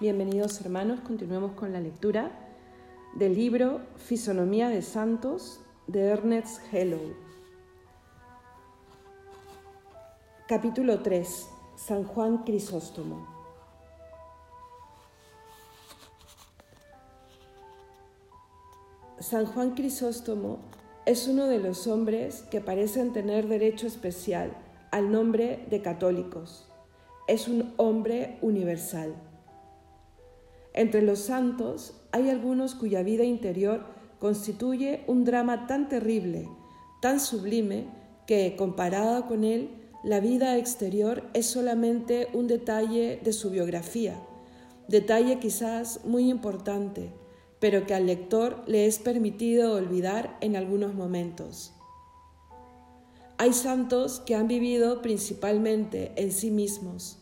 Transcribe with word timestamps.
Bienvenidos 0.00 0.60
hermanos, 0.60 0.98
continuemos 1.06 1.52
con 1.52 1.72
la 1.72 1.78
lectura 1.78 2.32
del 3.14 3.36
libro 3.36 3.80
Fisonomía 3.96 4.68
de 4.68 4.82
Santos 4.82 5.60
de 5.86 6.00
Ernest 6.08 6.60
Hello. 6.72 6.98
Capítulo 10.48 10.98
3. 11.00 11.48
San 11.76 12.02
Juan 12.02 12.38
Crisóstomo. 12.38 13.24
San 19.20 19.46
Juan 19.46 19.76
Crisóstomo 19.76 20.58
es 21.06 21.28
uno 21.28 21.46
de 21.46 21.60
los 21.60 21.86
hombres 21.86 22.42
que 22.50 22.60
parecen 22.60 23.12
tener 23.12 23.46
derecho 23.46 23.86
especial 23.86 24.56
al 24.90 25.12
nombre 25.12 25.64
de 25.70 25.82
católicos. 25.82 26.68
Es 27.28 27.46
un 27.46 27.72
hombre 27.76 28.38
universal. 28.42 29.14
Entre 30.74 31.02
los 31.02 31.20
santos 31.20 31.94
hay 32.10 32.28
algunos 32.28 32.74
cuya 32.74 33.02
vida 33.02 33.24
interior 33.24 33.86
constituye 34.18 35.04
un 35.06 35.24
drama 35.24 35.66
tan 35.66 35.88
terrible, 35.88 36.48
tan 37.00 37.20
sublime, 37.20 37.86
que 38.26 38.56
comparada 38.56 39.26
con 39.26 39.44
él, 39.44 39.70
la 40.02 40.20
vida 40.20 40.58
exterior 40.58 41.22
es 41.32 41.46
solamente 41.46 42.28
un 42.32 42.46
detalle 42.46 43.20
de 43.22 43.32
su 43.32 43.50
biografía, 43.50 44.20
detalle 44.88 45.38
quizás 45.38 46.04
muy 46.04 46.28
importante, 46.30 47.12
pero 47.60 47.86
que 47.86 47.94
al 47.94 48.06
lector 48.06 48.62
le 48.66 48.86
es 48.86 48.98
permitido 48.98 49.74
olvidar 49.74 50.36
en 50.40 50.56
algunos 50.56 50.94
momentos. 50.94 51.72
Hay 53.38 53.52
santos 53.52 54.20
que 54.20 54.34
han 54.34 54.48
vivido 54.48 55.02
principalmente 55.02 56.12
en 56.16 56.32
sí 56.32 56.50
mismos 56.50 57.18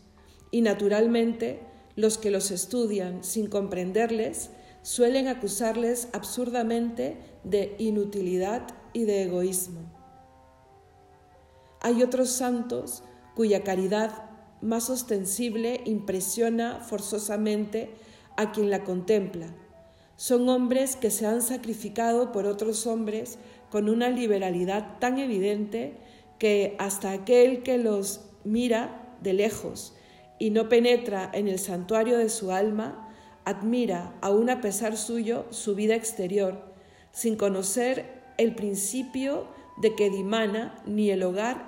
y 0.51 0.61
naturalmente 0.61 1.59
los 1.95 2.17
que 2.17 2.31
los 2.31 2.51
estudian 2.51 3.23
sin 3.23 3.47
comprenderles 3.47 4.49
suelen 4.81 5.27
acusarles 5.27 6.09
absurdamente 6.13 7.17
de 7.43 7.75
inutilidad 7.77 8.67
y 8.93 9.05
de 9.05 9.23
egoísmo. 9.23 9.81
Hay 11.81 12.03
otros 12.03 12.29
santos 12.29 13.03
cuya 13.35 13.63
caridad 13.63 14.29
más 14.61 14.89
ostensible 14.89 15.81
impresiona 15.85 16.79
forzosamente 16.79 17.91
a 18.37 18.51
quien 18.51 18.69
la 18.69 18.83
contempla 18.83 19.53
son 20.15 20.47
hombres 20.47 20.95
que 20.95 21.11
se 21.11 21.25
han 21.25 21.41
sacrificado 21.41 22.31
por 22.31 22.45
otros 22.45 22.85
hombres 22.87 23.37
con 23.69 23.89
una 23.89 24.09
liberalidad 24.09 24.99
tan 24.99 25.17
evidente 25.17 25.97
que 26.37 26.75
hasta 26.79 27.11
aquel 27.11 27.63
que 27.63 27.77
los 27.77 28.21
mira 28.43 29.17
de 29.21 29.33
lejos 29.33 29.92
y 30.43 30.49
no 30.49 30.67
penetra 30.67 31.31
en 31.33 31.47
el 31.47 31.57
santuario 31.57 32.17
de 32.17 32.27
su 32.27 32.51
alma, 32.51 33.07
admira, 33.45 34.13
aun 34.19 34.49
a 34.49 34.59
pesar 34.59 34.97
suyo, 34.97 35.45
su 35.51 35.73
vida 35.73 35.95
exterior, 35.95 36.65
sin 37.13 37.37
conocer 37.37 38.21
el 38.37 38.53
principio 38.53 39.47
de 39.77 39.95
que 39.95 40.09
dimana 40.09 40.83
ni 40.85 41.11
el 41.11 41.23
hogar 41.23 41.63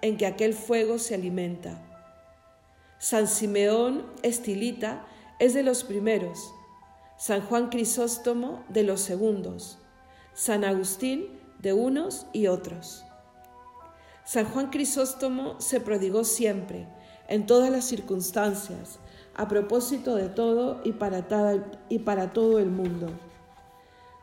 en 0.00 0.16
que 0.16 0.24
aquel 0.24 0.54
fuego 0.54 0.98
se 0.98 1.14
alimenta. 1.14 1.82
San 2.96 3.28
Simeón 3.28 4.06
Estilita 4.22 5.04
es 5.38 5.52
de 5.52 5.62
los 5.62 5.84
primeros, 5.84 6.50
San 7.18 7.42
Juan 7.42 7.68
Crisóstomo 7.68 8.64
de 8.70 8.84
los 8.84 9.02
segundos, 9.02 9.80
San 10.32 10.64
Agustín 10.64 11.28
de 11.58 11.74
unos 11.74 12.26
y 12.32 12.46
otros. 12.46 13.04
San 14.24 14.46
Juan 14.46 14.70
Crisóstomo 14.70 15.60
se 15.60 15.78
prodigó 15.78 16.24
siempre, 16.24 16.88
en 17.28 17.46
todas 17.46 17.70
las 17.70 17.84
circunstancias, 17.84 18.98
a 19.34 19.48
propósito 19.48 20.14
de 20.14 20.28
todo 20.28 20.80
y 20.84 20.92
para, 20.92 21.22
todo 22.32 22.58
el 22.58 22.70
mundo. 22.70 23.08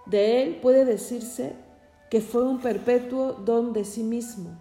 De 0.05 0.43
él 0.43 0.59
puede 0.61 0.85
decirse 0.85 1.53
que 2.09 2.21
fue 2.21 2.43
un 2.43 2.59
perpetuo 2.59 3.33
don 3.33 3.73
de 3.73 3.85
sí 3.85 4.03
mismo, 4.03 4.57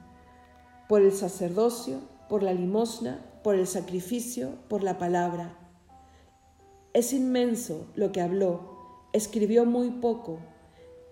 por 0.89 1.03
el 1.03 1.13
sacerdocio, 1.13 2.01
por 2.29 2.43
la 2.43 2.53
limosna, 2.53 3.25
por 3.43 3.55
el 3.55 3.67
sacrificio, 3.67 4.51
por 4.69 4.83
la 4.83 4.99
palabra 4.99 5.57
es 6.93 7.13
inmenso 7.13 7.87
lo 7.95 8.11
que 8.11 8.21
habló, 8.21 9.07
escribió 9.13 9.65
muy 9.65 9.91
poco, 9.91 10.41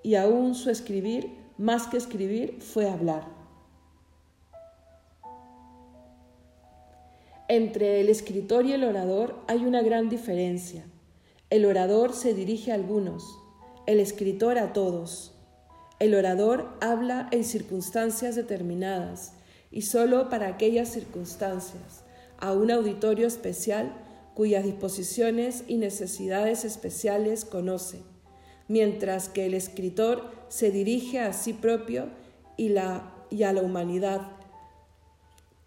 y 0.02 0.16
aún 0.16 0.54
su 0.54 0.70
escribir, 0.70 1.36
más 1.56 1.86
que 1.86 1.96
escribir, 1.96 2.60
fue 2.60 2.90
hablar. 2.90 3.37
Entre 7.50 8.02
el 8.02 8.10
escritor 8.10 8.66
y 8.66 8.74
el 8.74 8.84
orador 8.84 9.40
hay 9.46 9.64
una 9.64 9.80
gran 9.80 10.10
diferencia. 10.10 10.84
El 11.48 11.64
orador 11.64 12.12
se 12.12 12.34
dirige 12.34 12.72
a 12.72 12.74
algunos, 12.74 13.24
el 13.86 14.00
escritor 14.00 14.58
a 14.58 14.74
todos. 14.74 15.32
El 15.98 16.14
orador 16.14 16.68
habla 16.82 17.26
en 17.32 17.44
circunstancias 17.44 18.36
determinadas 18.36 19.32
y 19.70 19.82
solo 19.82 20.28
para 20.28 20.46
aquellas 20.46 20.90
circunstancias, 20.90 22.04
a 22.38 22.52
un 22.52 22.70
auditorio 22.70 23.26
especial 23.26 23.94
cuyas 24.34 24.64
disposiciones 24.64 25.64
y 25.66 25.78
necesidades 25.78 26.66
especiales 26.66 27.46
conoce, 27.46 28.02
mientras 28.68 29.30
que 29.30 29.46
el 29.46 29.54
escritor 29.54 30.30
se 30.48 30.70
dirige 30.70 31.18
a 31.20 31.32
sí 31.32 31.54
propio 31.54 32.08
y, 32.58 32.74
y 33.30 33.42
a 33.42 33.52
la 33.54 33.62
humanidad. 33.62 34.37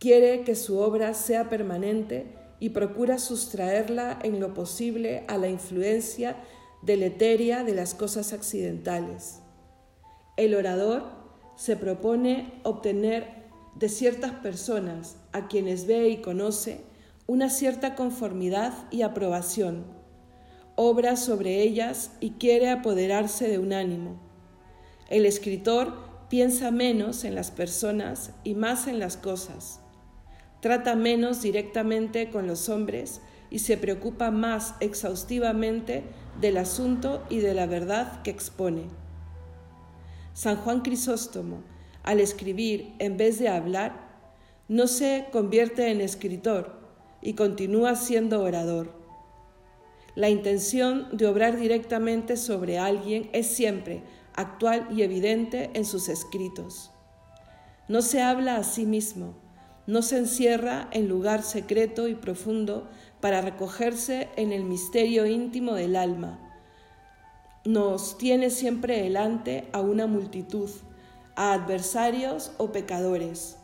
Quiere 0.01 0.43
que 0.43 0.55
su 0.55 0.79
obra 0.79 1.13
sea 1.13 1.47
permanente 1.47 2.25
y 2.59 2.69
procura 2.69 3.19
sustraerla 3.19 4.17
en 4.23 4.39
lo 4.39 4.55
posible 4.55 5.23
a 5.27 5.37
la 5.37 5.47
influencia 5.47 6.37
deleteria 6.81 7.63
de 7.63 7.75
las 7.75 7.93
cosas 7.93 8.33
accidentales. 8.33 9.41
El 10.37 10.55
orador 10.55 11.03
se 11.55 11.75
propone 11.75 12.51
obtener 12.63 13.27
de 13.75 13.89
ciertas 13.89 14.31
personas 14.31 15.17
a 15.33 15.47
quienes 15.47 15.85
ve 15.85 16.09
y 16.09 16.17
conoce 16.17 16.81
una 17.27 17.51
cierta 17.51 17.93
conformidad 17.93 18.73
y 18.89 19.03
aprobación, 19.03 19.85
obra 20.75 21.15
sobre 21.15 21.61
ellas 21.61 22.13
y 22.19 22.31
quiere 22.31 22.71
apoderarse 22.71 23.47
de 23.47 23.59
un 23.59 23.71
ánimo. 23.71 24.19
El 25.11 25.27
escritor 25.27 25.93
piensa 26.27 26.71
menos 26.71 27.23
en 27.23 27.35
las 27.35 27.51
personas 27.51 28.31
y 28.43 28.55
más 28.55 28.87
en 28.87 28.97
las 28.97 29.15
cosas, 29.15 29.80
trata 30.61 30.95
menos 30.95 31.41
directamente 31.41 32.29
con 32.29 32.47
los 32.47 32.69
hombres 32.69 33.21
y 33.49 33.59
se 33.59 33.77
preocupa 33.77 34.31
más 34.31 34.75
exhaustivamente 34.79 36.03
del 36.39 36.57
asunto 36.57 37.23
y 37.29 37.39
de 37.39 37.53
la 37.53 37.65
verdad 37.65 38.21
que 38.21 38.31
expone. 38.31 38.83
San 40.33 40.55
Juan 40.55 40.81
Crisóstomo, 40.81 41.61
al 42.03 42.21
escribir 42.21 42.93
en 42.99 43.17
vez 43.17 43.37
de 43.37 43.49
hablar, 43.49 44.09
no 44.69 44.87
se 44.87 45.27
convierte 45.31 45.91
en 45.91 45.99
escritor, 45.99 46.81
y 47.21 47.33
continúa 47.33 47.95
siendo 47.95 48.41
orador. 48.41 48.93
La 50.15 50.29
intención 50.29 51.07
de 51.15 51.27
obrar 51.27 51.57
directamente 51.57 52.35
sobre 52.35 52.79
alguien 52.79 53.29
es 53.31 53.47
siempre 53.47 54.03
actual 54.33 54.87
y 54.91 55.03
evidente 55.03 55.69
en 55.73 55.85
sus 55.85 56.09
escritos. 56.09 56.91
No 57.87 58.01
se 58.01 58.21
habla 58.21 58.57
a 58.57 58.63
sí 58.63 58.85
mismo, 58.85 59.35
no 59.91 60.01
se 60.01 60.17
encierra 60.17 60.87
en 60.91 61.07
lugar 61.07 61.43
secreto 61.43 62.07
y 62.07 62.15
profundo 62.15 62.89
para 63.19 63.41
recogerse 63.41 64.29
en 64.35 64.51
el 64.51 64.63
misterio 64.63 65.25
íntimo 65.25 65.73
del 65.75 65.95
alma. 65.95 66.39
Nos 67.65 68.17
tiene 68.17 68.49
siempre 68.49 69.01
delante 69.01 69.67
a 69.71 69.81
una 69.81 70.07
multitud, 70.07 70.69
a 71.35 71.53
adversarios 71.53 72.51
o 72.57 72.71
pecadores 72.71 73.57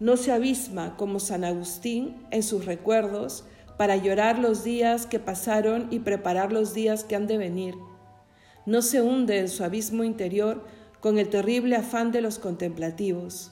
no 0.00 0.16
se 0.16 0.30
abisma 0.30 0.96
como 0.96 1.18
San 1.18 1.44
Agustín 1.44 2.24
en 2.30 2.44
sus 2.44 2.66
recuerdos 2.66 3.44
para 3.76 3.96
llorar 3.96 4.38
los 4.38 4.62
días 4.62 5.06
que 5.06 5.18
pasaron 5.18 5.88
y 5.90 6.00
preparar 6.00 6.52
los 6.52 6.72
días 6.72 7.02
que 7.02 7.16
han 7.16 7.26
de 7.26 7.36
venir. 7.36 7.74
No 8.64 8.82
se 8.82 9.02
hunde 9.02 9.38
en 9.38 9.48
su 9.48 9.64
abismo 9.64 10.04
interior 10.04 10.64
con 11.00 11.18
el 11.18 11.28
terrible 11.30 11.74
afán 11.74 12.12
de 12.12 12.20
los 12.20 12.38
contemplativos. 12.38 13.50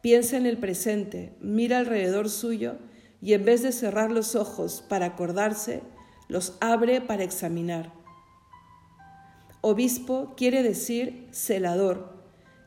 Piensa 0.00 0.36
en 0.36 0.46
el 0.46 0.58
presente, 0.58 1.34
mira 1.40 1.78
alrededor 1.78 2.30
suyo 2.30 2.76
y 3.22 3.32
en 3.32 3.44
vez 3.44 3.62
de 3.62 3.72
cerrar 3.72 4.12
los 4.12 4.34
ojos 4.34 4.84
para 4.88 5.06
acordarse, 5.06 5.82
los 6.28 6.54
abre 6.60 7.00
para 7.00 7.24
examinar. 7.24 7.92
Obispo 9.60 10.34
quiere 10.36 10.62
decir 10.62 11.28
celador, 11.32 12.14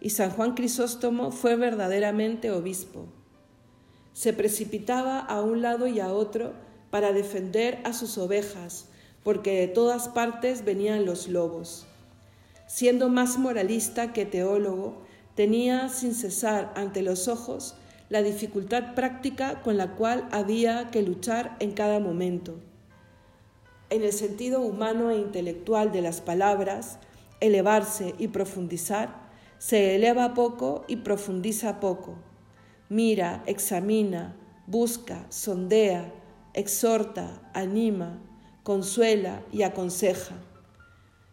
y 0.02 0.12
San 0.12 0.32
Juan 0.32 0.54
Crisóstomo 0.54 1.32
fue 1.32 1.56
verdaderamente 1.56 2.52
obispo. 2.52 3.08
Se 4.14 4.34
precipitaba 4.34 5.20
a 5.20 5.42
un 5.42 5.62
lado 5.62 5.88
y 5.88 6.00
a 6.00 6.12
otro 6.12 6.54
para 6.90 7.14
defender 7.14 7.80
a 7.84 7.94
sus 7.94 8.18
ovejas, 8.18 8.88
porque 9.24 9.60
de 9.60 9.68
todas 9.68 10.10
partes 10.10 10.66
venían 10.66 11.06
los 11.06 11.28
lobos. 11.28 11.86
Siendo 12.68 13.10
más 13.10 13.38
moralista 13.38 14.14
que 14.14 14.26
teólogo, 14.26 15.04
tenía 15.40 15.88
sin 15.88 16.16
cesar 16.16 16.74
ante 16.76 17.02
los 17.02 17.30
ojos 17.30 17.76
la 18.10 18.22
dificultad 18.22 18.94
práctica 18.94 19.62
con 19.62 19.78
la 19.78 19.96
cual 19.96 20.28
había 20.32 20.92
que 20.92 21.02
luchar 21.02 21.56
en 21.62 21.72
cada 21.72 22.02
momento. 22.02 22.60
en 23.90 24.04
el 24.04 24.12
sentido 24.12 24.60
humano 24.60 25.12
e 25.12 25.18
intelectual 25.18 25.94
de 25.94 26.02
las 26.02 26.20
palabras, 26.20 27.00
elevarse 27.40 28.16
y 28.18 28.28
profundizar, 28.28 29.30
se 29.60 29.96
eleva 29.96 30.34
poco 30.34 30.84
y 30.90 30.98
profundiza 30.98 31.80
poco. 31.80 32.18
Mira, 32.90 33.42
examina, 33.46 34.36
busca, 34.68 35.26
sondea, 35.30 36.14
exhorta, 36.54 37.50
anima, 37.54 38.22
consuela 38.64 39.42
y 39.54 39.62
aconseja. 39.62 40.36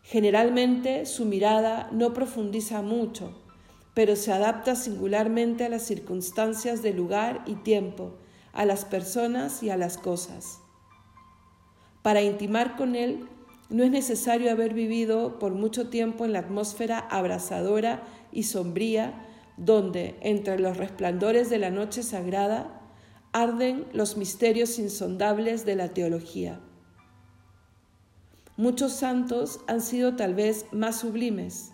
Generalmente 0.04 1.06
su 1.06 1.24
mirada 1.24 1.88
no 1.90 2.12
profundiza 2.14 2.80
mucho, 2.82 3.42
pero 3.96 4.14
se 4.14 4.30
adapta 4.30 4.76
singularmente 4.76 5.64
a 5.64 5.70
las 5.70 5.80
circunstancias 5.80 6.82
de 6.82 6.92
lugar 6.92 7.42
y 7.46 7.54
tiempo, 7.54 8.12
a 8.52 8.66
las 8.66 8.84
personas 8.84 9.62
y 9.62 9.70
a 9.70 9.78
las 9.78 9.96
cosas. 9.96 10.58
Para 12.02 12.20
intimar 12.20 12.76
con 12.76 12.94
Él 12.94 13.26
no 13.70 13.84
es 13.84 13.90
necesario 13.90 14.50
haber 14.50 14.74
vivido 14.74 15.38
por 15.38 15.54
mucho 15.54 15.88
tiempo 15.88 16.26
en 16.26 16.34
la 16.34 16.40
atmósfera 16.40 16.98
abrasadora 16.98 18.02
y 18.32 18.42
sombría 18.42 19.14
donde, 19.56 20.18
entre 20.20 20.58
los 20.58 20.76
resplandores 20.76 21.48
de 21.48 21.58
la 21.58 21.70
noche 21.70 22.02
sagrada, 22.02 22.82
arden 23.32 23.86
los 23.94 24.18
misterios 24.18 24.78
insondables 24.78 25.64
de 25.64 25.74
la 25.74 25.94
teología. 25.94 26.60
Muchos 28.58 28.92
santos 28.92 29.60
han 29.66 29.80
sido 29.80 30.16
tal 30.16 30.34
vez 30.34 30.66
más 30.70 31.00
sublimes, 31.00 31.72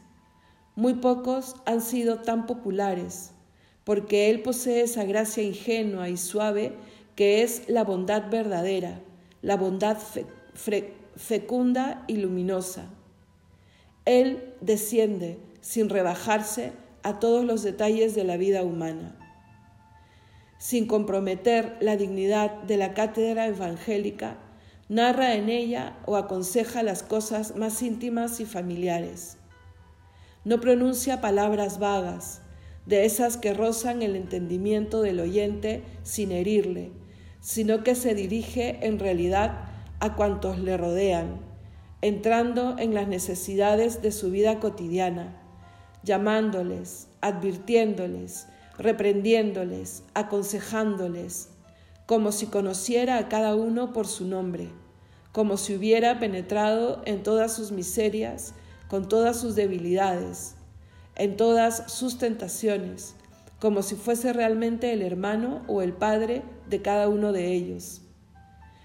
muy 0.74 0.94
pocos 0.94 1.56
han 1.66 1.80
sido 1.80 2.18
tan 2.18 2.46
populares, 2.46 3.32
porque 3.84 4.30
Él 4.30 4.42
posee 4.42 4.82
esa 4.82 5.04
gracia 5.04 5.42
ingenua 5.42 6.08
y 6.08 6.16
suave 6.16 6.72
que 7.16 7.42
es 7.42 7.68
la 7.68 7.84
bondad 7.84 8.30
verdadera 8.30 9.00
la 9.42 9.56
bondad 9.56 9.98
fecunda 11.16 12.04
y 12.06 12.16
luminosa. 12.16 12.86
Él 14.04 14.54
desciende 14.60 15.38
sin 15.60 15.88
rebajarse 15.88 16.72
a 17.02 17.18
todos 17.18 17.44
los 17.44 17.62
detalles 17.62 18.14
de 18.14 18.24
la 18.24 18.36
vida 18.36 18.62
humana. 18.62 19.16
Sin 20.58 20.86
comprometer 20.86 21.76
la 21.80 21.96
dignidad 21.96 22.62
de 22.62 22.76
la 22.76 22.94
cátedra 22.94 23.46
evangélica, 23.46 24.38
narra 24.88 25.34
en 25.34 25.48
ella 25.48 25.98
o 26.06 26.16
aconseja 26.16 26.84
las 26.84 27.02
cosas 27.02 27.56
más 27.56 27.82
íntimas 27.82 28.38
y 28.38 28.46
familiares. 28.46 29.38
No 30.44 30.60
pronuncia 30.60 31.20
palabras 31.20 31.78
vagas, 31.78 32.42
de 32.86 33.04
esas 33.04 33.36
que 33.36 33.54
rozan 33.54 34.02
el 34.02 34.16
entendimiento 34.16 35.02
del 35.02 35.20
oyente 35.20 35.84
sin 36.02 36.32
herirle, 36.32 36.90
sino 37.40 37.84
que 37.84 37.94
se 37.94 38.14
dirige 38.14 38.84
en 38.86 38.98
realidad 38.98 39.68
a 40.00 40.16
cuantos 40.16 40.58
le 40.58 40.76
rodean, 40.76 41.40
entrando 42.00 42.76
en 42.78 42.92
las 42.92 43.06
necesidades 43.06 44.02
de 44.02 44.10
su 44.10 44.32
vida 44.32 44.58
cotidiana, 44.58 45.40
llamándoles, 46.02 47.06
advirtiéndoles, 47.20 48.48
reprendiéndoles, 48.78 50.02
aconsejándoles, 50.14 51.50
como 52.06 52.32
si 52.32 52.46
conociera 52.46 53.18
a 53.18 53.28
cada 53.28 53.54
uno 53.54 53.92
por 53.92 54.08
su 54.08 54.26
nombre, 54.26 54.70
como 55.30 55.56
si 55.56 55.76
hubiera 55.76 56.18
penetrado 56.18 57.00
en 57.04 57.22
todas 57.22 57.54
sus 57.54 57.70
miserias, 57.70 58.54
con 58.92 59.08
todas 59.08 59.40
sus 59.40 59.54
debilidades, 59.54 60.54
en 61.14 61.38
todas 61.38 61.90
sus 61.90 62.18
tentaciones, 62.18 63.14
como 63.58 63.80
si 63.80 63.94
fuese 63.94 64.34
realmente 64.34 64.92
el 64.92 65.00
hermano 65.00 65.62
o 65.66 65.80
el 65.80 65.94
padre 65.94 66.42
de 66.68 66.82
cada 66.82 67.08
uno 67.08 67.32
de 67.32 67.54
ellos. 67.54 68.02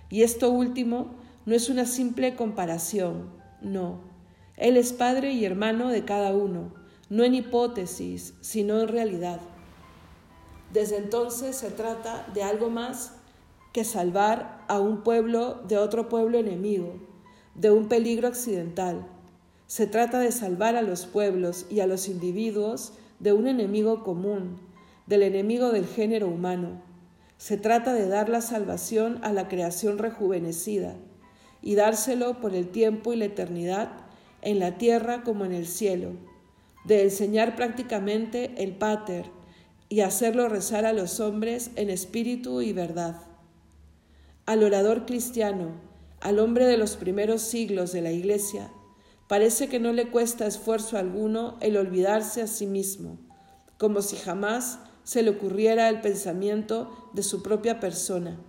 Y 0.09 0.21
esto 0.21 0.49
último 0.49 1.17
no 1.45 1.55
es 1.55 1.67
una 1.67 1.85
simple 1.85 2.37
comparación, 2.37 3.31
no. 3.59 3.99
Él 4.55 4.77
es 4.77 4.93
padre 4.93 5.33
y 5.33 5.43
hermano 5.43 5.89
de 5.89 6.05
cada 6.05 6.33
uno, 6.33 6.73
no 7.09 7.25
en 7.25 7.35
hipótesis, 7.35 8.33
sino 8.39 8.79
en 8.79 8.87
realidad. 8.87 9.41
Desde 10.71 10.95
entonces 10.95 11.57
se 11.57 11.69
trata 11.69 12.25
de 12.33 12.43
algo 12.43 12.69
más 12.69 13.11
que 13.73 13.83
salvar 13.83 14.63
a 14.69 14.79
un 14.79 15.03
pueblo 15.03 15.55
de 15.67 15.77
otro 15.77 16.07
pueblo 16.07 16.37
enemigo, 16.37 16.93
de 17.55 17.71
un 17.71 17.89
peligro 17.89 18.29
accidental. 18.29 19.05
Se 19.67 19.85
trata 19.85 20.19
de 20.19 20.31
salvar 20.31 20.77
a 20.77 20.81
los 20.81 21.05
pueblos 21.05 21.65
y 21.69 21.81
a 21.81 21.87
los 21.87 22.07
individuos 22.07 22.93
de 23.19 23.33
un 23.33 23.47
enemigo 23.47 24.01
común, 24.05 24.61
del 25.07 25.23
enemigo 25.23 25.73
del 25.73 25.85
género 25.85 26.29
humano. 26.29 26.81
Se 27.37 27.57
trata 27.57 27.93
de 27.93 28.07
dar 28.07 28.29
la 28.29 28.39
salvación 28.39 29.19
a 29.23 29.33
la 29.33 29.49
creación 29.49 29.97
rejuvenecida 29.97 30.95
y 31.61 31.75
dárselo 31.75 32.39
por 32.39 32.55
el 32.55 32.69
tiempo 32.69 33.11
y 33.11 33.17
la 33.17 33.25
eternidad 33.25 33.89
en 34.41 34.59
la 34.59 34.77
tierra 34.77 35.23
como 35.23 35.43
en 35.43 35.51
el 35.51 35.67
cielo, 35.67 36.13
de 36.85 37.03
enseñar 37.03 37.57
prácticamente 37.57 38.63
el 38.63 38.71
pater 38.71 39.25
y 39.89 39.99
hacerlo 39.99 40.47
rezar 40.47 40.85
a 40.85 40.93
los 40.93 41.19
hombres 41.19 41.71
en 41.75 41.89
espíritu 41.89 42.61
y 42.61 42.71
verdad. 42.71 43.21
Al 44.45 44.63
orador 44.63 45.05
cristiano, 45.05 45.71
al 46.21 46.39
hombre 46.39 46.65
de 46.67 46.77
los 46.77 46.95
primeros 46.95 47.41
siglos 47.41 47.91
de 47.91 48.01
la 48.01 48.11
Iglesia, 48.11 48.71
parece 49.27 49.67
que 49.67 49.79
no 49.79 49.93
le 49.93 50.09
cuesta 50.09 50.47
esfuerzo 50.47 50.97
alguno 50.97 51.57
el 51.59 51.77
olvidarse 51.77 52.41
a 52.41 52.47
sí 52.47 52.65
mismo, 52.65 53.19
como 53.77 54.01
si 54.01 54.15
jamás 54.15 54.79
se 55.03 55.23
le 55.23 55.29
ocurriera 55.29 55.89
el 55.89 56.01
pensamiento 56.01 57.09
de 57.13 57.23
su 57.23 57.41
propia 57.41 57.79
persona. 57.79 58.39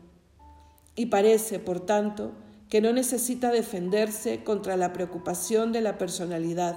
Y 0.95 1.07
parece, 1.07 1.59
por 1.59 1.81
tanto, 1.81 2.33
que 2.69 2.81
no 2.81 2.93
necesita 2.93 3.51
defenderse 3.51 4.43
contra 4.45 4.77
la 4.77 4.93
preocupación 4.93 5.73
de 5.73 5.81
la 5.81 5.99
personalidad, 5.99 6.77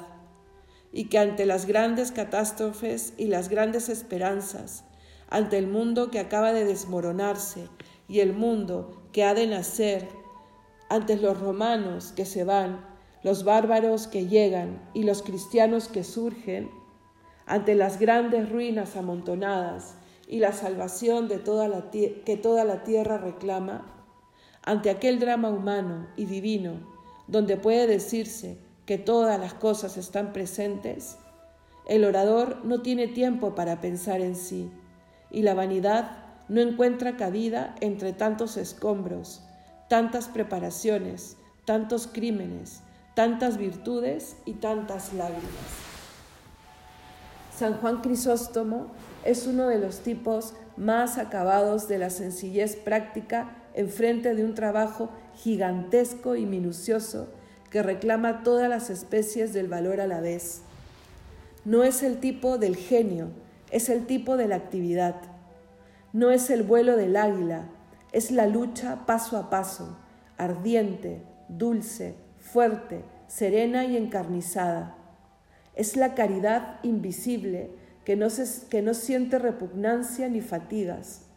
y 0.93 1.05
que 1.05 1.19
ante 1.19 1.45
las 1.45 1.65
grandes 1.65 2.11
catástrofes 2.11 3.13
y 3.17 3.25
las 3.25 3.49
grandes 3.49 3.89
esperanzas, 3.89 4.83
ante 5.29 5.57
el 5.57 5.67
mundo 5.67 6.11
que 6.11 6.19
acaba 6.19 6.51
de 6.53 6.65
desmoronarse 6.65 7.69
y 8.07 8.19
el 8.19 8.33
mundo 8.33 9.01
que 9.13 9.23
ha 9.23 9.33
de 9.33 9.47
nacer, 9.47 10.09
ante 10.89 11.15
los 11.15 11.39
romanos 11.39 12.11
que 12.15 12.25
se 12.25 12.43
van, 12.43 12.90
los 13.23 13.43
bárbaros 13.43 14.07
que 14.07 14.27
llegan 14.27 14.81
y 14.93 15.03
los 15.03 15.21
cristianos 15.21 15.87
que 15.87 16.03
surgen, 16.03 16.69
ante 17.45 17.75
las 17.75 17.99
grandes 17.99 18.49
ruinas 18.49 18.95
amontonadas 18.95 19.95
y 20.27 20.39
la 20.39 20.53
salvación 20.53 21.27
de 21.27 21.37
toda 21.37 21.67
la 21.67 21.91
que 21.91 22.39
toda 22.41 22.63
la 22.63 22.83
tierra 22.83 23.17
reclama, 23.17 23.85
ante 24.63 24.89
aquel 24.89 25.19
drama 25.19 25.49
humano 25.49 26.07
y 26.15 26.25
divino 26.25 26.91
donde 27.31 27.55
puede 27.55 27.87
decirse 27.87 28.57
que 28.85 28.97
todas 28.97 29.39
las 29.39 29.53
cosas 29.53 29.95
están 29.95 30.33
presentes, 30.33 31.17
el 31.87 32.03
orador 32.03 32.63
no 32.65 32.81
tiene 32.81 33.07
tiempo 33.07 33.55
para 33.55 33.79
pensar 33.79 34.21
en 34.21 34.35
sí 34.35 34.69
y 35.29 35.41
la 35.41 35.53
vanidad 35.53 36.25
no 36.49 36.59
encuentra 36.59 37.15
cabida 37.15 37.75
entre 37.79 38.11
tantos 38.11 38.57
escombros, 38.57 39.41
tantas 39.87 40.27
preparaciones, 40.27 41.37
tantos 41.63 42.07
crímenes, 42.07 42.81
tantas 43.13 43.57
virtudes 43.57 44.37
y 44.45 44.53
tantas 44.53 45.13
lágrimas. 45.13 45.81
San 47.55 47.75
Juan 47.75 48.01
Crisóstomo 48.01 48.87
es 49.25 49.45
uno 49.45 49.67
de 49.67 49.77
los 49.77 49.99
tipos 49.99 50.53
más 50.77 51.17
acabados 51.17 51.87
de 51.87 51.99
la 51.99 52.09
sencillez 52.09 52.75
práctica 52.75 53.55
en 53.73 53.89
frente 53.89 54.33
de 54.33 54.43
un 54.43 54.55
trabajo 54.55 55.09
gigantesco 55.35 56.35
y 56.35 56.45
minucioso 56.45 57.27
que 57.69 57.83
reclama 57.83 58.43
todas 58.43 58.69
las 58.69 58.89
especies 58.89 59.53
del 59.53 59.67
valor 59.67 60.01
a 60.01 60.07
la 60.07 60.21
vez. 60.21 60.61
No 61.63 61.83
es 61.83 62.03
el 62.03 62.19
tipo 62.19 62.57
del 62.57 62.75
genio, 62.75 63.29
es 63.69 63.89
el 63.89 64.05
tipo 64.05 64.37
de 64.37 64.47
la 64.47 64.55
actividad. 64.55 65.15
No 66.13 66.31
es 66.31 66.49
el 66.49 66.63
vuelo 66.63 66.97
del 66.97 67.15
águila, 67.15 67.69
es 68.11 68.31
la 68.31 68.47
lucha 68.47 69.05
paso 69.05 69.37
a 69.37 69.49
paso, 69.49 69.97
ardiente, 70.37 71.21
dulce, 71.47 72.15
fuerte, 72.51 73.03
serena 73.27 73.85
y 73.85 73.97
encarnizada 73.97 74.97
es 75.75 75.95
la 75.95 76.15
caridad 76.15 76.79
invisible 76.83 77.71
que 78.05 78.15
no, 78.15 78.27
que 78.69 78.81
no 78.81 78.93
siente 78.93 79.39
repugnancia 79.39 80.27
ni 80.27 80.41
fatigas. 80.41 81.27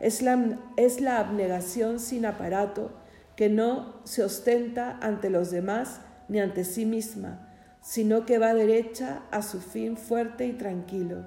Es 0.00 0.22
la, 0.22 0.58
es 0.76 1.00
la 1.00 1.18
abnegación 1.18 1.98
sin 1.98 2.26
aparato 2.26 2.92
que 3.36 3.48
no 3.48 4.00
se 4.04 4.22
ostenta 4.22 4.98
ante 5.00 5.30
los 5.30 5.50
demás 5.50 6.00
ni 6.28 6.40
ante 6.40 6.64
sí 6.64 6.84
misma, 6.84 7.48
sino 7.80 8.26
que 8.26 8.38
va 8.38 8.54
derecha 8.54 9.22
a 9.30 9.42
su 9.42 9.60
fin 9.60 9.96
fuerte 9.96 10.46
y 10.46 10.52
tranquilo. 10.52 11.26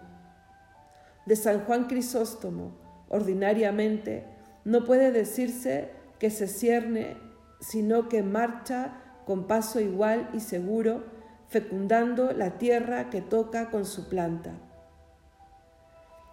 De 1.26 1.36
San 1.36 1.62
Juan 1.66 1.88
Crisóstomo, 1.88 2.78
ordinariamente, 3.10 4.26
no 4.64 4.84
puede 4.86 5.12
decirse 5.12 5.92
que 6.20 6.30
se 6.30 6.48
cierne, 6.48 7.18
sino 7.60 8.10
que 8.10 8.24
marcha 8.24 9.02
con 9.28 9.46
paso 9.46 9.82
igual 9.82 10.30
y 10.34 10.40
seguro 10.40 11.04
fecundando 11.50 12.32
la 12.32 12.58
tierra 12.58 13.10
que 13.10 13.22
toca 13.22 13.70
con 13.70 13.86
su 13.86 14.08
planta. 14.08 14.54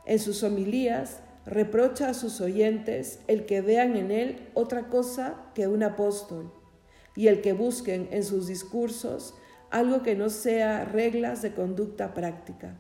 En 0.07 0.21
sus 0.21 0.45
homilías 0.45 1.19
reprocha 1.45 2.11
a 2.11 2.15
sus 2.15 2.41
oyentes 2.41 3.19
el 3.27 3.47
que 3.47 3.63
vean 3.63 3.97
en 3.97 4.13
él 4.13 4.49
otra 4.55 4.89
cosa 4.91 5.35
que 5.55 5.67
un 5.67 5.83
apóstol, 5.83 6.53
y 7.17 7.27
el 7.27 7.41
que 7.41 7.53
busquen 7.53 8.09
en 8.13 8.23
sus 8.23 8.47
discursos 8.47 9.35
algo 9.71 10.03
que 10.03 10.15
no 10.15 10.31
sea 10.31 10.85
reglas 10.85 11.43
de 11.43 11.53
conducta 11.53 12.15
práctica. 12.15 12.79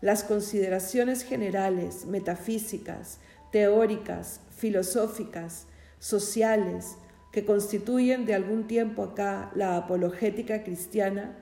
Las 0.00 0.24
consideraciones 0.24 1.24
generales, 1.24 2.06
metafísicas, 2.06 3.18
teóricas, 3.52 4.40
filosóficas, 4.50 5.66
sociales, 5.98 6.96
que 7.32 7.44
constituyen 7.44 8.26
de 8.26 8.34
algún 8.34 8.66
tiempo 8.66 9.02
acá 9.02 9.50
la 9.54 9.76
apologética 9.76 10.64
cristiana, 10.64 11.36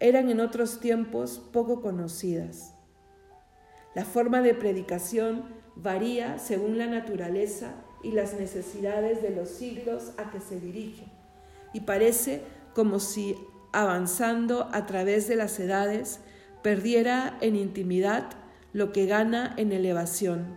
eran 0.00 0.30
en 0.30 0.40
otros 0.40 0.80
tiempos 0.80 1.40
poco 1.52 1.80
conocidas. 1.80 2.74
La 3.94 4.04
forma 4.04 4.42
de 4.42 4.54
predicación 4.54 5.44
varía 5.76 6.38
según 6.38 6.78
la 6.78 6.86
naturaleza 6.86 7.74
y 8.02 8.12
las 8.12 8.34
necesidades 8.34 9.22
de 9.22 9.30
los 9.30 9.48
siglos 9.48 10.12
a 10.18 10.30
que 10.30 10.40
se 10.40 10.60
dirige, 10.60 11.04
y 11.72 11.80
parece 11.80 12.42
como 12.74 13.00
si 13.00 13.36
avanzando 13.72 14.68
a 14.72 14.86
través 14.86 15.28
de 15.28 15.36
las 15.36 15.58
edades 15.58 16.20
perdiera 16.62 17.36
en 17.40 17.56
intimidad 17.56 18.30
lo 18.72 18.92
que 18.92 19.06
gana 19.06 19.54
en 19.56 19.72
elevación. 19.72 20.56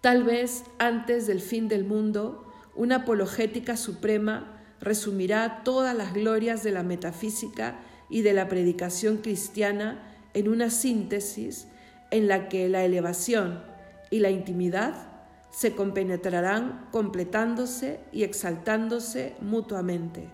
Tal 0.00 0.24
vez 0.24 0.64
antes 0.78 1.26
del 1.26 1.40
fin 1.40 1.68
del 1.68 1.84
mundo, 1.84 2.45
una 2.76 2.96
apologética 2.96 3.76
suprema 3.76 4.60
resumirá 4.80 5.62
todas 5.64 5.96
las 5.96 6.12
glorias 6.12 6.62
de 6.62 6.70
la 6.70 6.82
metafísica 6.82 7.80
y 8.08 8.22
de 8.22 8.34
la 8.34 8.48
predicación 8.48 9.18
cristiana 9.18 10.02
en 10.34 10.48
una 10.48 10.70
síntesis 10.70 11.66
en 12.10 12.28
la 12.28 12.48
que 12.48 12.68
la 12.68 12.84
elevación 12.84 13.62
y 14.10 14.20
la 14.20 14.30
intimidad 14.30 15.08
se 15.50 15.74
compenetrarán 15.74 16.88
completándose 16.92 18.00
y 18.12 18.24
exaltándose 18.24 19.34
mutuamente. 19.40 20.28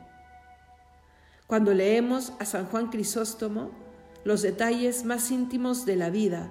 Cuando 1.47 1.73
leemos 1.75 2.33
a 2.41 2.45
San 2.45 2.67
Juan 2.67 2.89
Crisóstomo, 2.89 3.71
los 4.25 4.43
detalles 4.43 5.05
más 5.05 5.31
íntimos 5.31 5.87
de 5.87 5.97
la 5.97 6.11
vida, 6.11 6.51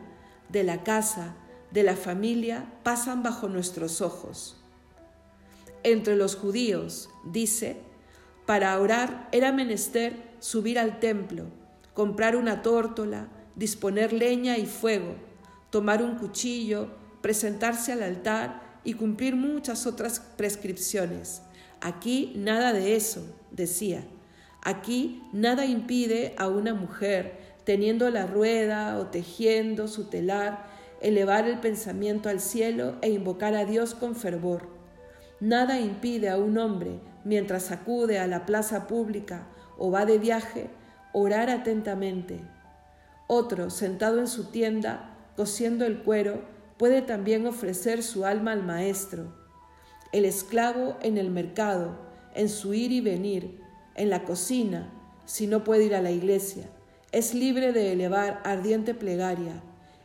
de 0.50 0.64
la 0.64 0.84
casa, 0.84 1.36
de 1.72 1.84
la 1.84 1.96
familia 1.96 2.66
pasan 2.84 3.24
bajo 3.24 3.50
nuestros 3.50 4.02
ojos. 4.02 4.61
Entre 5.84 6.16
los 6.16 6.36
judíos, 6.36 7.10
dice, 7.24 7.78
para 8.46 8.80
orar 8.80 9.30
era 9.32 9.52
menester 9.52 10.16
subir 10.40 10.78
al 10.78 11.00
templo, 11.00 11.46
comprar 11.94 12.36
una 12.36 12.62
tórtola, 12.62 13.30
disponer 13.56 14.14
leña 14.14 14.58
y 14.58 14.66
fuego, 14.66 15.16
tomar 15.70 16.04
un 16.04 16.16
cuchillo, 16.18 16.90
presentarse 17.22 17.94
al 17.94 18.04
altar 18.04 18.80
y 18.84 18.94
cumplir 18.94 19.36
muchas 19.36 19.86
otras 19.88 20.20
prescripciones. 20.20 21.42
Aquí 21.80 22.34
nada 22.36 22.74
de 22.74 22.96
eso, 22.96 23.24
decía. 23.52 24.04
Aquí 24.62 25.24
nada 25.34 25.66
impide 25.66 26.36
a 26.38 26.48
una 26.48 26.74
mujer, 26.74 27.40
teniendo 27.64 28.10
la 28.10 28.28
rueda 28.28 29.00
o 29.00 29.08
tejiendo 29.08 29.88
su 29.88 30.06
telar, 30.06 30.68
elevar 31.02 31.48
el 31.48 31.60
pensamiento 31.60 32.30
al 32.30 32.40
cielo 32.40 32.98
e 33.02 33.10
invocar 33.10 33.56
a 33.56 33.66
Dios 33.66 33.96
con 33.96 34.16
fervor. 34.16 34.81
Nada 35.42 35.80
impide 35.80 36.30
a 36.30 36.38
un 36.38 36.60
hombre, 36.60 37.00
mientras 37.24 37.72
acude 37.72 38.20
a 38.20 38.28
la 38.28 38.46
plaza 38.46 38.86
pública 38.86 39.48
o 39.76 39.90
va 39.90 40.06
de 40.06 40.20
viaje, 40.20 40.70
orar 41.14 41.50
atentamente. 41.50 42.42
Otro, 43.26 43.72
sentado 43.72 44.20
en 44.20 44.28
su 44.28 44.52
tienda, 44.52 45.18
cosiendo 45.36 45.86
el 45.86 46.04
cuero, 46.04 46.44
puede 46.78 47.02
también 47.02 47.48
ofrecer 47.48 48.04
su 48.04 48.24
alma 48.24 48.52
al 48.52 48.62
Maestro. 48.62 49.34
El 50.12 50.26
esclavo 50.26 50.98
en 51.02 51.18
el 51.18 51.32
mercado, 51.32 51.98
en 52.36 52.48
su 52.48 52.76
ir 52.76 52.92
y 52.92 53.02
venir, 53.02 53.60
en 53.96 54.12
la 54.12 54.24
cocina, 54.26 54.94
si 55.26 55.48
no 55.48 55.64
puede 55.64 55.86
ir 55.86 55.96
a 55.96 56.02
la 56.02 56.12
iglesia, 56.12 56.70
es 57.12 57.34
libre 57.34 57.74
de 57.74 57.94
elevar 57.94 58.42
ardiente 58.44 58.94
plegaria. 58.94 59.64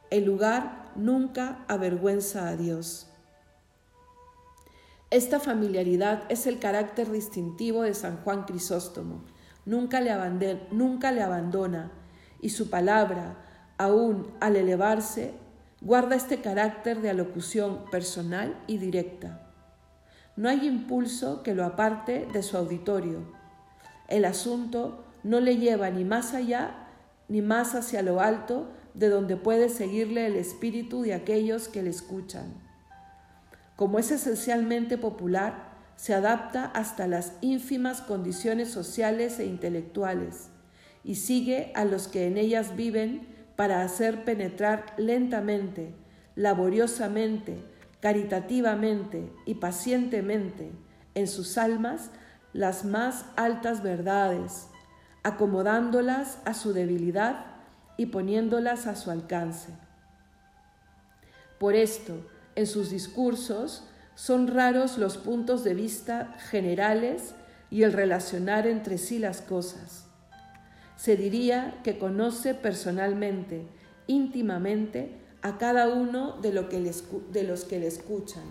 El 0.08 0.24
lugar 0.24 0.92
nunca 0.96 1.62
avergüenza 1.68 2.48
a 2.48 2.56
Dios. 2.56 3.10
Esta 5.10 5.38
familiaridad 5.38 6.24
es 6.28 6.48
el 6.48 6.58
carácter 6.58 7.12
distintivo 7.12 7.82
de 7.82 7.94
San 7.94 8.16
Juan 8.24 8.42
Crisóstomo. 8.42 9.24
Nunca 9.64 10.00
le, 10.00 10.10
abandona, 10.10 11.92
y 12.40 12.48
su 12.48 12.70
palabra, 12.70 13.36
aún 13.78 14.32
al 14.40 14.56
elevarse, 14.56 15.34
guarda 15.80 16.16
este 16.16 16.40
carácter 16.40 17.02
de 17.02 17.10
alocución 17.10 17.84
personal 17.90 18.60
y 18.66 18.78
directa. 18.78 19.52
No 20.34 20.48
hay 20.48 20.66
impulso 20.66 21.44
que 21.44 21.54
lo 21.54 21.64
aparte 21.64 22.26
de 22.32 22.42
su 22.42 22.56
auditorio. 22.56 23.20
El 24.08 24.24
asunto 24.24 25.04
no 25.22 25.38
le 25.38 25.56
lleva 25.56 25.88
ni 25.88 26.04
más 26.04 26.34
allá 26.34 26.88
ni 27.28 27.42
más 27.42 27.76
hacia 27.76 28.02
lo 28.02 28.20
alto 28.20 28.68
de 28.94 29.08
donde 29.08 29.36
puede 29.36 29.68
seguirle 29.68 30.26
el 30.26 30.34
espíritu 30.34 31.02
de 31.02 31.14
aquellos 31.14 31.68
que 31.68 31.82
le 31.82 31.90
escuchan. 31.90 32.65
Como 33.76 33.98
es 33.98 34.10
esencialmente 34.10 34.96
popular, 34.96 35.76
se 35.96 36.14
adapta 36.14 36.64
hasta 36.64 37.06
las 37.06 37.32
ínfimas 37.42 38.00
condiciones 38.00 38.70
sociales 38.70 39.38
e 39.38 39.46
intelectuales 39.46 40.48
y 41.04 41.16
sigue 41.16 41.72
a 41.74 41.84
los 41.84 42.08
que 42.08 42.26
en 42.26 42.38
ellas 42.38 42.74
viven 42.74 43.28
para 43.54 43.82
hacer 43.82 44.24
penetrar 44.24 44.94
lentamente, 44.98 45.94
laboriosamente, 46.34 47.64
caritativamente 48.00 49.32
y 49.46 49.54
pacientemente 49.54 50.72
en 51.14 51.26
sus 51.26 51.56
almas 51.56 52.10
las 52.52 52.84
más 52.84 53.26
altas 53.36 53.82
verdades, 53.82 54.68
acomodándolas 55.22 56.38
a 56.44 56.54
su 56.54 56.72
debilidad 56.72 57.46
y 57.96 58.06
poniéndolas 58.06 58.86
a 58.86 58.96
su 58.96 59.10
alcance. 59.10 59.72
Por 61.58 61.74
esto, 61.74 62.26
en 62.56 62.66
sus 62.66 62.90
discursos 62.90 63.84
son 64.14 64.48
raros 64.48 64.98
los 64.98 65.18
puntos 65.18 65.62
de 65.62 65.74
vista 65.74 66.34
generales 66.50 67.34
y 67.70 67.82
el 67.82 67.92
relacionar 67.92 68.66
entre 68.66 68.98
sí 68.98 69.18
las 69.18 69.42
cosas. 69.42 70.06
Se 70.96 71.16
diría 71.16 71.78
que 71.84 71.98
conoce 71.98 72.54
personalmente, 72.54 73.66
íntimamente, 74.06 75.20
a 75.42 75.58
cada 75.58 75.88
uno 75.88 76.38
de, 76.40 76.50
de 76.50 77.42
los 77.44 77.64
que 77.64 77.78
le 77.78 77.86
escuchan. 77.86 78.44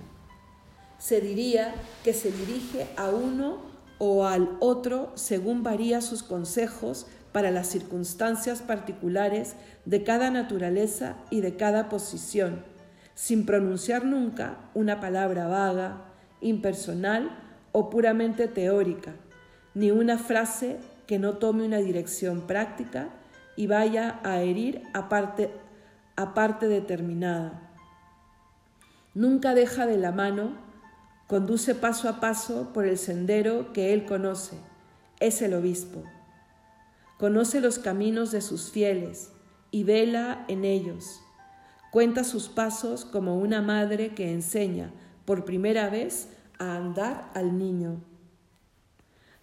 Se 1.00 1.20
diría 1.20 1.74
que 2.04 2.14
se 2.14 2.32
dirige 2.32 2.88
a 2.96 3.10
uno 3.10 3.58
o 3.98 4.26
al 4.26 4.58
otro 4.60 5.12
según 5.16 5.64
varía 5.64 6.02
sus 6.02 6.24
consejos 6.24 7.08
para 7.32 7.52
las 7.52 7.68
circunstancias 7.68 8.62
particulares 8.62 9.56
de 9.86 10.04
cada 10.04 10.30
naturaleza 10.30 11.16
y 11.30 11.42
de 11.42 11.58
cada 11.58 11.90
posición, 11.90 12.64
sin 13.16 13.46
pronunciar 13.46 14.06
nunca 14.06 14.58
una 14.76 15.00
palabra 15.00 15.48
vaga, 15.48 16.04
impersonal 16.42 17.32
o 17.72 17.90
puramente 17.90 18.48
teórica, 18.48 19.16
ni 19.74 19.90
una 19.90 20.20
frase 20.20 20.78
que 21.08 21.18
no 21.18 21.38
tome 21.38 21.66
una 21.66 21.78
dirección 21.78 22.42
práctica 22.42 23.10
y 23.56 23.66
vaya 23.66 24.20
a 24.24 24.42
herir 24.42 24.84
a 24.94 25.10
parte, 25.10 25.50
a 26.16 26.36
parte 26.36 26.68
determinada. 26.68 27.72
Nunca 29.16 29.56
deja 29.56 29.88
de 29.88 29.98
la 29.98 30.12
mano 30.12 30.66
Conduce 31.28 31.74
paso 31.74 32.08
a 32.08 32.20
paso 32.20 32.72
por 32.72 32.86
el 32.86 33.00
sendero 33.00 33.74
que 33.74 33.94
él 33.94 34.06
conoce. 34.06 34.58
Es 35.20 35.42
el 35.42 35.56
obispo. 35.56 36.04
Conoce 37.18 37.62
los 37.62 37.80
caminos 37.80 38.32
de 38.32 38.42
sus 38.42 38.70
fieles 38.70 39.32
y 39.72 39.86
vela 39.86 40.46
en 40.48 40.66
ellos. 40.66 41.22
Cuenta 41.96 42.26
sus 42.26 42.50
pasos 42.50 43.06
como 43.06 43.38
una 43.38 43.62
madre 43.62 44.14
que 44.16 44.30
enseña 44.30 44.92
por 45.24 45.46
primera 45.46 45.90
vez 45.90 46.28
a 46.60 46.76
andar 46.76 47.32
al 47.34 47.58
niño. 47.58 48.04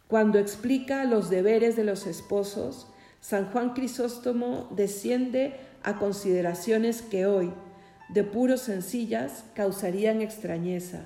Cuando 0.06 0.38
explica 0.38 1.06
los 1.06 1.30
deberes 1.30 1.76
de 1.76 1.85
los 1.85 2.06
esposos, 2.06 2.88
San 3.23 3.47
Juan 3.50 3.73
Crisóstomo 3.73 4.68
desciende 4.76 5.61
a 5.82 5.99
consideraciones 5.99 7.00
que 7.00 7.25
hoy, 7.25 7.54
de 8.11 8.23
puro 8.23 8.59
sencillas, 8.59 9.44
causarían 9.54 10.21
extrañeza. 10.21 11.04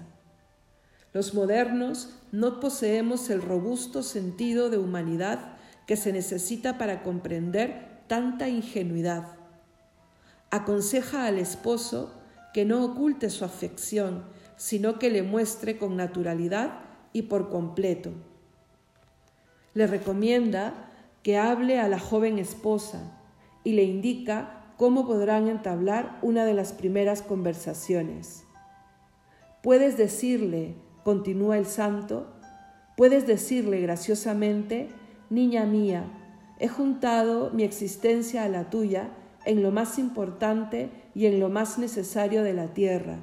Los 1.13 1.33
modernos 1.33 2.09
no 2.33 2.59
poseemos 2.59 3.31
el 3.31 3.41
robusto 3.41 4.03
sentido 4.03 4.69
de 4.69 4.79
humanidad 4.79 5.53
que 5.87 5.97
se 5.97 6.13
necesita 6.13 6.77
para 6.77 7.05
comprender 7.05 8.03
tanta 8.09 8.49
ingenuidad. 8.49 9.36
Aconseja 10.57 11.27
al 11.27 11.39
esposo 11.39 12.15
que 12.55 12.65
no 12.65 12.83
oculte 12.83 13.29
su 13.29 13.45
afección, 13.45 14.25
sino 14.57 14.99
que 14.99 15.11
le 15.11 15.23
muestre 15.23 15.77
con 15.77 15.97
naturalidad 15.97 16.81
y 17.13 17.23
por 17.23 17.51
completo. 17.51 18.13
Le 19.75 19.87
recomienda 19.87 20.91
que 21.23 21.37
hable 21.37 21.79
a 21.79 21.89
la 21.89 21.99
joven 21.99 22.39
esposa 22.39 23.21
y 23.65 23.73
le 23.73 23.83
indica 23.83 24.65
cómo 24.79 25.07
podrán 25.07 25.49
entablar 25.49 26.19
una 26.23 26.47
de 26.47 26.55
las 26.55 26.73
primeras 26.73 27.21
conversaciones. 27.21 28.45
Puedes 29.63 29.99
decirle, 29.99 30.75
continúa 31.05 31.59
el 31.59 31.67
santo, 31.67 32.33
puedes 32.97 33.27
decirle 33.27 33.83
graciosamente, 33.83 34.89
Niña 35.29 35.67
mía, 35.67 36.05
he 36.59 36.69
juntado 36.69 37.51
mi 37.51 37.63
existencia 37.63 38.45
a 38.45 38.49
la 38.49 38.71
tuya 38.71 39.11
en 39.47 39.63
lo 39.63 39.71
más 39.71 39.99
importante 39.99 40.91
y 41.15 41.27
en 41.27 41.41
lo 41.41 41.49
más 41.49 41.79
necesario 41.79 42.43
de 42.43 42.53
la 42.53 42.75
tierra. 42.75 43.17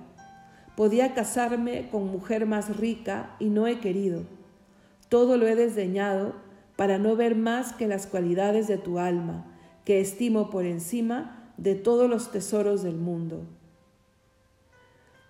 Podía 0.75 1.13
casarme 1.13 1.89
con 1.91 2.07
mujer 2.07 2.47
más 2.47 2.75
rica 2.77 3.35
y 3.39 3.49
no 3.49 3.67
he 3.67 3.79
querido. 3.79 4.23
Todo 5.09 5.37
lo 5.37 5.45
he 5.45 5.55
desdeñado 5.55 6.33
para 6.75 6.97
no 6.97 7.15
ver 7.15 7.35
más 7.35 7.73
que 7.73 7.87
las 7.87 8.07
cualidades 8.07 8.67
de 8.67 8.77
tu 8.77 8.97
alma, 8.97 9.45
que 9.85 10.01
estimo 10.01 10.49
por 10.49 10.65
encima 10.65 11.51
de 11.57 11.75
todos 11.75 12.09
los 12.09 12.31
tesoros 12.31 12.81
del 12.81 12.95
mundo. 12.95 13.43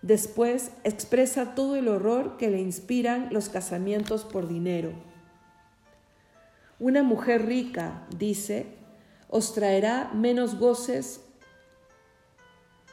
Después 0.01 0.71
expresa 0.83 1.55
todo 1.55 1.75
el 1.75 1.88
horror 1.88 2.38
que 2.38 2.50
le 2.50 2.59
inspiran 2.62 3.29
los 3.31 3.50
casamientos 3.50 4.23
por 4.23 4.47
dinero. 4.47 4.91
Una 6.79 7.03
mujer 7.03 7.45
rica, 7.45 8.05
dice, 8.17 8.67
os 9.34 9.52
traerá 9.52 10.12
menos 10.13 10.60
goces 10.60 11.22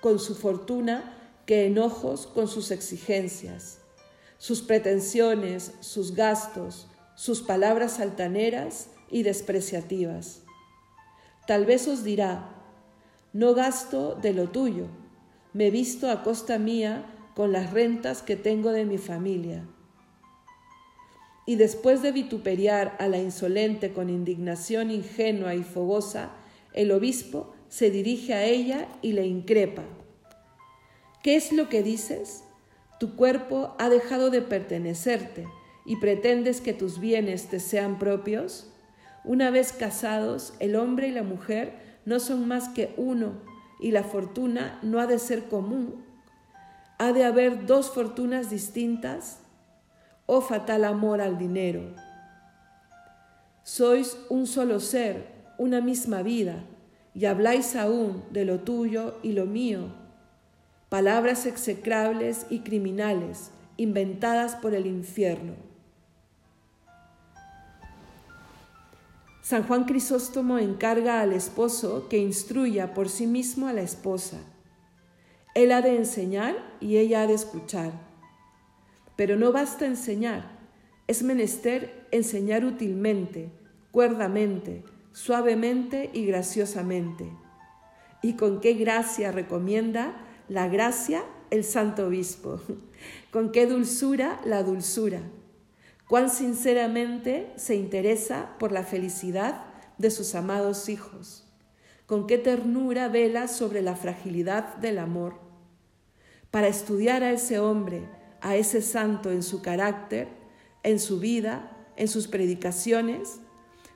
con 0.01 0.19
su 0.19 0.35
fortuna 0.35 1.15
que 1.45 1.67
enojos 1.67 2.27
con 2.27 2.49
sus 2.49 2.71
exigencias, 2.71 3.81
sus 4.39 4.63
pretensiones, 4.63 5.73
sus 5.81 6.15
gastos, 6.15 6.87
sus 7.15 7.43
palabras 7.43 8.01
altaneras 8.01 8.89
y 9.11 9.23
despreciativas. 9.23 10.41
Tal 11.47 11.67
vez 11.67 11.87
os 11.89 12.05
dirá, 12.05 12.49
no 13.35 13.53
gasto 13.53 14.15
de 14.15 14.33
lo 14.33 14.49
tuyo, 14.49 14.87
me 15.53 15.71
visto 15.71 16.11
a 16.11 16.23
costa 16.23 16.59
mía 16.59 17.05
con 17.35 17.53
las 17.53 17.71
rentas 17.71 18.23
que 18.23 18.37
tengo 18.37 18.73
de 18.73 18.87
mi 18.87 18.97
familia. 18.97 19.69
Y 21.51 21.57
después 21.57 22.01
de 22.01 22.13
vituperiar 22.13 22.95
a 23.01 23.09
la 23.09 23.19
insolente 23.19 23.93
con 23.93 24.09
indignación 24.09 24.93
ingenua 24.93 25.57
y 25.57 25.65
fogosa, 25.65 26.31
el 26.75 26.93
obispo 26.93 27.53
se 27.69 27.91
dirige 27.91 28.35
a 28.35 28.45
ella 28.45 28.87
y 29.03 29.15
le 29.15 29.27
increpa. 29.27 29.83
¿Qué 31.25 31.35
es 31.35 31.51
lo 31.51 31.69
que 31.69 31.83
dices? 31.83 32.45
Tu 33.01 33.17
cuerpo 33.17 33.75
ha 33.81 33.89
dejado 33.89 34.31
de 34.31 34.43
pertenecerte 34.43 35.49
y 35.85 35.97
pretendes 35.97 36.61
que 36.61 36.73
tus 36.73 37.01
bienes 37.01 37.49
te 37.49 37.59
sean 37.59 37.99
propios. 37.99 38.71
Una 39.25 39.51
vez 39.51 39.73
casados, 39.73 40.55
el 40.61 40.77
hombre 40.77 41.09
y 41.09 41.11
la 41.11 41.25
mujer 41.25 41.73
no 42.05 42.21
son 42.21 42.47
más 42.47 42.69
que 42.69 42.95
uno 42.97 43.33
y 43.81 43.91
la 43.91 44.05
fortuna 44.05 44.79
no 44.83 45.01
ha 45.01 45.09
de 45.09 45.19
ser 45.19 45.49
común. 45.49 46.05
¿Ha 46.99 47.13
de 47.13 47.25
haber 47.25 47.67
dos 47.67 47.91
fortunas 47.91 48.51
distintas? 48.51 49.41
Oh 50.33 50.41
fatal 50.41 50.85
amor 50.85 51.21
al 51.21 51.39
dinero. 51.39 51.81
Sois 53.65 54.17
un 54.29 54.47
solo 54.47 54.79
ser, 54.79 55.27
una 55.59 55.81
misma 55.81 56.23
vida, 56.23 56.63
y 57.15 57.25
habláis 57.25 57.75
aún 57.75 58.23
de 58.31 58.45
lo 58.45 58.61
tuyo 58.61 59.19
y 59.25 59.33
lo 59.33 59.45
mío. 59.45 59.93
Palabras 60.89 61.47
execrables 61.47 62.47
y 62.49 62.61
criminales, 62.61 63.51
inventadas 63.77 64.55
por 64.55 64.73
el 64.73 64.87
infierno. 64.87 65.55
San 69.43 69.65
Juan 69.65 69.83
Crisóstomo 69.83 70.59
encarga 70.59 71.23
al 71.23 71.33
esposo 71.33 72.07
que 72.09 72.19
instruya 72.19 72.95
por 72.95 73.09
sí 73.09 73.27
mismo 73.27 73.67
a 73.67 73.73
la 73.73 73.83
esposa. 73.83 74.37
Él 75.57 75.73
ha 75.73 75.83
de 75.83 75.97
enseñar 75.97 76.55
y 76.79 76.99
ella 76.99 77.23
ha 77.23 77.27
de 77.27 77.35
escuchar. 77.35 78.10
Pero 79.21 79.37
no 79.37 79.53
basta 79.53 79.85
enseñar, 79.85 80.49
es 81.07 81.23
menester 81.23 82.07
enseñar 82.11 82.65
útilmente, 82.65 83.51
cuerdamente, 83.91 84.83
suavemente 85.13 86.09
y 86.15 86.25
graciosamente. 86.25 87.31
¿Y 88.23 88.33
con 88.37 88.63
qué 88.63 88.73
gracia 88.73 89.31
recomienda 89.31 90.27
la 90.49 90.69
gracia 90.69 91.23
el 91.51 91.65
Santo 91.65 92.07
Obispo? 92.07 92.63
¿Con 93.31 93.53
qué 93.53 93.67
dulzura 93.67 94.41
la 94.47 94.63
dulzura? 94.63 95.21
cuán 96.09 96.31
sinceramente 96.31 97.53
se 97.57 97.75
interesa 97.75 98.57
por 98.59 98.73
la 98.73 98.85
felicidad 98.85 99.67
de 99.99 100.11
sus 100.11 100.35
amados 100.35 100.89
hijos, 100.89 101.45
con 102.07 102.27
qué 102.27 102.39
ternura 102.39 103.09
vela 103.09 103.49
sobre 103.49 103.83
la 103.83 103.97
fragilidad 103.97 104.77
del 104.77 104.99
amor. 104.99 105.35
Para 106.51 106.69
estudiar 106.69 107.23
a 107.23 107.33
ese 107.33 107.59
hombre, 107.59 108.09
a 108.41 108.57
ese 108.57 108.83
santo 108.83 109.31
en 109.31 109.43
su 109.43 109.63
carácter, 109.63 110.29
en 110.83 110.99
su 110.99 111.21
vida, 111.21 111.77
en 111.97 112.09
sus 112.09 112.29
predicaciones, 112.29 113.41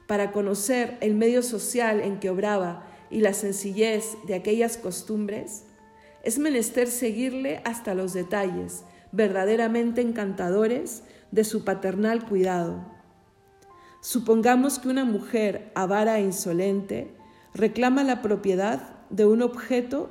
para 0.06 0.32
conocer 0.32 0.98
el 1.00 1.14
medio 1.14 1.42
social 1.42 2.00
en 2.00 2.20
que 2.20 2.30
obraba 2.30 2.86
y 3.10 3.20
la 3.20 3.32
sencillez 3.32 4.16
de 4.26 4.34
aquellas 4.34 4.76
costumbres, 4.76 5.64
es 6.22 6.38
menester 6.38 6.88
seguirle 6.88 7.60
hasta 7.64 7.94
los 7.94 8.12
detalles 8.12 8.84
verdaderamente 9.12 10.00
encantadores 10.00 11.04
de 11.30 11.44
su 11.44 11.64
paternal 11.64 12.26
cuidado. 12.26 12.84
Supongamos 14.00 14.78
que 14.78 14.88
una 14.88 15.04
mujer 15.04 15.70
avara 15.74 16.18
e 16.18 16.22
insolente 16.22 17.14
reclama 17.54 18.02
la 18.02 18.22
propiedad 18.22 18.98
de 19.10 19.24
un 19.24 19.40
objeto 19.40 20.10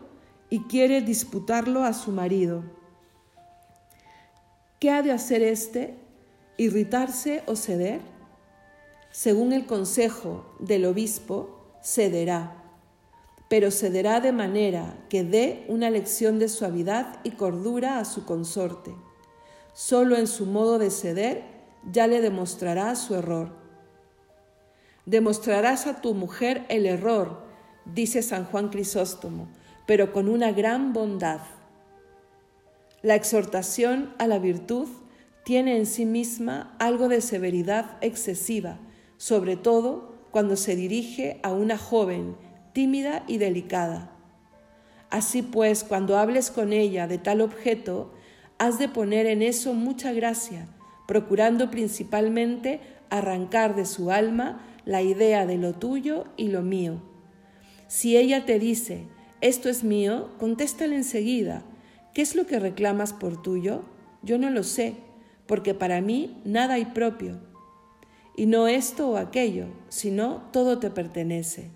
y 0.49 0.61
quiere 0.63 1.01
disputarlo 1.01 1.83
a 1.83 1.93
su 1.93 2.11
marido. 2.11 2.63
¿Qué 4.83 4.91
ha 4.91 5.01
de 5.01 5.13
hacer 5.13 5.41
éste? 5.43 5.95
¿Irritarse 6.57 7.41
o 7.45 7.55
ceder? 7.55 8.01
Según 9.11 9.53
el 9.53 9.65
consejo 9.65 10.57
del 10.59 10.83
obispo, 10.83 11.77
cederá, 11.81 12.61
pero 13.47 13.71
cederá 13.71 14.19
de 14.19 14.33
manera 14.33 14.93
que 15.07 15.23
dé 15.23 15.63
una 15.69 15.89
lección 15.89 16.37
de 16.37 16.49
suavidad 16.49 17.21
y 17.23 17.31
cordura 17.31 17.97
a 17.97 18.03
su 18.03 18.25
consorte 18.25 18.93
Solo 19.71 20.17
en 20.17 20.27
su 20.27 20.45
modo 20.47 20.77
de 20.79 20.91
ceder 20.91 21.45
ya 21.89 22.05
le 22.05 22.19
demostrarás 22.19 22.99
su 22.99 23.15
error. 23.15 23.53
Demostrarás 25.05 25.87
a 25.87 26.01
tu 26.01 26.13
mujer 26.13 26.65
el 26.67 26.87
error, 26.87 27.45
dice 27.85 28.21
San 28.21 28.43
Juan 28.43 28.67
Crisóstomo, 28.67 29.47
pero 29.87 30.11
con 30.11 30.27
una 30.27 30.51
gran 30.51 30.91
bondad. 30.91 31.39
La 33.03 33.15
exhortación 33.15 34.13
a 34.17 34.27
la 34.27 34.39
virtud 34.39 34.87
tiene 35.43 35.75
en 35.75 35.85
sí 35.85 36.05
misma 36.05 36.73
algo 36.79 37.09
de 37.09 37.19
severidad 37.19 37.97
excesiva, 37.99 38.79
sobre 39.17 39.57
todo 39.57 40.15
cuando 40.31 40.55
se 40.55 40.77
dirige 40.77 41.41
a 41.43 41.51
una 41.51 41.77
joven 41.77 42.37
tímida 42.71 43.25
y 43.27 43.39
delicada. 43.39 44.15
Así 45.09 45.41
pues, 45.41 45.83
cuando 45.83 46.17
hables 46.17 46.49
con 46.49 46.71
ella 46.71 47.05
de 47.05 47.17
tal 47.17 47.41
objeto, 47.41 48.13
has 48.57 48.79
de 48.79 48.87
poner 48.87 49.25
en 49.25 49.41
eso 49.41 49.73
mucha 49.73 50.13
gracia, 50.13 50.69
procurando 51.05 51.69
principalmente 51.69 52.79
arrancar 53.09 53.75
de 53.75 53.83
su 53.83 54.11
alma 54.11 54.65
la 54.85 55.01
idea 55.01 55.45
de 55.45 55.57
lo 55.57 55.73
tuyo 55.73 56.23
y 56.37 56.47
lo 56.47 56.61
mío. 56.61 57.01
Si 57.89 58.15
ella 58.15 58.45
te 58.45 58.59
dice, 58.59 59.07
esto 59.41 59.67
es 59.67 59.83
mío, 59.83 60.29
contéstale 60.39 60.95
enseguida, 60.95 61.65
¿qué 62.13 62.21
es 62.21 62.35
lo 62.35 62.45
que 62.45 62.59
reclamas 62.59 63.13
por 63.13 63.41
tuyo? 63.41 63.83
Yo 64.21 64.37
no 64.37 64.49
lo 64.49 64.63
sé, 64.63 64.95
porque 65.47 65.73
para 65.73 66.01
mí 66.01 66.41
nada 66.45 66.75
hay 66.75 66.85
propio. 66.85 67.39
Y 68.35 68.45
no 68.45 68.67
esto 68.67 69.09
o 69.09 69.17
aquello, 69.17 69.67
sino 69.89 70.49
todo 70.51 70.79
te 70.79 70.89
pertenece. 70.89 71.69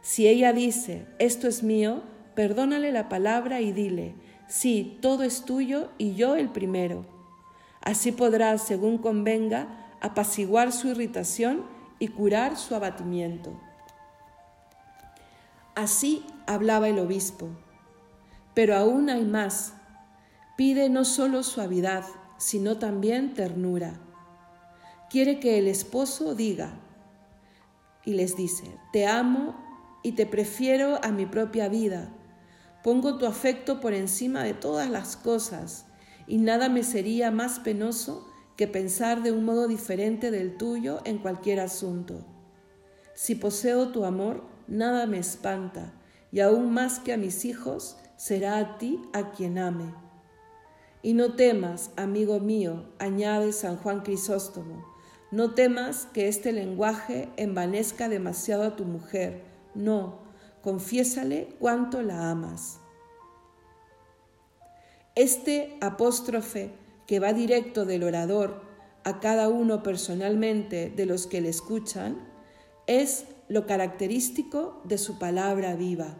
Si 0.00 0.26
ella 0.26 0.52
dice, 0.52 1.06
esto 1.18 1.46
es 1.46 1.62
mío, 1.62 2.02
perdónale 2.34 2.90
la 2.90 3.08
palabra 3.08 3.60
y 3.60 3.72
dile, 3.72 4.14
Sí, 4.52 4.98
todo 5.00 5.22
es 5.22 5.46
tuyo 5.46 5.88
y 5.96 6.14
yo 6.14 6.36
el 6.36 6.50
primero. 6.50 7.06
Así 7.80 8.12
podrás, 8.12 8.60
según 8.60 8.98
convenga, 8.98 9.66
apaciguar 10.02 10.72
su 10.72 10.88
irritación 10.88 11.64
y 11.98 12.08
curar 12.08 12.58
su 12.58 12.74
abatimiento. 12.74 13.58
Así 15.74 16.26
hablaba 16.46 16.90
el 16.90 16.98
obispo. 16.98 17.48
Pero 18.54 18.76
aún 18.76 19.10
hay 19.10 19.24
más. 19.24 19.74
Pide 20.56 20.88
no 20.88 21.04
solo 21.04 21.42
suavidad, 21.42 22.04
sino 22.38 22.78
también 22.78 23.34
ternura. 23.34 24.00
Quiere 25.10 25.40
que 25.40 25.58
el 25.58 25.68
esposo 25.68 26.34
diga, 26.34 26.78
y 28.04 28.14
les 28.14 28.36
dice, 28.36 28.64
te 28.92 29.06
amo 29.06 29.56
y 30.02 30.12
te 30.12 30.26
prefiero 30.26 30.98
a 31.04 31.12
mi 31.12 31.26
propia 31.26 31.68
vida 31.68 32.12
Pongo 32.82 33.16
tu 33.16 33.26
afecto 33.26 33.80
por 33.80 33.94
encima 33.94 34.42
de 34.42 34.54
todas 34.54 34.90
las 34.90 35.16
cosas, 35.16 35.86
y 36.26 36.38
nada 36.38 36.68
me 36.68 36.82
sería 36.82 37.30
más 37.30 37.60
penoso 37.60 38.26
que 38.56 38.66
pensar 38.66 39.22
de 39.22 39.30
un 39.30 39.44
modo 39.44 39.68
diferente 39.68 40.32
del 40.32 40.56
tuyo 40.56 41.00
en 41.04 41.18
cualquier 41.18 41.60
asunto. 41.60 42.26
Si 43.14 43.36
poseo 43.36 43.88
tu 43.88 44.04
amor, 44.04 44.42
nada 44.66 45.06
me 45.06 45.18
espanta, 45.18 45.92
y 46.32 46.40
aún 46.40 46.72
más 46.72 46.98
que 46.98 47.12
a 47.12 47.16
mis 47.16 47.44
hijos, 47.44 47.98
será 48.22 48.58
a 48.58 48.78
ti 48.78 49.02
a 49.12 49.32
quien 49.32 49.58
ame. 49.58 49.92
Y 51.02 51.14
no 51.14 51.34
temas, 51.34 51.90
amigo 51.96 52.38
mío, 52.38 52.84
añade 53.00 53.52
San 53.52 53.76
Juan 53.78 54.02
Crisóstomo, 54.02 54.86
no 55.32 55.54
temas 55.54 56.06
que 56.12 56.28
este 56.28 56.52
lenguaje 56.52 57.30
envanezca 57.36 58.08
demasiado 58.08 58.62
a 58.62 58.76
tu 58.76 58.84
mujer, 58.84 59.42
no, 59.74 60.20
confiésale 60.62 61.56
cuánto 61.58 62.00
la 62.00 62.30
amas. 62.30 62.78
Este 65.16 65.76
apóstrofe 65.80 66.70
que 67.08 67.18
va 67.18 67.32
directo 67.32 67.84
del 67.86 68.04
orador 68.04 68.62
a 69.02 69.18
cada 69.18 69.48
uno 69.48 69.82
personalmente 69.82 70.92
de 70.94 71.06
los 71.06 71.26
que 71.26 71.40
le 71.40 71.48
escuchan 71.48 72.20
es 72.86 73.24
lo 73.48 73.66
característico 73.66 74.80
de 74.84 74.98
su 74.98 75.18
palabra 75.18 75.74
viva. 75.74 76.16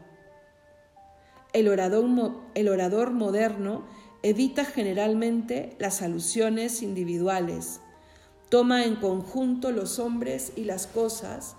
El 1.52 1.68
orador, 1.68 2.06
el 2.54 2.68
orador 2.68 3.10
moderno 3.10 3.84
evita 4.22 4.64
generalmente 4.64 5.76
las 5.78 6.00
alusiones 6.00 6.82
individuales, 6.82 7.80
toma 8.48 8.84
en 8.84 8.96
conjunto 8.96 9.70
los 9.70 9.98
hombres 9.98 10.52
y 10.56 10.64
las 10.64 10.86
cosas 10.86 11.56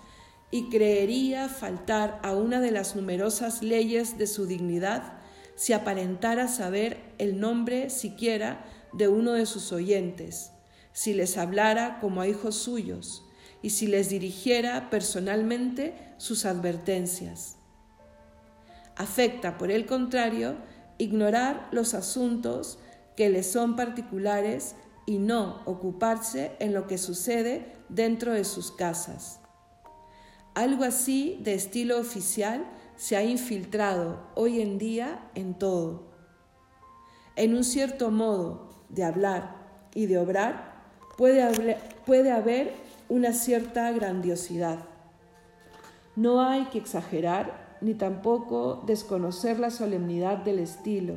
y 0.50 0.68
creería 0.68 1.48
faltar 1.48 2.20
a 2.22 2.34
una 2.34 2.60
de 2.60 2.70
las 2.70 2.96
numerosas 2.96 3.62
leyes 3.62 4.18
de 4.18 4.26
su 4.26 4.46
dignidad 4.46 5.14
si 5.56 5.72
aparentara 5.72 6.48
saber 6.48 6.98
el 7.18 7.40
nombre 7.40 7.90
siquiera 7.90 8.64
de 8.92 9.08
uno 9.08 9.32
de 9.32 9.46
sus 9.46 9.72
oyentes, 9.72 10.50
si 10.92 11.14
les 11.14 11.36
hablara 11.36 11.98
como 12.00 12.20
a 12.20 12.28
hijos 12.28 12.56
suyos 12.56 13.24
y 13.62 13.70
si 13.70 13.86
les 13.86 14.08
dirigiera 14.08 14.90
personalmente 14.90 15.94
sus 16.18 16.44
advertencias. 16.44 17.53
Afecta, 18.96 19.58
por 19.58 19.70
el 19.70 19.86
contrario, 19.86 20.56
ignorar 20.98 21.68
los 21.72 21.94
asuntos 21.94 22.78
que 23.16 23.28
le 23.28 23.42
son 23.42 23.76
particulares 23.76 24.76
y 25.06 25.18
no 25.18 25.62
ocuparse 25.64 26.52
en 26.60 26.72
lo 26.72 26.86
que 26.86 26.98
sucede 26.98 27.72
dentro 27.88 28.32
de 28.32 28.44
sus 28.44 28.72
casas. 28.72 29.40
Algo 30.54 30.84
así 30.84 31.38
de 31.42 31.54
estilo 31.54 31.98
oficial 31.98 32.64
se 32.96 33.16
ha 33.16 33.24
infiltrado 33.24 34.20
hoy 34.34 34.60
en 34.60 34.78
día 34.78 35.28
en 35.34 35.54
todo. 35.54 36.04
En 37.36 37.54
un 37.54 37.64
cierto 37.64 38.10
modo 38.10 38.70
de 38.88 39.02
hablar 39.02 39.56
y 39.94 40.06
de 40.06 40.18
obrar 40.18 40.74
puede, 41.16 41.76
puede 42.06 42.30
haber 42.30 42.72
una 43.08 43.32
cierta 43.32 43.90
grandiosidad. 43.90 44.78
No 46.14 46.40
hay 46.40 46.66
que 46.66 46.78
exagerar 46.78 47.63
ni 47.84 47.94
tampoco 47.94 48.82
desconocer 48.86 49.60
la 49.60 49.70
solemnidad 49.70 50.38
del 50.38 50.58
estilo. 50.58 51.14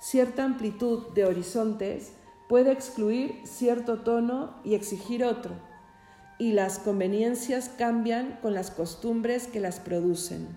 Cierta 0.00 0.44
amplitud 0.44 1.14
de 1.14 1.24
horizontes 1.24 2.12
puede 2.48 2.72
excluir 2.72 3.40
cierto 3.44 4.00
tono 4.00 4.60
y 4.64 4.74
exigir 4.74 5.24
otro 5.24 5.54
y 6.38 6.52
las 6.52 6.78
conveniencias 6.78 7.68
cambian 7.68 8.38
con 8.42 8.54
las 8.54 8.70
costumbres 8.70 9.46
que 9.46 9.60
las 9.60 9.78
producen. 9.78 10.48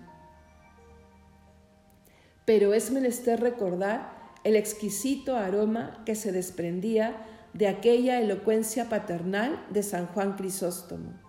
Pero 2.44 2.74
es 2.74 2.90
menester 2.90 3.40
recordar 3.40 4.12
el 4.44 4.56
exquisito 4.56 5.36
aroma 5.36 6.02
que 6.04 6.14
se 6.14 6.32
desprendía 6.32 7.24
de 7.52 7.68
aquella 7.68 8.20
elocuencia 8.20 8.88
paternal 8.88 9.64
de 9.70 9.82
San 9.82 10.06
Juan 10.08 10.36
Crisóstomo. 10.36 11.27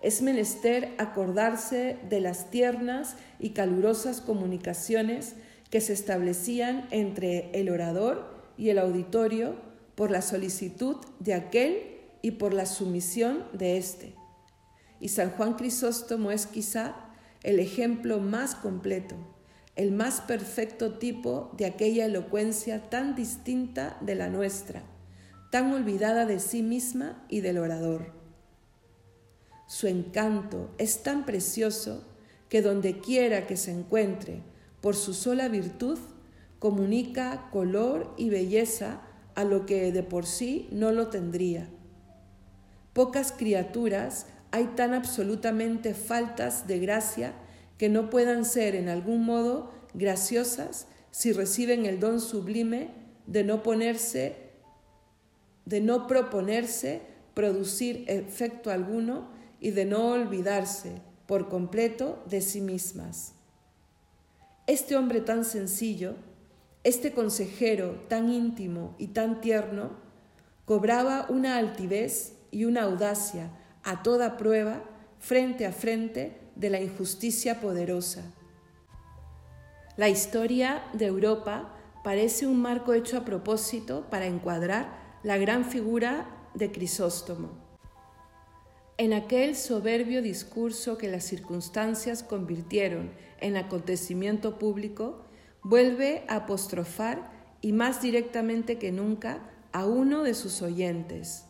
Es 0.00 0.22
menester 0.22 0.94
acordarse 0.98 1.98
de 2.08 2.20
las 2.20 2.50
tiernas 2.50 3.16
y 3.40 3.50
calurosas 3.50 4.20
comunicaciones 4.20 5.34
que 5.70 5.80
se 5.80 5.92
establecían 5.92 6.86
entre 6.90 7.50
el 7.52 7.68
orador 7.68 8.52
y 8.56 8.70
el 8.70 8.78
auditorio 8.78 9.56
por 9.94 10.10
la 10.10 10.22
solicitud 10.22 10.96
de 11.18 11.34
aquel 11.34 11.98
y 12.22 12.32
por 12.32 12.54
la 12.54 12.66
sumisión 12.66 13.44
de 13.52 13.76
éste. 13.76 14.14
Y 15.00 15.08
San 15.08 15.30
Juan 15.30 15.54
Crisóstomo 15.54 16.30
es 16.30 16.46
quizá 16.46 16.94
el 17.42 17.58
ejemplo 17.60 18.18
más 18.18 18.54
completo, 18.54 19.16
el 19.76 19.92
más 19.92 20.20
perfecto 20.20 20.98
tipo 20.98 21.52
de 21.56 21.66
aquella 21.66 22.06
elocuencia 22.06 22.90
tan 22.90 23.14
distinta 23.14 23.96
de 24.00 24.16
la 24.16 24.28
nuestra, 24.28 24.82
tan 25.50 25.72
olvidada 25.72 26.26
de 26.26 26.40
sí 26.40 26.62
misma 26.62 27.24
y 27.28 27.40
del 27.40 27.58
orador. 27.58 28.17
Su 29.68 29.86
encanto 29.86 30.70
es 30.78 31.02
tan 31.02 31.26
precioso 31.26 32.02
que 32.48 32.62
donde 32.62 33.00
quiera 33.00 33.46
que 33.46 33.58
se 33.58 33.70
encuentre, 33.70 34.42
por 34.80 34.96
su 34.96 35.12
sola 35.12 35.48
virtud, 35.48 35.98
comunica 36.58 37.50
color 37.52 38.14
y 38.16 38.30
belleza 38.30 39.02
a 39.34 39.44
lo 39.44 39.66
que 39.66 39.92
de 39.92 40.02
por 40.02 40.24
sí 40.24 40.68
no 40.72 40.90
lo 40.90 41.08
tendría. 41.08 41.68
Pocas 42.94 43.30
criaturas 43.30 44.26
hay 44.52 44.68
tan 44.68 44.94
absolutamente 44.94 45.92
faltas 45.92 46.66
de 46.66 46.78
gracia 46.78 47.34
que 47.76 47.90
no 47.90 48.08
puedan 48.08 48.46
ser 48.46 48.74
en 48.74 48.88
algún 48.88 49.26
modo 49.26 49.70
graciosas 49.92 50.86
si 51.10 51.32
reciben 51.32 51.84
el 51.84 52.00
don 52.00 52.22
sublime 52.22 52.88
de 53.26 53.44
no 53.44 53.62
ponerse, 53.62 54.36
de 55.66 55.82
no 55.82 56.06
proponerse 56.06 57.02
producir 57.34 58.04
efecto 58.08 58.70
alguno 58.70 59.36
y 59.60 59.70
de 59.70 59.84
no 59.84 60.10
olvidarse 60.10 61.02
por 61.26 61.48
completo 61.48 62.22
de 62.26 62.40
sí 62.40 62.60
mismas. 62.60 63.34
Este 64.66 64.96
hombre 64.96 65.20
tan 65.20 65.44
sencillo, 65.44 66.14
este 66.84 67.12
consejero 67.12 68.04
tan 68.08 68.30
íntimo 68.30 68.94
y 68.98 69.08
tan 69.08 69.40
tierno, 69.40 69.90
cobraba 70.64 71.26
una 71.28 71.56
altivez 71.56 72.34
y 72.50 72.64
una 72.64 72.82
audacia 72.82 73.50
a 73.82 74.02
toda 74.02 74.36
prueba 74.36 74.82
frente 75.18 75.66
a 75.66 75.72
frente 75.72 76.38
de 76.56 76.70
la 76.70 76.80
injusticia 76.80 77.60
poderosa. 77.60 78.22
La 79.96 80.08
historia 80.08 80.82
de 80.92 81.06
Europa 81.06 81.74
parece 82.04 82.46
un 82.46 82.60
marco 82.60 82.92
hecho 82.92 83.18
a 83.18 83.24
propósito 83.24 84.06
para 84.10 84.26
encuadrar 84.26 85.18
la 85.22 85.36
gran 85.38 85.64
figura 85.64 86.50
de 86.54 86.70
Crisóstomo. 86.70 87.67
En 89.00 89.12
aquel 89.12 89.54
soberbio 89.54 90.22
discurso 90.22 90.98
que 90.98 91.06
las 91.06 91.22
circunstancias 91.22 92.24
convirtieron 92.24 93.12
en 93.40 93.56
acontecimiento 93.56 94.58
público, 94.58 95.24
vuelve 95.62 96.24
a 96.26 96.34
apostrofar 96.34 97.30
y 97.60 97.72
más 97.72 98.02
directamente 98.02 98.76
que 98.76 98.90
nunca 98.90 99.38
a 99.70 99.86
uno 99.86 100.24
de 100.24 100.34
sus 100.34 100.62
oyentes, 100.62 101.44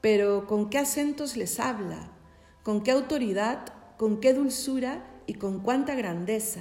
pero 0.00 0.46
con 0.46 0.70
qué 0.70 0.78
acentos 0.78 1.36
les 1.36 1.58
habla, 1.58 2.12
con 2.62 2.84
qué 2.84 2.92
autoridad, 2.92 3.66
con 3.98 4.20
qué 4.20 4.32
dulzura 4.32 5.04
y 5.26 5.34
con 5.34 5.58
cuánta 5.58 5.96
grandeza. 5.96 6.60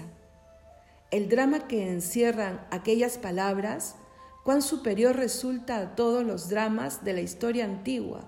El 1.12 1.30
drama 1.30 1.68
que 1.68 1.88
encierran 1.88 2.66
aquellas 2.72 3.20
palabras, 3.20 3.96
cuán 4.44 4.64
superior 4.64 5.16
resulta 5.16 5.78
a 5.78 5.96
todos 5.96 6.26
los 6.26 6.50
dramas 6.50 7.04
de 7.04 7.14
la 7.14 7.22
historia 7.22 7.66
antigua, 7.66 8.28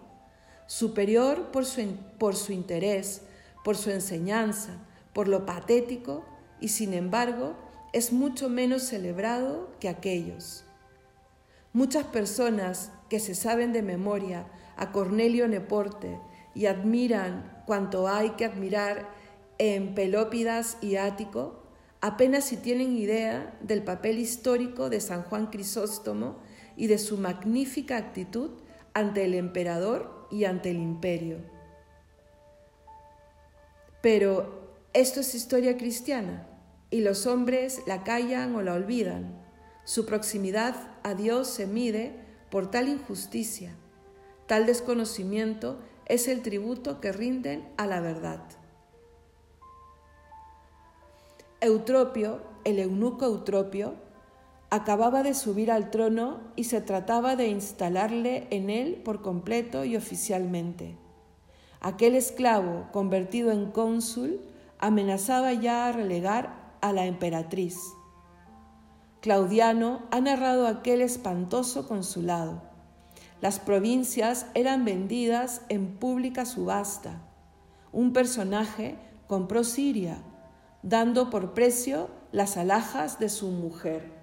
superior 0.72 1.52
por 1.52 1.66
su, 1.66 1.82
por 2.18 2.34
su 2.34 2.54
interés, 2.54 3.24
por 3.62 3.76
su 3.76 3.92
enseñanza, 3.92 4.78
por 5.12 5.28
lo 5.28 5.46
patético, 5.46 6.24
y 6.62 6.70
sin 6.70 6.94
embargo 6.94 7.56
es 7.92 8.14
mucho 8.14 8.48
menos 8.48 8.84
celebrado 8.84 9.68
que 9.82 9.90
aquellos. 9.90 10.64
Muchas 11.74 12.06
personas 12.06 12.94
que 13.10 13.20
se 13.20 13.36
saben 13.36 13.74
de 13.74 13.82
memoria 13.82 14.48
a 14.78 14.94
Cornelio 14.94 15.50
Neporte 15.50 16.18
y 16.56 16.68
admiran 16.68 17.64
cuanto 17.66 18.08
hay 18.08 18.30
que 18.32 18.46
admirar 18.46 19.10
en 19.58 19.94
Pelópidas 19.94 20.78
y 20.80 20.96
Ático, 20.96 21.64
apenas 22.00 22.46
si 22.46 22.56
tienen 22.56 22.96
idea 22.96 23.58
del 23.60 23.84
papel 23.84 24.20
histórico 24.20 24.90
de 24.90 25.02
San 25.02 25.24
Juan 25.24 25.48
Crisóstomo 25.48 26.38
y 26.78 26.88
de 26.88 26.98
su 26.98 27.18
magnífica 27.18 27.98
actitud 27.98 28.52
ante 28.94 29.26
el 29.26 29.34
emperador 29.34 30.28
y 30.32 30.46
ante 30.46 30.72
el 30.72 30.78
imperio. 30.78 31.38
Pero 34.02 34.74
esto 34.94 35.20
es 35.20 35.36
historia 35.36 35.78
cristiana 35.78 36.48
y 36.90 37.02
los 37.02 37.28
hombres 37.28 37.82
la 37.88 38.04
callan 38.04 38.56
o 38.56 38.62
la 38.62 38.74
olvidan. 38.74 39.40
Su 39.86 40.06
proximidad 40.06 40.76
a 41.04 41.14
Dios 41.14 41.48
se 41.48 41.68
mide 41.68 42.14
por 42.50 42.70
tal 42.70 42.90
injusticia 42.90 43.76
Tal 44.52 44.66
desconocimiento 44.66 45.80
es 46.08 46.28
el 46.28 46.42
tributo 46.42 47.00
que 47.00 47.14
rinden 47.14 47.72
a 47.78 47.88
la 47.88 48.02
verdad. 48.02 48.44
Eutropio, 51.62 52.42
el 52.66 52.80
eunuco 52.80 53.24
Eutropio, 53.24 53.94
acababa 54.72 55.22
de 55.22 55.34
subir 55.34 55.70
al 55.70 55.92
trono 55.92 56.40
y 56.56 56.64
se 56.64 56.80
trataba 56.80 57.36
de 57.36 57.50
instalarle 57.50 58.48
en 58.52 58.70
él 58.70 59.02
por 59.04 59.22
completo 59.22 59.84
y 59.84 59.98
oficialmente. 59.98 60.98
Aquel 61.82 62.16
esclavo, 62.16 62.88
convertido 62.94 63.52
en 63.52 63.70
cónsul, 63.70 64.40
amenazaba 64.80 65.52
ya 65.52 65.88
a 65.88 65.92
relegar 65.92 66.78
a 66.80 66.94
la 66.94 67.06
emperatriz. 67.06 67.78
Claudiano 69.20 70.04
ha 70.10 70.22
narrado 70.22 70.66
aquel 70.68 71.02
espantoso 71.02 71.86
consulado. 71.86 72.62
Las 73.42 73.60
provincias 73.60 74.46
eran 74.54 74.86
vendidas 74.86 75.64
en 75.68 75.98
pública 75.98 76.46
subasta. 76.46 77.22
Un 77.92 78.14
personaje 78.14 78.98
compró 79.28 79.66
Siria, 79.66 80.24
dando 80.82 81.30
por 81.30 81.54
precio 81.54 82.08
las 82.32 82.56
alhajas 82.56 83.20
de 83.20 83.28
su 83.28 83.50
mujer. 83.50 84.21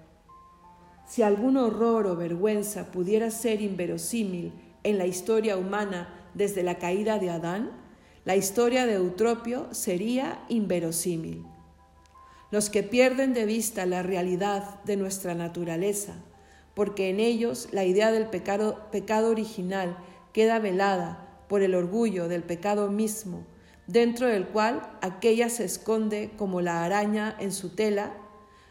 Si 1.09 1.23
algún 1.23 1.57
horror 1.57 2.05
o 2.05 2.15
vergüenza 2.15 2.91
pudiera 2.91 3.31
ser 3.31 3.63
inverosímil 3.63 4.53
en 4.83 4.99
la 4.99 5.07
historia 5.07 5.57
humana 5.57 6.07
desde 6.35 6.61
la 6.61 6.77
caída 6.77 7.17
de 7.17 7.31
Adán, 7.31 7.71
la 8.25 8.35
historia 8.35 8.85
de 8.85 8.93
Eutropio 8.93 9.73
sería 9.73 10.45
inverosímil. 10.49 11.43
Los 12.51 12.69
que 12.69 12.83
pierden 12.83 13.33
de 13.33 13.47
vista 13.47 13.87
la 13.87 14.03
realidad 14.03 14.83
de 14.83 14.97
nuestra 14.97 15.33
naturaleza, 15.33 16.13
porque 16.75 17.09
en 17.09 17.19
ellos 17.19 17.69
la 17.71 17.85
idea 17.85 18.11
del 18.11 18.27
pecado, 18.27 18.91
pecado 18.91 19.31
original 19.31 19.97
queda 20.31 20.59
velada 20.59 21.43
por 21.49 21.63
el 21.63 21.73
orgullo 21.73 22.27
del 22.27 22.43
pecado 22.43 22.91
mismo, 22.91 23.47
dentro 23.87 24.27
del 24.27 24.45
cual 24.45 24.87
aquella 25.01 25.49
se 25.49 25.65
esconde 25.65 26.29
como 26.37 26.61
la 26.61 26.83
araña 26.85 27.35
en 27.39 27.51
su 27.51 27.69
tela, 27.69 28.13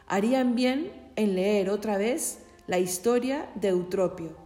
harían 0.06 0.54
bien 0.54 0.97
en 1.18 1.34
leer 1.34 1.68
otra 1.68 1.98
vez 1.98 2.38
la 2.68 2.78
historia 2.78 3.50
de 3.56 3.70
Eutropio. 3.70 4.36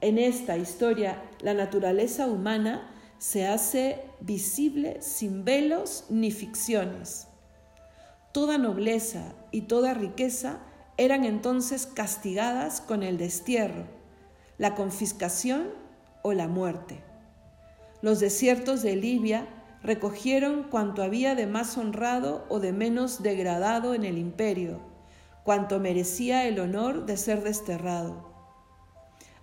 En 0.00 0.16
esta 0.16 0.56
historia, 0.56 1.22
la 1.40 1.52
naturaleza 1.52 2.26
humana 2.26 2.90
se 3.18 3.46
hace 3.46 4.00
visible 4.20 5.02
sin 5.02 5.44
velos 5.44 6.04
ni 6.08 6.30
ficciones. 6.30 7.28
Toda 8.32 8.56
nobleza 8.56 9.34
y 9.50 9.62
toda 9.62 9.92
riqueza 9.92 10.60
eran 10.96 11.26
entonces 11.26 11.84
castigadas 11.84 12.80
con 12.80 13.02
el 13.02 13.18
destierro, 13.18 13.84
la 14.56 14.74
confiscación 14.74 15.68
o 16.22 16.32
la 16.32 16.48
muerte. 16.48 17.02
Los 18.00 18.18
desiertos 18.18 18.80
de 18.80 18.96
Libia 18.96 19.46
recogieron 19.82 20.62
cuanto 20.70 21.02
había 21.02 21.34
de 21.34 21.46
más 21.46 21.76
honrado 21.76 22.46
o 22.48 22.60
de 22.60 22.72
menos 22.72 23.22
degradado 23.22 23.92
en 23.92 24.06
el 24.06 24.16
imperio, 24.16 24.95
cuanto 25.46 25.78
merecía 25.78 26.48
el 26.48 26.58
honor 26.58 27.06
de 27.06 27.16
ser 27.16 27.44
desterrado. 27.44 28.34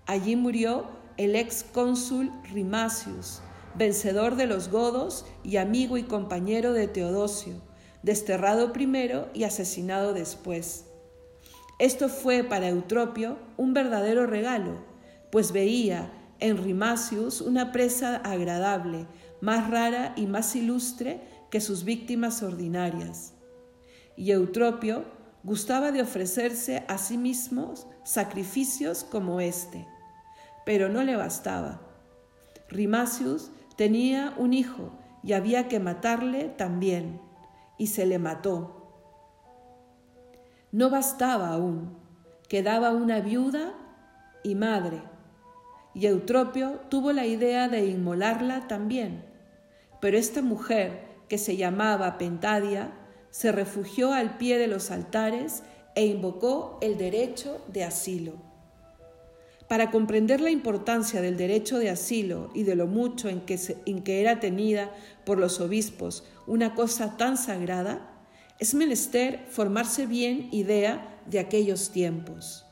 Allí 0.06 0.36
murió 0.36 0.90
el 1.16 1.34
ex 1.38 1.64
cónsul 1.64 2.30
Rimacius, 2.52 3.42
vencedor 3.76 4.36
de 4.36 4.46
los 4.46 4.68
godos 4.68 5.26
y 5.46 5.56
amigo 5.56 5.96
y 5.96 6.04
compañero 6.04 6.74
de 6.74 6.90
Teodosio, 6.90 7.54
desterrado 8.02 8.74
primero 8.74 9.30
y 9.34 9.46
asesinado 9.46 10.14
después. 10.14 10.88
Esto 11.80 12.10
fue 12.10 12.44
para 12.44 12.68
Eutropio 12.68 13.38
un 13.56 13.74
verdadero 13.74 14.28
regalo, 14.28 14.84
pues 15.32 15.54
veía 15.54 16.12
en 16.42 16.62
Rimacius 16.62 17.40
una 17.40 17.72
presa 17.72 18.18
agradable, 18.18 19.08
más 19.40 19.72
rara 19.72 20.12
y 20.18 20.26
más 20.26 20.54
ilustre 20.58 21.22
que 21.50 21.62
sus 21.62 21.86
víctimas 21.86 22.44
ordinarias. 22.44 23.36
Y 24.18 24.32
Eutropio 24.32 25.23
gustaba 25.44 25.92
de 25.92 26.02
ofrecerse 26.02 26.86
a 26.88 26.98
sí 26.98 27.18
mismo 27.18 27.74
sacrificios 28.04 29.04
como 29.04 29.42
este, 29.42 29.88
pero 30.66 30.90
no 30.90 31.04
le 31.04 31.16
bastaba. 31.16 31.82
Rimacius 32.70 33.52
tenía 33.76 34.34
un 34.38 34.54
hijo 34.54 34.92
y 35.22 35.34
había 35.34 35.68
que 35.68 35.80
matarle 35.80 36.50
también, 36.50 37.22
y 37.78 37.88
se 37.88 38.06
le 38.06 38.20
mató. 38.20 38.80
No 40.72 40.90
bastaba 40.90 41.50
aún, 41.50 41.98
quedaba 42.48 42.92
una 42.92 43.20
viuda 43.20 43.74
y 44.44 44.56
madre, 44.56 45.02
y 45.94 46.08
Eutropio 46.08 46.82
tuvo 46.90 47.12
la 47.12 47.26
idea 47.26 47.68
de 47.68 47.86
inmolarla 47.86 48.68
también, 48.68 49.26
pero 50.02 50.18
esta 50.18 50.42
mujer, 50.42 51.14
que 51.30 51.38
se 51.38 51.56
llamaba 51.56 52.18
Pentadia, 52.18 52.92
se 53.34 53.52
refugió 53.52 54.14
al 54.14 54.38
pie 54.38 54.60
de 54.60 54.68
los 54.68 54.92
altares 54.92 55.64
e 55.96 56.06
invocó 56.06 56.78
el 56.82 57.00
derecho 57.00 57.60
de 57.68 57.84
asilo. 57.84 58.34
Para 59.68 59.90
comprender 59.90 60.40
la 60.40 60.52
importancia 60.52 61.20
del 61.20 61.36
derecho 61.36 61.80
de 61.80 61.90
asilo 61.90 62.52
y 62.54 62.62
de 62.62 62.76
lo 62.76 62.86
mucho 62.86 63.30
en 63.30 63.42
que, 63.42 63.60
en 63.88 64.04
que 64.04 64.22
era 64.22 64.40
tenida 64.40 64.92
por 65.26 65.40
los 65.40 65.60
obispos 65.62 66.26
una 66.46 66.76
cosa 66.76 67.18
tan 67.18 67.36
sagrada, 67.36 68.08
es 68.60 68.76
menester 68.76 69.48
formarse 69.50 70.06
bien 70.06 70.50
idea 70.52 71.20
de 71.26 71.40
aquellos 71.40 71.90
tiempos. 71.90 72.68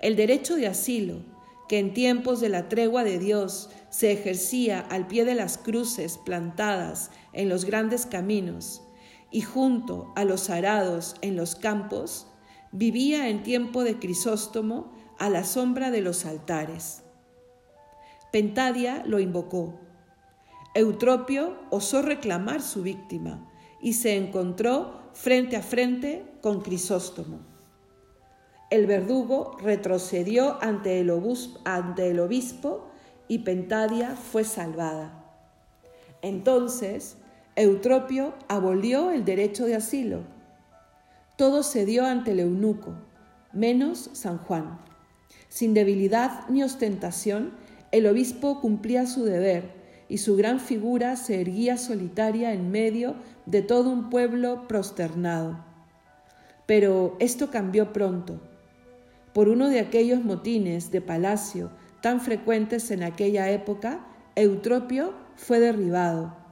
El 0.00 0.16
derecho 0.16 0.56
de 0.56 0.66
asilo, 0.66 1.20
que 1.68 1.78
en 1.78 1.94
tiempos 1.94 2.40
de 2.40 2.48
la 2.48 2.68
tregua 2.68 3.04
de 3.04 3.20
Dios 3.20 3.70
se 3.90 4.10
ejercía 4.10 4.80
al 4.80 5.06
pie 5.06 5.24
de 5.24 5.36
las 5.36 5.56
cruces 5.56 6.18
plantadas 6.18 7.12
en 7.32 7.48
los 7.48 7.64
grandes 7.64 8.06
caminos 8.06 8.83
y 9.34 9.40
junto 9.40 10.12
a 10.14 10.22
los 10.22 10.48
arados 10.48 11.16
en 11.20 11.34
los 11.34 11.56
campos, 11.56 12.28
vivía 12.70 13.28
en 13.28 13.42
tiempo 13.42 13.82
de 13.82 13.98
Crisóstomo 13.98 14.92
a 15.18 15.28
la 15.28 15.42
sombra 15.42 15.90
de 15.90 16.02
los 16.02 16.24
altares. 16.24 17.02
Pentadia 18.30 19.02
lo 19.04 19.18
invocó. 19.18 19.80
Eutropio 20.76 21.56
osó 21.70 22.00
reclamar 22.00 22.62
su 22.62 22.82
víctima 22.82 23.50
y 23.82 23.94
se 23.94 24.16
encontró 24.16 25.10
frente 25.14 25.56
a 25.56 25.62
frente 25.62 26.24
con 26.40 26.60
Crisóstomo. 26.60 27.40
El 28.70 28.86
verdugo 28.86 29.56
retrocedió 29.60 30.62
ante 30.62 31.00
el, 31.00 31.10
obispo 31.10 32.88
y 33.26 33.40
Pentadia 33.40 34.14
fue 34.14 34.44
salvada. 34.44 35.24
Entonces, 36.22 37.16
Eutropio 37.56 38.34
abolió 38.48 39.12
el 39.12 39.24
derecho 39.24 39.64
de 39.66 39.76
asilo. 39.76 40.22
Todo 41.36 41.62
se 41.62 41.86
dio 41.86 42.04
ante 42.04 42.32
el 42.32 42.40
eunuco, 42.40 42.94
menos 43.52 44.10
San 44.12 44.38
Juan. 44.38 44.80
Sin 45.48 45.72
debilidad 45.72 46.48
ni 46.48 46.64
ostentación, 46.64 47.52
el 47.92 48.08
obispo 48.08 48.60
cumplía 48.60 49.06
su 49.06 49.24
deber 49.24 49.70
y 50.08 50.18
su 50.18 50.36
gran 50.36 50.58
figura 50.58 51.14
se 51.14 51.40
erguía 51.40 51.76
solitaria 51.76 52.52
en 52.52 52.72
medio 52.72 53.14
de 53.46 53.62
todo 53.62 53.90
un 53.90 54.10
pueblo 54.10 54.66
prosternado. 54.66 55.64
Pero 56.66 57.16
esto 57.20 57.52
cambió 57.52 57.92
pronto. 57.92 58.40
Por 59.32 59.48
uno 59.48 59.68
de 59.68 59.78
aquellos 59.78 60.24
motines 60.24 60.90
de 60.90 61.00
palacio 61.00 61.70
tan 62.00 62.20
frecuentes 62.20 62.90
en 62.90 63.04
aquella 63.04 63.48
época, 63.50 64.04
Eutropio 64.34 65.14
fue 65.36 65.60
derribado. 65.60 66.43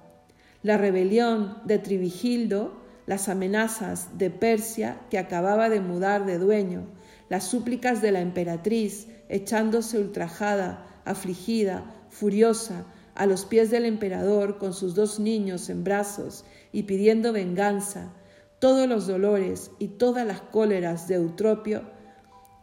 La 0.63 0.77
rebelión 0.77 1.59
de 1.65 1.79
Trivigildo, 1.79 2.81
las 3.07 3.29
amenazas 3.29 4.17
de 4.19 4.31
Persia 4.31 5.01
que 5.11 5.19
acababa 5.19 5.69
de 5.69 5.81
mudar 5.81 6.25
de 6.25 6.39
dueño, 6.39 6.87
las 7.29 7.45
súplicas 7.45 8.01
de 8.01 8.13
la 8.13 8.21
emperatriz, 8.21 9.09
echándose 9.29 9.99
ultrajada, 9.99 10.87
afligida, 11.05 11.85
furiosa, 12.11 12.85
a 13.15 13.27
los 13.27 13.45
pies 13.45 13.71
del 13.71 13.85
emperador 13.85 14.59
con 14.59 14.73
sus 14.73 14.95
dos 14.95 15.21
niños 15.21 15.69
en 15.69 15.85
brazos 15.85 16.45
y 16.73 16.85
pidiendo 16.85 17.33
venganza, 17.33 18.13
todos 18.59 18.89
los 18.89 19.07
dolores 19.07 19.71
y 19.79 19.89
todas 19.89 20.27
las 20.27 20.41
cóleras 20.41 21.09
de 21.09 21.17
Eutropio 21.17 21.83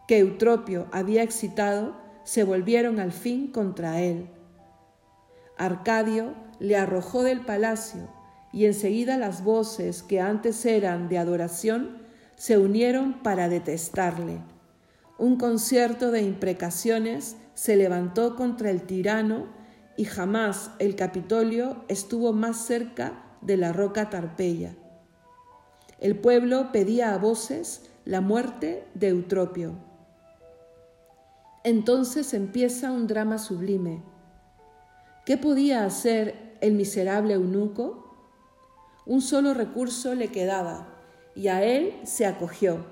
que 0.07 0.17
Eutropio 0.17 0.87
había 0.91 1.21
excitado 1.21 1.95
se 2.23 2.43
volvieron 2.43 2.99
al 2.99 3.11
fin 3.11 3.51
contra 3.51 4.01
él. 4.01 4.27
Arcadio 5.57 6.33
le 6.59 6.77
arrojó 6.77 7.23
del 7.23 7.41
palacio 7.41 8.09
y 8.51 8.65
enseguida 8.65 9.17
las 9.17 9.43
voces 9.43 10.03
que 10.03 10.21
antes 10.21 10.65
eran 10.65 11.09
de 11.09 11.17
adoración 11.17 12.03
se 12.35 12.57
unieron 12.57 13.21
para 13.21 13.49
detestarle 13.49 14.41
un 15.19 15.35
concierto 15.35 16.11
de 16.11 16.21
imprecaciones 16.21 17.35
se 17.53 17.75
levantó 17.75 18.37
contra 18.37 18.71
el 18.71 18.83
tirano 18.83 19.47
y 19.97 20.05
jamás 20.05 20.71
el 20.79 20.95
Capitolio 20.95 21.83
estuvo 21.89 22.31
más 22.31 22.65
cerca 22.65 23.21
de 23.41 23.57
la 23.57 23.73
roca 23.73 24.09
Tarpeya. 24.09 24.77
El 25.99 26.17
pueblo 26.17 26.71
pedía 26.71 27.13
a 27.13 27.17
voces 27.17 27.89
la 28.05 28.21
muerte 28.21 28.87
de 28.93 29.09
Eutropio. 29.09 29.73
Entonces 31.65 32.33
empieza 32.33 32.89
un 32.93 33.05
drama 33.05 33.39
sublime. 33.39 34.01
¿Qué 35.25 35.35
podía 35.35 35.83
hacer 35.83 36.48
el 36.61 36.73
miserable 36.73 37.33
eunuco? 37.33 38.15
Un 39.05 39.21
solo 39.21 39.53
recurso 39.53 40.15
le 40.15 40.29
quedaba 40.29 40.95
y 41.35 41.47
a 41.47 41.63
él 41.63 41.99
se 42.03 42.25
acogió. 42.25 42.85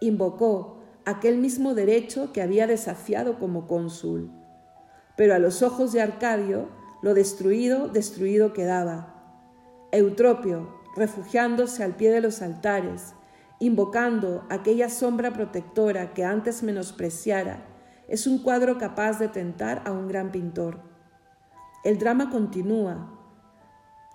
Invocó 0.00 0.82
aquel 1.04 1.38
mismo 1.38 1.74
derecho 1.74 2.32
que 2.32 2.42
había 2.42 2.66
desafiado 2.66 3.38
como 3.38 3.66
cónsul. 3.66 4.30
Pero 5.16 5.34
a 5.34 5.38
los 5.38 5.62
ojos 5.62 5.92
de 5.92 6.00
Arcadio, 6.00 6.68
lo 7.02 7.14
destruido, 7.14 7.88
destruido 7.88 8.52
quedaba. 8.52 9.14
Eutropio, 9.92 10.80
refugiándose 10.96 11.82
al 11.82 11.96
pie 11.96 12.10
de 12.10 12.20
los 12.20 12.42
altares, 12.42 13.14
invocando 13.58 14.44
aquella 14.50 14.88
sombra 14.88 15.32
protectora 15.32 16.14
que 16.14 16.24
antes 16.24 16.62
menospreciara, 16.62 17.66
es 18.08 18.26
un 18.26 18.42
cuadro 18.42 18.78
capaz 18.78 19.18
de 19.18 19.28
tentar 19.28 19.82
a 19.86 19.92
un 19.92 20.08
gran 20.08 20.32
pintor. 20.32 20.91
El 21.84 21.98
drama 21.98 22.30
continúa. 22.30 23.08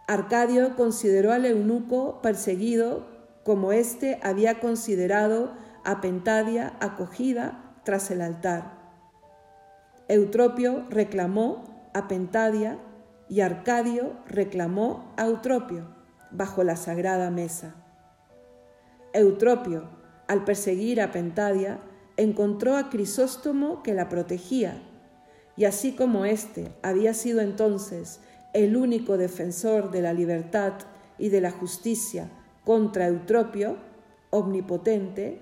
Arcadio 0.07 0.77
consideró 0.77 1.33
al 1.33 1.45
eunuco 1.45 2.21
perseguido 2.21 3.05
como 3.43 3.73
éste 3.73 4.19
había 4.23 4.61
considerado 4.61 5.51
a 5.83 5.99
Pentadia 5.99 6.77
acogida 6.79 7.75
tras 7.83 8.09
el 8.09 8.21
altar. 8.21 8.77
Eutropio 10.07 10.85
reclamó 10.89 11.89
a 11.93 12.07
Pentadia 12.07 12.79
y 13.27 13.41
Arcadio 13.41 14.13
reclamó 14.27 15.13
a 15.17 15.25
Eutropio 15.25 15.89
bajo 16.31 16.63
la 16.63 16.77
sagrada 16.77 17.29
mesa. 17.31 17.75
Eutropio, 19.11 19.89
al 20.27 20.45
perseguir 20.45 21.01
a 21.01 21.11
Pentadia, 21.11 21.79
encontró 22.15 22.77
a 22.77 22.89
Crisóstomo 22.89 23.83
que 23.83 23.93
la 23.93 24.07
protegía, 24.07 24.81
y 25.57 25.65
así 25.65 25.93
como 25.93 26.23
éste 26.25 26.71
había 26.83 27.13
sido 27.13 27.41
entonces 27.41 28.19
el 28.53 28.77
único 28.77 29.17
defensor 29.17 29.91
de 29.91 30.01
la 30.01 30.13
libertad 30.13 30.73
y 31.17 31.29
de 31.29 31.41
la 31.41 31.51
justicia 31.51 32.29
contra 32.63 33.07
Eutropio, 33.07 33.77
omnipotente, 34.29 35.41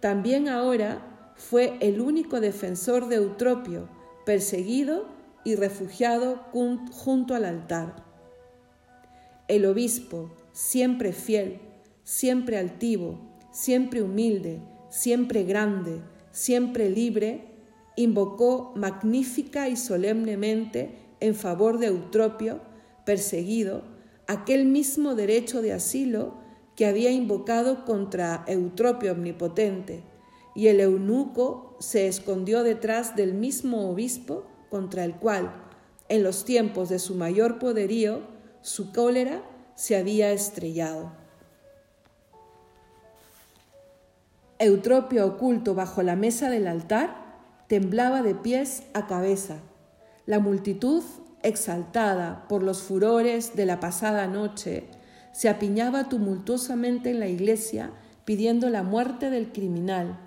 también 0.00 0.48
ahora 0.48 1.32
fue 1.36 1.76
el 1.80 2.00
único 2.00 2.40
defensor 2.40 3.08
de 3.08 3.16
Eutropio, 3.16 3.88
perseguido 4.26 5.06
y 5.44 5.56
refugiado 5.56 6.44
junto 6.92 7.34
al 7.34 7.44
altar. 7.44 8.04
El 9.48 9.66
obispo, 9.66 10.30
siempre 10.52 11.12
fiel, 11.12 11.60
siempre 12.02 12.58
altivo, 12.58 13.18
siempre 13.50 14.02
humilde, 14.02 14.60
siempre 14.90 15.44
grande, 15.44 16.00
siempre 16.32 16.88
libre, 16.90 17.53
invocó 17.96 18.72
magnífica 18.74 19.68
y 19.68 19.76
solemnemente 19.76 20.98
en 21.20 21.34
favor 21.34 21.78
de 21.78 21.86
Eutropio, 21.86 22.60
perseguido, 23.04 23.82
aquel 24.26 24.66
mismo 24.66 25.14
derecho 25.14 25.62
de 25.62 25.72
asilo 25.72 26.34
que 26.76 26.86
había 26.86 27.10
invocado 27.10 27.84
contra 27.84 28.44
Eutropio 28.46 29.12
omnipotente, 29.12 30.02
y 30.54 30.68
el 30.68 30.80
eunuco 30.80 31.76
se 31.80 32.08
escondió 32.08 32.62
detrás 32.62 33.16
del 33.16 33.34
mismo 33.34 33.90
obispo 33.90 34.44
contra 34.70 35.04
el 35.04 35.14
cual, 35.14 35.52
en 36.08 36.22
los 36.22 36.44
tiempos 36.44 36.88
de 36.88 36.98
su 36.98 37.14
mayor 37.14 37.58
poderío, 37.58 38.22
su 38.60 38.92
cólera 38.92 39.42
se 39.74 39.96
había 39.96 40.32
estrellado. 40.32 41.12
Eutropio 44.58 45.26
oculto 45.26 45.74
bajo 45.74 46.02
la 46.02 46.16
mesa 46.16 46.48
del 46.48 46.66
altar 46.66 47.23
temblaba 47.74 48.22
de 48.22 48.36
pies 48.36 48.84
a 48.94 49.08
cabeza. 49.08 49.56
La 50.26 50.38
multitud, 50.38 51.02
exaltada 51.42 52.46
por 52.48 52.62
los 52.62 52.82
furores 52.82 53.56
de 53.56 53.66
la 53.66 53.80
pasada 53.80 54.28
noche, 54.28 54.84
se 55.32 55.48
apiñaba 55.48 56.08
tumultuosamente 56.08 57.10
en 57.10 57.18
la 57.18 57.26
iglesia 57.26 57.90
pidiendo 58.24 58.70
la 58.70 58.84
muerte 58.84 59.28
del 59.28 59.50
criminal. 59.50 60.20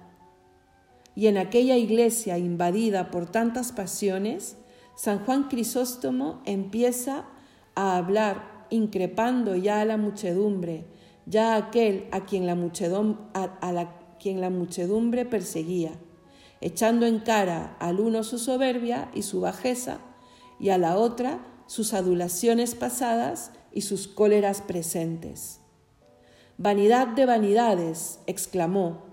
Y 1.15 1.27
en 1.27 1.37
aquella 1.37 1.77
iglesia 1.77 2.37
invadida 2.37 3.11
por 3.11 3.27
tantas 3.31 3.71
pasiones, 3.71 4.57
San 4.97 5.19
Juan 5.19 5.47
Crisóstomo 5.47 6.41
empieza 6.43 7.27
a 7.75 7.95
hablar, 7.95 8.65
increpando 8.71 9.55
ya 9.55 9.79
a 9.79 9.85
la 9.85 9.95
muchedumbre, 9.95 10.83
ya 11.25 11.53
a 11.53 11.67
aquel 11.67 12.09
a 12.11 12.25
quien 12.25 12.45
la, 12.45 12.57
quien 14.19 14.41
la 14.41 14.49
muchedumbre 14.49 15.23
perseguía, 15.23 15.93
echando 16.61 17.05
en 17.05 17.19
cara 17.19 17.75
al 17.79 17.99
uno 17.99 18.23
su 18.23 18.39
soberbia 18.39 19.09
y 19.13 19.23
su 19.23 19.41
bajeza, 19.41 19.99
y 20.59 20.69
a 20.69 20.77
la 20.77 20.97
otra 20.97 21.39
sus 21.67 21.93
adulaciones 21.93 22.75
pasadas 22.75 23.51
y 23.71 23.81
sus 23.81 24.07
cóleras 24.07 24.61
presentes. 24.61 25.59
Vanidad 26.57 27.07
de 27.09 27.25
vanidades, 27.25 28.19
exclamó, 28.25 29.03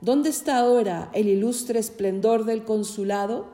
¿dónde 0.00 0.30
está 0.30 0.58
ahora 0.58 1.10
el 1.14 1.26
ilustre 1.26 1.80
esplendor 1.80 2.44
del 2.44 2.64
consulado? 2.64 3.50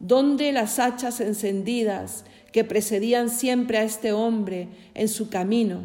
¿Dónde 0.00 0.50
las 0.50 0.78
hachas 0.78 1.20
encendidas 1.20 2.24
que 2.52 2.64
precedían 2.64 3.30
siempre 3.30 3.78
a 3.78 3.84
este 3.84 4.12
hombre 4.12 4.70
en 4.94 5.08
su 5.08 5.28
camino, 5.28 5.82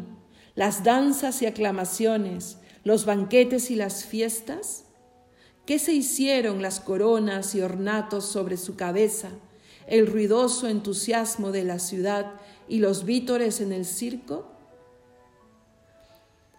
las 0.56 0.82
danzas 0.82 1.42
y 1.42 1.46
aclamaciones, 1.46 2.58
los 2.82 3.04
banquetes 3.04 3.70
y 3.70 3.76
las 3.76 4.04
fiestas? 4.04 4.85
¿Qué 5.66 5.80
se 5.80 5.92
hicieron 5.92 6.62
las 6.62 6.78
coronas 6.78 7.56
y 7.56 7.60
ornatos 7.60 8.24
sobre 8.24 8.56
su 8.56 8.76
cabeza, 8.76 9.30
el 9.88 10.06
ruidoso 10.06 10.68
entusiasmo 10.68 11.50
de 11.50 11.64
la 11.64 11.80
ciudad 11.80 12.34
y 12.68 12.78
los 12.78 13.04
vítores 13.04 13.60
en 13.60 13.72
el 13.72 13.84
circo? 13.84 14.48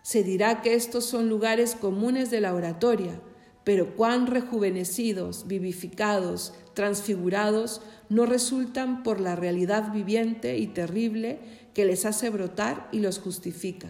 Se 0.04 0.24
dirá 0.24 0.62
que 0.62 0.74
estos 0.74 1.06
son 1.06 1.30
lugares 1.30 1.76
comunes 1.76 2.30
de 2.32 2.42
la 2.42 2.54
oratoria, 2.54 3.22
pero 3.64 3.96
cuán 3.96 4.28
rejuvenecidos, 4.28 5.48
vivificados, 5.48 6.54
transfigurados 6.74 7.82
no 8.10 8.26
resultan 8.26 9.04
por 9.04 9.22
la 9.22 9.38
realidad 9.38 9.94
viviente 9.94 10.58
y 10.58 10.68
terrible 10.68 11.40
que 11.74 11.86
les 11.86 12.06
hace 12.06 12.30
brotar 12.30 12.90
y 12.92 13.00
los 13.00 13.20
justifica. 13.20 13.90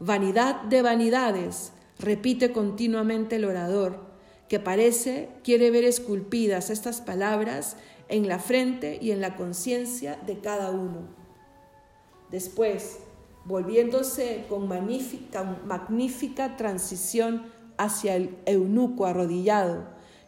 Vanidad 0.00 0.62
de 0.62 0.82
vanidades, 0.82 1.72
repite 1.98 2.52
continuamente 2.52 3.36
el 3.36 3.44
orador, 3.44 4.00
que 4.48 4.60
parece 4.60 5.28
quiere 5.44 5.70
ver 5.70 5.84
esculpidas 5.84 6.70
estas 6.70 7.00
palabras 7.00 7.76
en 8.08 8.28
la 8.28 8.38
frente 8.38 8.98
y 9.00 9.10
en 9.10 9.20
la 9.20 9.36
conciencia 9.36 10.18
de 10.26 10.38
cada 10.38 10.70
uno. 10.70 11.08
Después, 12.30 12.98
volviéndose 13.44 14.44
con 14.48 14.68
magnífica, 14.68 15.42
magnífica 15.64 16.56
transición 16.56 17.46
hacia 17.76 18.16
el 18.16 18.36
eunuco 18.46 19.06
arrodillado, 19.06 19.84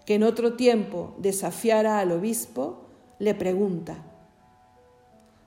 que 0.07 0.15
en 0.15 0.23
otro 0.23 0.55
tiempo 0.55 1.15
desafiara 1.19 2.01
al 2.01 2.13
obispo, 2.13 2.87
le 3.19 3.35
pregunta, 3.35 4.03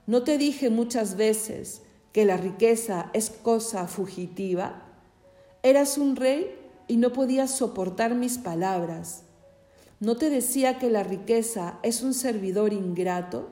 ¿no 0.06 0.22
te 0.22 0.38
dije 0.38 0.70
muchas 0.70 1.16
veces 1.16 1.82
que 2.12 2.24
la 2.24 2.36
riqueza 2.36 3.10
es 3.12 3.30
cosa 3.30 3.88
fugitiva? 3.88 4.83
Eras 5.64 5.96
un 5.96 6.14
rey 6.14 6.54
y 6.88 6.98
no 6.98 7.14
podías 7.14 7.50
soportar 7.50 8.14
mis 8.14 8.36
palabras. 8.36 9.22
¿No 9.98 10.18
te 10.18 10.28
decía 10.28 10.78
que 10.78 10.90
la 10.90 11.04
riqueza 11.04 11.78
es 11.82 12.02
un 12.02 12.12
servidor 12.12 12.74
ingrato? 12.74 13.48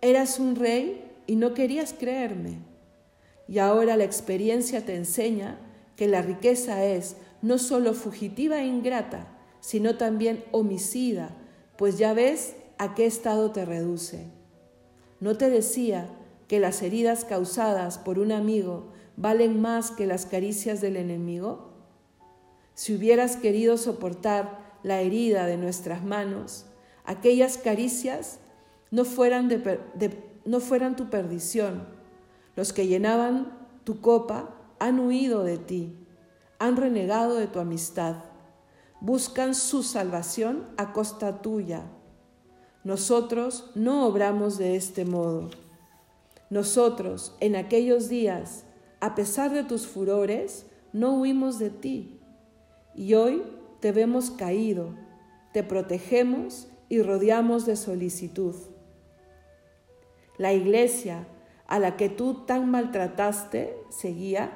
Eras 0.00 0.40
un 0.40 0.56
rey 0.56 1.08
y 1.28 1.36
no 1.36 1.54
querías 1.54 1.94
creerme. 1.96 2.58
Y 3.46 3.60
ahora 3.60 3.96
la 3.96 4.02
experiencia 4.02 4.84
te 4.84 4.96
enseña 4.96 5.60
que 5.94 6.08
la 6.08 6.22
riqueza 6.22 6.84
es 6.84 7.14
no 7.40 7.58
solo 7.58 7.94
fugitiva 7.94 8.60
e 8.60 8.66
ingrata, 8.66 9.28
sino 9.60 9.96
también 9.96 10.44
homicida, 10.50 11.36
pues 11.76 11.98
ya 11.98 12.14
ves 12.14 12.56
a 12.78 12.96
qué 12.96 13.06
estado 13.06 13.52
te 13.52 13.64
reduce. 13.64 14.26
¿No 15.20 15.36
te 15.36 15.50
decía 15.50 16.08
que 16.48 16.58
las 16.58 16.82
heridas 16.82 17.24
causadas 17.24 17.98
por 17.98 18.18
un 18.18 18.32
amigo 18.32 18.91
valen 19.16 19.60
más 19.60 19.90
que 19.90 20.06
las 20.06 20.26
caricias 20.26 20.80
del 20.80 20.96
enemigo? 20.96 21.72
Si 22.74 22.94
hubieras 22.94 23.36
querido 23.36 23.76
soportar 23.76 24.58
la 24.82 25.00
herida 25.00 25.46
de 25.46 25.56
nuestras 25.56 26.04
manos, 26.04 26.66
aquellas 27.04 27.58
caricias 27.58 28.38
no 28.90 29.04
fueran, 29.04 29.48
tu 30.96 31.10
perdición. 31.10 31.86
Los 32.56 32.72
que 32.72 32.86
llenaban 32.86 33.58
tu 33.84 34.00
copa 34.00 34.54
han 34.78 35.00
huido 35.00 35.44
de 35.44 35.58
ti, 35.58 35.96
han 36.58 36.76
renegado 36.76 37.36
de 37.36 37.46
tu 37.46 37.58
amistad, 37.58 38.16
buscan 39.00 39.54
su 39.54 39.82
salvación 39.82 40.68
a 40.76 40.92
costa 40.92 41.40
tuya. 41.40 41.84
Nosotros 42.84 43.70
no 43.74 44.06
obramos 44.06 44.58
de 44.58 44.76
este 44.76 45.04
modo. 45.04 45.50
Nosotros, 46.50 47.34
en 47.40 47.56
aquellos 47.56 48.08
días, 48.08 48.64
a 49.02 49.16
pesar 49.16 49.50
de 49.50 49.64
tus 49.64 49.88
furores, 49.88 50.64
no 50.92 51.14
huimos 51.14 51.58
de 51.58 51.70
ti. 51.70 52.20
Y 52.94 53.14
hoy 53.14 53.42
te 53.80 53.90
vemos 53.90 54.30
caído, 54.30 54.94
te 55.52 55.64
protegemos 55.64 56.68
y 56.88 57.02
rodeamos 57.02 57.66
de 57.66 57.74
solicitud. 57.74 58.54
La 60.38 60.52
iglesia 60.52 61.26
a 61.66 61.80
la 61.80 61.96
que 61.96 62.10
tú 62.10 62.46
tan 62.46 62.70
maltrataste, 62.70 63.76
seguía, 63.90 64.52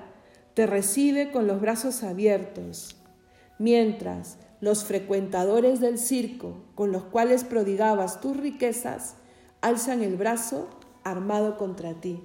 te 0.54 0.64
recibe 0.64 1.32
con 1.32 1.48
los 1.48 1.60
brazos 1.60 2.04
abiertos, 2.04 3.02
mientras 3.58 4.38
los 4.60 4.84
frecuentadores 4.84 5.80
del 5.80 5.98
circo 5.98 6.58
con 6.76 6.92
los 6.92 7.02
cuales 7.02 7.42
prodigabas 7.42 8.20
tus 8.20 8.36
riquezas 8.36 9.16
alzan 9.60 10.04
el 10.04 10.16
brazo 10.16 10.68
armado 11.02 11.56
contra 11.56 11.94
ti. 11.94 12.22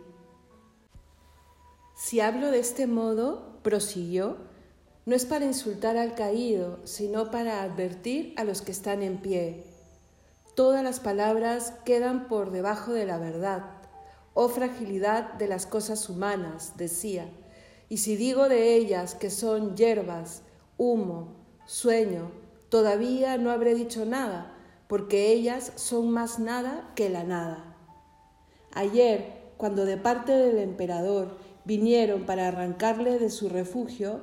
Si 2.03 2.19
hablo 2.19 2.49
de 2.49 2.57
este 2.57 2.87
modo, 2.87 3.59
prosiguió, 3.61 4.37
no 5.05 5.15
es 5.15 5.27
para 5.27 5.45
insultar 5.45 5.97
al 5.97 6.15
caído, 6.15 6.79
sino 6.83 7.29
para 7.29 7.61
advertir 7.61 8.33
a 8.37 8.43
los 8.43 8.63
que 8.63 8.71
están 8.71 9.03
en 9.03 9.17
pie. 9.17 9.63
Todas 10.55 10.83
las 10.83 10.99
palabras 10.99 11.75
quedan 11.85 12.27
por 12.27 12.49
debajo 12.49 12.91
de 12.91 13.05
la 13.05 13.19
verdad. 13.19 13.65
Oh 14.33 14.49
fragilidad 14.49 15.33
de 15.33 15.47
las 15.47 15.67
cosas 15.67 16.09
humanas, 16.09 16.73
decía, 16.75 17.29
y 17.87 17.97
si 17.97 18.15
digo 18.15 18.49
de 18.49 18.73
ellas 18.73 19.13
que 19.13 19.29
son 19.29 19.77
hierbas, 19.77 20.41
humo, 20.79 21.35
sueño, 21.67 22.31
todavía 22.69 23.37
no 23.37 23.51
habré 23.51 23.75
dicho 23.75 24.05
nada, 24.05 24.57
porque 24.87 25.31
ellas 25.31 25.71
son 25.75 26.09
más 26.09 26.39
nada 26.39 26.91
que 26.95 27.09
la 27.09 27.23
nada. 27.23 27.75
Ayer, 28.71 29.39
cuando 29.57 29.85
de 29.85 29.97
parte 29.97 30.31
del 30.31 30.57
emperador 30.57 31.50
vinieron 31.65 32.25
para 32.25 32.47
arrancarle 32.47 33.19
de 33.19 33.29
su 33.29 33.49
refugio, 33.49 34.21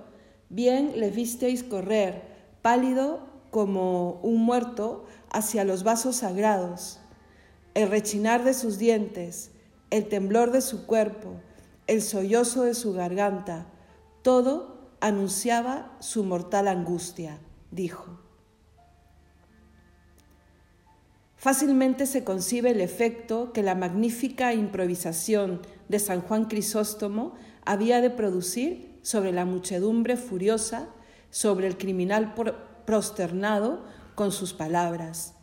bien 0.49 0.93
le 0.97 1.11
visteis 1.11 1.62
correr, 1.62 2.22
pálido 2.62 3.20
como 3.51 4.20
un 4.22 4.43
muerto, 4.43 5.05
hacia 5.30 5.64
los 5.64 5.82
vasos 5.82 6.16
sagrados. 6.16 7.01
El 7.74 7.91
rechinar 7.91 8.45
de 8.45 8.55
sus 8.55 8.78
dientes, 8.78 9.51
el 9.91 10.09
temblor 10.09 10.53
de 10.53 10.61
su 10.61 10.86
cuerpo, 10.86 11.41
el 11.86 12.03
sollozo 12.03 12.64
de 12.64 12.74
su 12.74 12.93
garganta, 12.93 13.66
todo 14.22 14.91
anunciaba 15.01 15.97
su 16.01 16.24
mortal 16.24 16.68
angustia, 16.68 17.39
dijo. 17.70 18.28
Fácilmente 21.39 22.07
se 22.07 22.24
concibe 22.24 22.70
el 22.70 22.80
efecto 22.80 23.53
que 23.53 23.62
la 23.62 23.76
magnífica 23.76 24.53
improvisación 24.55 25.62
de 25.89 26.01
San 26.01 26.20
Juan 26.20 26.47
Crisóstomo 26.47 27.34
había 27.64 28.01
de 28.01 28.11
producir 28.11 28.99
sobre 29.03 29.30
la 29.30 29.45
muchedumbre 29.45 30.16
furiosa, 30.16 30.89
sobre 31.30 31.68
el 31.68 31.78
criminal 31.78 32.34
prosternado 32.84 33.84
con 34.16 34.32
sus 34.32 34.53
palabras. 34.53 35.34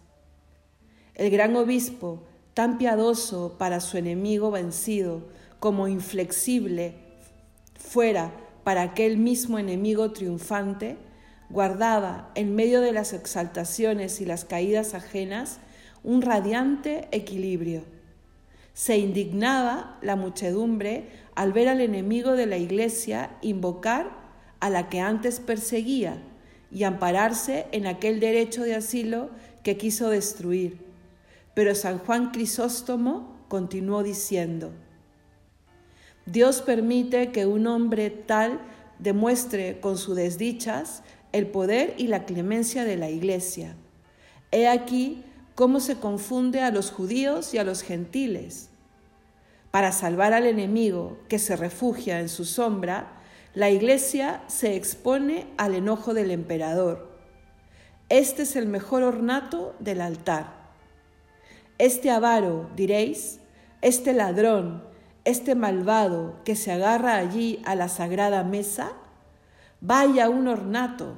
El 1.13 1.31
gran 1.31 1.55
obispo, 1.55 2.23
tan 2.53 2.77
piadoso 2.77 3.55
para 3.57 3.79
su 3.79 3.95
enemigo 3.95 4.51
vencido, 4.51 5.29
como 5.61 5.87
inflexible 5.87 6.95
fuera 7.73 8.33
para 8.65 8.81
aquel 8.81 9.17
mismo 9.17 9.59
enemigo 9.59 10.11
triunfante, 10.11 10.97
guardaba 11.49 12.31
en 12.35 12.53
medio 12.53 12.81
de 12.81 12.91
las 12.91 13.13
exaltaciones 13.13 14.19
y 14.19 14.25
las 14.25 14.43
caídas 14.43 14.93
ajenas 14.93 15.59
un 16.05 16.21
radiante 16.21 17.07
equilibrio. 17.11 17.83
Se 18.73 18.97
indignaba 18.97 19.97
la 20.01 20.15
muchedumbre 20.15 21.09
al 21.33 21.51
ver 21.51 21.67
al 21.67 21.81
enemigo 21.81 22.33
de 22.33 22.45
la 22.45 22.57
iglesia 22.57 23.31
invocar 23.41 24.11
a 24.59 24.69
la 24.69 24.87
que 24.87 25.01
antes 25.01 25.39
perseguía 25.39 26.21
y 26.71 26.83
ampararse 26.83 27.65
en 27.71 27.87
aquel 27.87 28.19
derecho 28.19 28.63
de 28.63 28.75
asilo 28.75 29.29
que 29.63 29.77
quiso 29.77 30.09
destruir. 30.09 30.77
Pero 31.55 31.73
San 31.73 31.97
Juan 31.99 32.31
Crisóstomo 32.31 33.35
continuó 33.47 34.03
diciendo, 34.03 34.71
Dios 36.27 36.61
permite 36.61 37.31
que 37.31 37.45
un 37.45 37.65
hombre 37.65 38.09
tal 38.11 38.59
demuestre 38.99 39.79
con 39.79 39.97
sus 39.97 40.15
desdichas 40.15 41.01
el 41.31 41.47
poder 41.47 41.95
y 41.97 42.07
la 42.07 42.25
clemencia 42.25 42.83
de 42.83 42.97
la 42.97 43.09
iglesia. 43.09 43.75
He 44.51 44.67
aquí 44.67 45.24
cómo 45.55 45.79
se 45.79 45.95
confunde 45.95 46.61
a 46.61 46.69
los 46.69 46.91
judíos 46.91 47.53
y 47.53 47.57
a 47.57 47.63
los 47.63 47.81
gentiles. 47.81 48.69
Para 49.71 49.91
salvar 49.91 50.33
al 50.33 50.45
enemigo 50.45 51.17
que 51.29 51.39
se 51.39 51.55
refugia 51.55 52.19
en 52.19 52.29
su 52.29 52.45
sombra, 52.45 53.13
la 53.53 53.69
iglesia 53.69 54.43
se 54.47 54.75
expone 54.75 55.47
al 55.57 55.73
enojo 55.75 56.13
del 56.13 56.31
emperador. 56.31 57.09
Este 58.09 58.43
es 58.43 58.57
el 58.57 58.67
mejor 58.67 59.03
ornato 59.03 59.75
del 59.79 60.01
altar. 60.01 60.65
Este 61.77 62.11
avaro, 62.11 62.69
diréis, 62.75 63.39
este 63.81 64.13
ladrón, 64.13 64.83
este 65.23 65.55
malvado 65.55 66.41
que 66.43 66.55
se 66.55 66.71
agarra 66.71 67.15
allí 67.15 67.61
a 67.65 67.75
la 67.75 67.87
sagrada 67.87 68.43
mesa, 68.43 68.91
vaya 69.79 70.29
un 70.29 70.47
ornato. 70.47 71.17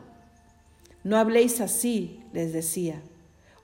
No 1.03 1.17
habléis 1.17 1.59
así, 1.59 2.23
les 2.33 2.53
decía. 2.53 3.01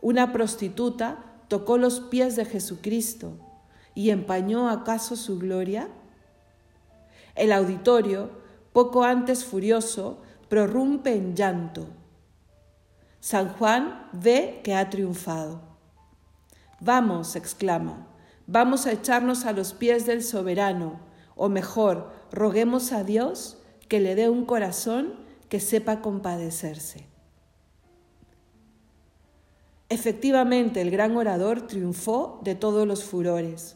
Una 0.04 0.34
prostituta 0.34 1.24
tocó 1.48 1.78
los 1.78 2.02
pies 2.02 2.36
de 2.36 2.44
Jesucristo 2.44 3.38
y 3.96 4.10
empañó 4.10 4.68
acaso 4.68 5.16
su 5.16 5.40
gloria? 5.40 5.88
El 7.36 7.54
auditorio, 7.54 8.30
poco 8.74 9.06
antes 9.06 9.46
furioso, 9.46 10.22
prorrumpe 10.50 11.16
en 11.16 11.38
llanto. 11.38 11.88
San 13.22 13.48
Juan 13.54 14.10
ve 14.12 14.60
que 14.62 14.76
ha 14.76 14.90
triunfado. 14.90 15.62
Vamos, 16.82 17.38
exclama, 17.38 18.06
vamos 18.46 18.88
a 18.88 18.92
echarnos 18.92 19.46
a 19.46 19.54
los 19.54 19.72
pies 19.72 20.06
del 20.06 20.22
soberano, 20.22 21.00
o 21.38 21.48
mejor, 21.48 22.12
roguemos 22.30 22.92
a 22.92 23.06
Dios 23.06 23.58
que 23.88 24.02
le 24.02 24.16
dé 24.16 24.30
un 24.30 24.44
corazón 24.44 25.14
que 25.48 25.62
sepa 25.62 26.02
compadecerse. 26.02 27.13
Efectivamente, 29.94 30.82
el 30.82 30.90
gran 30.90 31.16
orador 31.16 31.68
triunfó 31.68 32.42
de 32.44 32.56
todos 32.56 32.88
los 32.88 33.04
furores. 33.04 33.76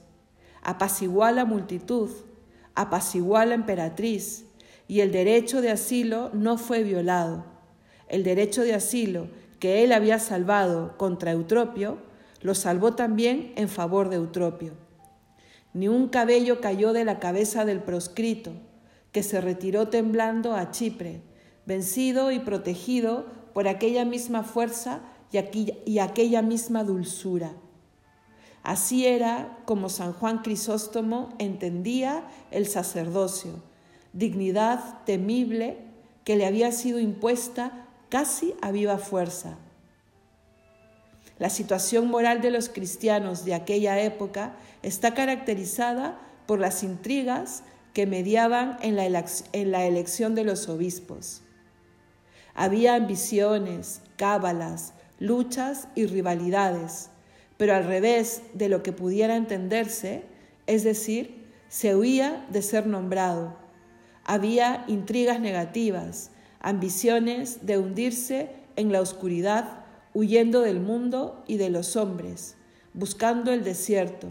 Apaciguó 0.63 1.25
a 1.25 1.31
la 1.31 1.45
multitud, 1.45 2.09
apaciguó 2.73 3.37
a 3.37 3.45
la 3.45 3.53
emperatriz, 3.53 4.45
y 4.87 5.01
el 5.01 5.11
derecho 5.11 5.61
de 5.61 5.69
asilo 5.69 6.31
no 6.33 6.57
fue 6.57 6.81
violado. 6.81 7.45
El 8.07 8.23
derecho 8.23 8.63
de 8.63 8.73
asilo 8.73 9.27
que 9.59 9.83
él 9.83 9.91
había 9.91 10.17
salvado 10.17 10.97
contra 10.97 11.33
Eutropio, 11.33 11.99
lo 12.41 12.55
salvó 12.55 12.95
también 12.95 13.53
en 13.55 13.69
favor 13.69 14.09
de 14.09 14.15
Eutropio. 14.15 14.73
Ni 15.75 15.87
un 15.87 16.07
cabello 16.09 16.61
cayó 16.61 16.93
de 16.93 17.05
la 17.05 17.19
cabeza 17.19 17.63
del 17.63 17.83
proscrito, 17.83 18.53
que 19.11 19.21
se 19.21 19.39
retiró 19.39 19.89
temblando 19.89 20.55
a 20.55 20.71
Chipre, 20.71 21.21
vencido 21.67 22.31
y 22.31 22.39
protegido 22.39 23.27
por 23.53 23.67
aquella 23.67 24.03
misma 24.03 24.41
fuerza 24.41 25.01
y, 25.31 25.99
aquella 25.99 26.41
misma 26.41 26.83
dulzura. 26.83 27.53
Así 28.63 29.05
era 29.05 29.59
como 29.65 29.89
San 29.89 30.13
Juan 30.13 30.39
Crisóstomo 30.39 31.33
entendía 31.39 32.23
el 32.51 32.67
sacerdocio, 32.67 33.61
dignidad 34.13 35.03
temible 35.05 35.77
que 36.23 36.35
le 36.35 36.45
había 36.45 36.71
sido 36.71 36.99
impuesta 36.99 37.87
casi 38.09 38.55
a 38.61 38.71
viva 38.71 38.97
fuerza. 38.97 39.57
La 41.39 41.49
situación 41.49 42.07
moral 42.07 42.41
de 42.41 42.51
los 42.51 42.67
cristianos 42.67 43.45
de 43.45 43.53
aquella 43.53 44.01
época 44.01 44.55
está 44.81 45.13
caracterizada 45.13 46.19
por 46.47 46.59
las 46.59 46.83
intrigas 46.83 47.63
que 47.93 48.05
mediaban 48.05 48.77
en 48.81 48.95
la, 48.95 49.85
elección 49.85 50.35
de 50.35 50.43
los 50.43 50.69
obispos. 50.69 51.41
Había 52.53 52.95
ambiciones, 52.95 54.01
cábalas, 54.17 54.93
luchas 55.19 55.87
y 55.95 56.05
rivalidades, 56.05 57.09
pero 57.57 57.75
al 57.75 57.85
revés 57.85 58.41
de 58.53 58.69
lo 58.69 58.83
que 58.83 58.93
pudiera 58.93 59.35
entenderse, 59.35 60.23
es 60.67 60.83
decir, 60.83 61.45
se 61.69 61.95
huía 61.95 62.45
de 62.49 62.61
ser 62.61 62.87
nombrado. 62.87 63.57
Había 64.23 64.85
intrigas 64.87 65.39
negativas, 65.39 66.31
ambiciones 66.59 67.65
de 67.65 67.77
hundirse 67.77 68.51
en 68.75 68.91
la 68.91 69.01
oscuridad, 69.01 69.85
huyendo 70.13 70.61
del 70.61 70.79
mundo 70.79 71.43
y 71.47 71.57
de 71.57 71.69
los 71.69 71.95
hombres, 71.95 72.55
buscando 72.93 73.51
el 73.51 73.63
desierto. 73.63 74.27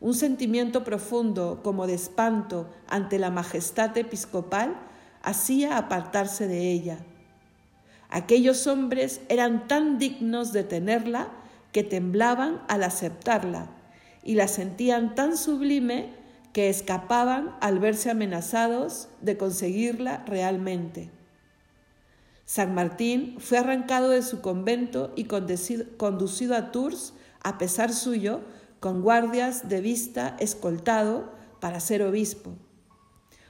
Un 0.00 0.14
sentimiento 0.14 0.82
profundo 0.82 1.60
como 1.62 1.86
de 1.86 1.94
espanto 1.94 2.68
ante 2.88 3.20
la 3.20 3.30
majestad 3.30 3.96
episcopal 3.96 4.74
hacía 5.22 5.78
apartarse 5.78 6.48
de 6.48 6.72
ella 6.72 6.98
Aquellos 8.14 8.66
hombres 8.66 9.22
eran 9.30 9.66
tan 9.68 9.98
dignos 9.98 10.52
de 10.52 10.64
tenerla 10.64 11.30
que 11.72 11.82
temblaban 11.82 12.60
al 12.68 12.82
aceptarla 12.82 13.70
y 14.22 14.34
la 14.34 14.48
sentían 14.48 15.14
tan 15.14 15.38
sublime 15.38 16.10
que 16.52 16.68
escapaban 16.68 17.56
al 17.62 17.78
verse 17.78 18.10
amenazados 18.10 19.08
de 19.22 19.38
conseguirla 19.38 20.26
realmente. 20.26 21.10
San 22.44 22.74
Martín 22.74 23.36
fue 23.38 23.56
arrancado 23.56 24.10
de 24.10 24.20
su 24.20 24.42
convento 24.42 25.14
y 25.16 25.24
conducido 25.24 26.54
a 26.54 26.70
Tours, 26.70 27.14
a 27.42 27.56
pesar 27.56 27.94
suyo, 27.94 28.42
con 28.78 29.00
guardias 29.00 29.70
de 29.70 29.80
vista 29.80 30.36
escoltado 30.38 31.32
para 31.62 31.80
ser 31.80 32.02
obispo. 32.02 32.52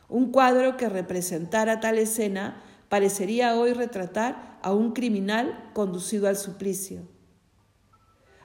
Un 0.09 0.31
cuadro 0.31 0.77
que 0.77 0.89
representara 0.89 1.81
tal 1.81 1.99
escena 1.99 2.63
parecería 2.89 3.57
hoy 3.57 3.73
retratar 3.73 4.52
a 4.63 4.73
un 4.73 4.93
criminal 4.93 5.71
conducido 5.75 6.29
al 6.29 6.37
suplicio. 6.37 7.03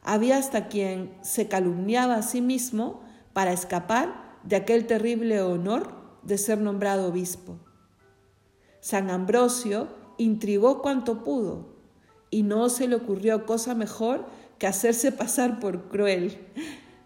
Había 0.01 0.38
hasta 0.38 0.68
quien 0.68 1.18
se 1.22 1.47
calumniaba 1.47 2.15
a 2.15 2.22
sí 2.24 2.41
mismo 2.41 3.01
para 3.34 3.51
escapar 3.51 4.39
de 4.43 4.55
aquel 4.55 4.88
terrible 4.88 5.41
honor 5.41 5.93
de 6.24 6.38
ser 6.38 6.59
nombrado 6.59 7.07
obispo. 7.07 7.59
San 8.80 9.09
Ambrosio 9.09 9.88
intrigó 10.18 10.82
cuanto 10.82 11.24
pudo 11.24 11.76
y 12.30 12.43
no 12.43 12.70
se 12.70 12.88
le 12.88 12.95
ocurrió 12.95 13.45
cosa 13.45 13.76
mejor 13.76 14.26
que 14.57 14.68
hacerse 14.68 15.11
pasar 15.11 15.59
por 15.59 15.89
cruel. 15.89 16.38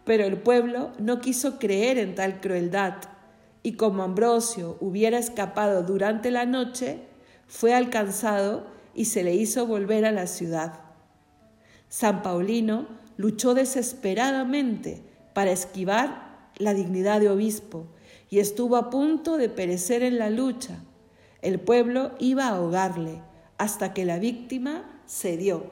Pero 0.05 0.23
el 0.25 0.37
pueblo 0.37 0.91
no 0.99 1.21
quiso 1.21 1.59
creer 1.59 1.97
en 1.97 2.15
tal 2.15 2.39
crueldad 2.41 2.95
y 3.63 3.73
como 3.73 4.03
Ambrosio 4.03 4.77
hubiera 4.79 5.19
escapado 5.19 5.83
durante 5.83 6.31
la 6.31 6.45
noche, 6.45 6.99
fue 7.47 7.73
alcanzado 7.73 8.65
y 8.93 9.05
se 9.05 9.23
le 9.23 9.35
hizo 9.35 9.65
volver 9.65 10.05
a 10.05 10.11
la 10.11 10.27
ciudad. 10.27 10.79
San 11.89 12.21
Paulino 12.21 12.87
luchó 13.17 13.53
desesperadamente 13.53 15.03
para 15.33 15.51
esquivar 15.51 16.49
la 16.57 16.73
dignidad 16.73 17.19
de 17.19 17.29
obispo 17.29 17.87
y 18.29 18.39
estuvo 18.39 18.77
a 18.77 18.89
punto 18.89 19.37
de 19.37 19.49
perecer 19.49 20.03
en 20.03 20.17
la 20.17 20.29
lucha. 20.29 20.79
El 21.41 21.59
pueblo 21.59 22.11
iba 22.19 22.45
a 22.45 22.55
ahogarle 22.55 23.21
hasta 23.57 23.93
que 23.93 24.05
la 24.05 24.19
víctima 24.19 25.01
cedió. 25.07 25.65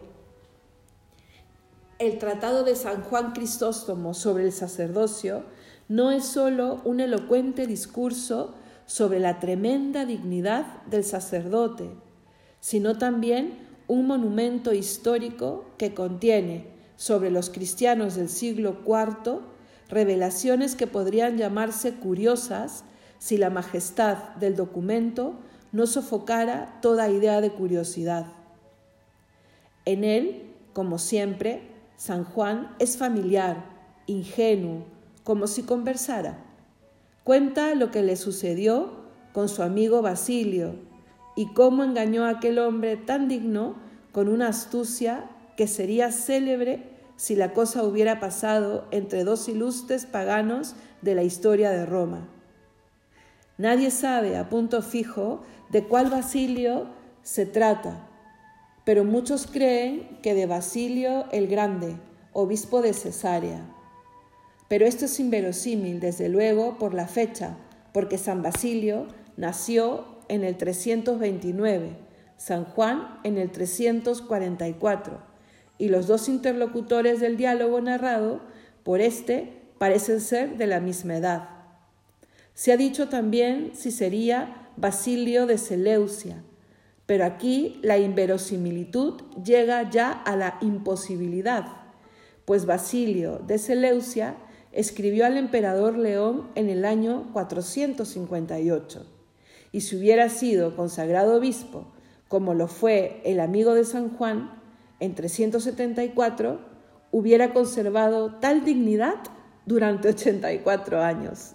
El 2.00 2.18
tratado 2.18 2.64
de 2.64 2.76
San 2.76 3.02
Juan 3.04 3.34
Crisóstomo 3.34 4.14
sobre 4.14 4.46
el 4.46 4.52
sacerdocio 4.52 5.44
no 5.88 6.12
es 6.12 6.26
sólo 6.26 6.82
un 6.86 7.00
elocuente 7.00 7.68
discurso 7.68 8.54
sobre 8.86 9.20
la 9.20 9.40
tremenda 9.40 10.06
dignidad 10.06 10.84
del 10.84 11.04
sacerdote, 11.04 11.90
sino 12.60 12.98
también 12.98 13.58
un 13.88 14.08
monumento 14.08 14.74
histórico 14.74 15.66
que 15.78 15.94
contiene 15.94 16.68
sobre 16.96 17.32
los 17.32 17.50
cristianos 17.50 18.16
del 18.16 18.30
siglo 18.30 18.78
IV 18.86 19.42
revelaciones 19.90 20.76
que 20.76 20.88
podrían 20.88 21.38
llamarse 21.38 21.96
curiosas 21.96 22.84
si 23.18 23.38
la 23.38 23.50
majestad 23.50 24.36
del 24.36 24.56
documento 24.56 25.34
no 25.72 25.88
sofocara 25.88 26.80
toda 26.82 27.10
idea 27.10 27.42
de 27.42 27.52
curiosidad. 27.52 28.28
En 29.86 30.04
él, 30.04 30.54
como 30.74 31.00
siempre, 31.00 31.62
San 31.98 32.24
Juan 32.24 32.76
es 32.80 32.98
familiar, 32.98 33.66
ingenuo, 34.06 34.86
como 35.24 35.48
si 35.48 35.64
conversara. 35.64 36.46
Cuenta 37.24 37.76
lo 37.76 37.92
que 37.92 38.04
le 38.04 38.16
sucedió 38.16 38.92
con 39.34 39.50
su 39.50 39.64
amigo 39.64 40.02
Basilio 40.02 40.76
y 41.40 41.54
cómo 41.54 41.86
engañó 41.86 42.26
a 42.26 42.32
aquel 42.32 42.60
hombre 42.60 42.98
tan 42.98 43.30
digno 43.30 43.76
con 44.12 44.28
una 44.28 44.50
astucia 44.50 45.24
que 45.56 45.68
sería 45.68 46.12
célebre 46.12 46.84
si 47.16 47.38
la 47.38 47.54
cosa 47.54 47.84
hubiera 47.84 48.20
pasado 48.20 48.86
entre 48.92 49.24
dos 49.24 49.48
ilustres 49.48 50.06
paganos 50.06 50.76
de 51.02 51.16
la 51.16 51.24
historia 51.24 51.72
de 51.72 51.86
Roma. 51.86 52.28
Nadie 53.58 53.90
sabe 53.90 54.36
a 54.36 54.50
punto 54.50 54.82
fijo 54.82 55.42
de 55.70 55.86
cuál 55.86 56.10
Basilio 56.10 56.88
se 57.24 57.46
trata, 57.46 58.06
pero 58.84 59.06
muchos 59.06 59.48
creen 59.48 60.20
que 60.22 60.34
de 60.34 60.46
Basilio 60.46 61.24
el 61.32 61.48
Grande, 61.48 61.96
obispo 62.34 62.82
de 62.82 62.92
Cesarea. 62.92 63.64
Pero 64.68 64.86
esto 64.86 65.06
es 65.06 65.18
inverosímil, 65.22 66.02
desde 66.02 66.28
luego, 66.28 66.78
por 66.78 66.94
la 66.94 67.08
fecha, 67.08 67.56
porque 67.94 68.18
San 68.18 68.44
Basilio 68.44 69.08
nació 69.38 70.19
en 70.30 70.46
el 70.46 70.56
329, 70.56 71.98
San 72.38 72.64
Juan 72.64 73.20
en 73.24 73.38
el 73.38 73.52
344, 73.52 75.20
y 75.78 75.90
los 75.90 76.08
dos 76.08 76.30
interlocutores 76.30 77.20
del 77.20 77.36
diálogo 77.36 77.82
narrado 77.82 78.40
por 78.84 79.02
este 79.02 79.60
parecen 79.78 80.22
ser 80.22 80.58
de 80.58 80.68
la 80.68 80.80
misma 80.80 81.18
edad. 81.18 81.50
Se 82.54 82.72
ha 82.72 82.78
dicho 82.78 83.10
también 83.10 83.72
si 83.74 83.92
sería 83.92 84.70
Basilio 84.78 85.46
de 85.46 85.58
Seleucia, 85.58 86.44
pero 87.06 87.26
aquí 87.26 87.80
la 87.82 87.98
inverosimilitud 87.98 89.22
llega 89.44 89.90
ya 89.90 90.12
a 90.12 90.36
la 90.36 90.58
imposibilidad, 90.62 91.66
pues 92.46 92.66
Basilio 92.66 93.40
de 93.40 93.58
Seleucia 93.58 94.36
escribió 94.72 95.26
al 95.26 95.38
emperador 95.38 95.98
León 95.98 96.50
en 96.56 96.70
el 96.70 96.86
año 96.86 97.30
458. 97.34 99.19
Y 99.72 99.82
si 99.82 99.96
hubiera 99.96 100.30
sido 100.30 100.76
consagrado 100.76 101.38
obispo, 101.38 101.92
como 102.28 102.54
lo 102.54 102.68
fue 102.68 103.22
el 103.26 103.40
amigo 103.40 103.74
de 103.74 103.86
San 103.86 104.16
Juan, 104.16 104.52
en 105.00 105.16
374, 105.16 106.60
hubiera 107.12 107.54
conservado 107.54 108.36
tal 108.36 108.66
dignidad 108.66 109.16
durante 109.66 110.10
84 110.10 111.02
años. 111.02 111.54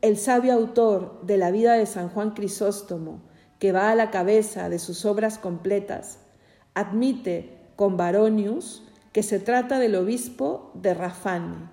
El 0.00 0.18
sabio 0.18 0.52
autor 0.52 1.20
de 1.22 1.38
la 1.38 1.50
vida 1.50 1.74
de 1.74 1.86
San 1.86 2.08
Juan 2.08 2.32
Crisóstomo, 2.32 3.22
que 3.58 3.72
va 3.72 3.90
a 3.90 3.94
la 3.94 4.10
cabeza 4.10 4.68
de 4.68 4.78
sus 4.78 5.04
obras 5.04 5.38
completas, 5.38 6.18
admite 6.74 7.58
con 7.76 7.96
Baronius 7.96 8.82
que 9.12 9.22
se 9.22 9.38
trata 9.38 9.78
del 9.78 9.94
obispo 9.94 10.72
de 10.74 10.92
Rafani. 10.92 11.68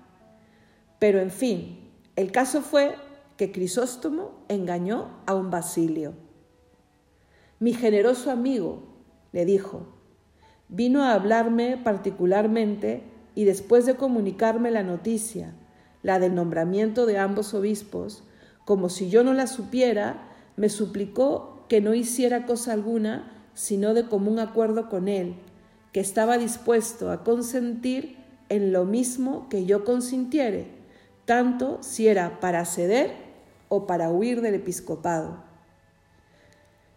Pero 0.98 1.20
en 1.20 1.30
fin, 1.30 1.90
el 2.16 2.32
caso 2.32 2.62
fue 2.62 2.94
que 3.42 3.50
Crisóstomo 3.50 4.44
engañó 4.46 5.08
a 5.26 5.34
un 5.34 5.50
Basilio. 5.50 6.12
Mi 7.58 7.72
generoso 7.72 8.30
amigo, 8.30 8.84
le 9.32 9.44
dijo, 9.44 9.88
vino 10.68 11.02
a 11.02 11.14
hablarme 11.14 11.76
particularmente 11.76 13.02
y 13.34 13.44
después 13.44 13.84
de 13.84 13.96
comunicarme 13.96 14.70
la 14.70 14.84
noticia, 14.84 15.56
la 16.04 16.20
del 16.20 16.36
nombramiento 16.36 17.04
de 17.04 17.18
ambos 17.18 17.52
obispos, 17.52 18.22
como 18.64 18.88
si 18.88 19.10
yo 19.10 19.24
no 19.24 19.34
la 19.34 19.48
supiera, 19.48 20.22
me 20.56 20.68
suplicó 20.68 21.66
que 21.68 21.80
no 21.80 21.94
hiciera 21.94 22.46
cosa 22.46 22.72
alguna 22.72 23.48
sino 23.54 23.92
de 23.92 24.06
común 24.06 24.38
acuerdo 24.38 24.88
con 24.88 25.08
él, 25.08 25.34
que 25.90 25.98
estaba 25.98 26.38
dispuesto 26.38 27.10
a 27.10 27.24
consentir 27.24 28.18
en 28.48 28.72
lo 28.72 28.84
mismo 28.84 29.48
que 29.48 29.66
yo 29.66 29.84
consintiere 29.84 30.80
tanto 31.24 31.78
si 31.82 32.06
era 32.06 32.40
para 32.40 32.64
ceder 32.64 33.21
o 33.74 33.86
para 33.86 34.10
huir 34.10 34.42
del 34.42 34.56
episcopado. 34.56 35.42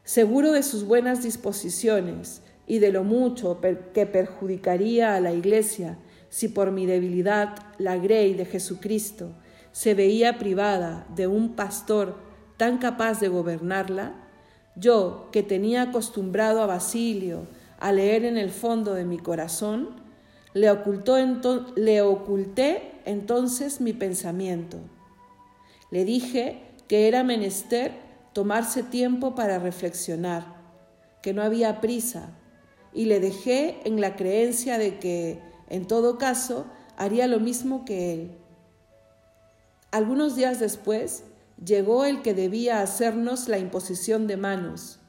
Seguro 0.04 0.52
de 0.52 0.62
sus 0.62 0.84
buenas 0.84 1.24
disposiciones 1.24 2.42
y 2.68 2.80
de 2.80 2.92
lo 2.92 3.06
mucho 3.06 3.62
que 3.94 4.06
perjudicaría 4.06 5.16
a 5.16 5.22
la 5.22 5.32
Iglesia 5.32 5.98
si 6.28 6.50
por 6.50 6.72
mi 6.72 6.86
debilidad 6.86 7.56
la 7.78 7.96
Grey 7.96 8.34
de 8.34 8.44
Jesucristo 8.44 9.32
se 9.72 9.94
veía 9.94 10.38
privada 10.38 11.08
de 11.16 11.28
un 11.28 11.56
pastor 11.56 12.18
tan 12.58 12.78
capaz 12.78 13.22
de 13.22 13.30
gobernarla, 13.30 14.12
yo 14.76 15.30
que 15.32 15.44
tenía 15.44 15.84
acostumbrado 15.84 16.62
a 16.62 16.66
Basilio 16.66 17.48
a 17.80 17.94
leer 17.94 18.26
en 18.26 18.36
el 18.36 18.50
fondo 18.50 18.96
de 18.96 19.06
mi 19.06 19.18
corazón, 19.18 19.92
le, 20.54 20.70
ocultó 20.70 21.16
le 21.78 22.02
oculté 22.02 22.92
entonces 23.06 23.80
mi 23.80 23.94
pensamiento. 23.94 24.80
Le 25.92 26.04
dije 26.04 26.65
que 26.88 27.08
era 27.08 27.24
menester 27.24 27.94
tomarse 28.34 28.84
tiempo 28.84 29.34
para 29.34 29.60
reflexionar, 29.60 30.46
que 31.22 31.34
no 31.34 31.42
había 31.42 31.82
prisa, 31.82 32.38
y 32.94 33.06
le 33.06 33.20
dejé 33.20 33.80
en 33.86 34.00
la 34.00 34.16
creencia 34.16 34.78
de 34.78 35.00
que, 35.00 35.42
en 35.70 35.88
todo 35.88 36.18
caso, 36.18 36.66
haría 36.98 37.28
lo 37.28 37.40
mismo 37.40 37.86
que 37.86 38.14
él. 38.14 38.38
Algunos 39.92 40.36
días 40.36 40.60
después 40.60 41.24
llegó 41.64 42.06
el 42.06 42.22
que 42.22 42.34
debía 42.34 42.82
hacernos 42.82 43.48
la 43.48 43.58
imposición 43.58 44.28
de 44.28 44.38
manos, 44.38 45.00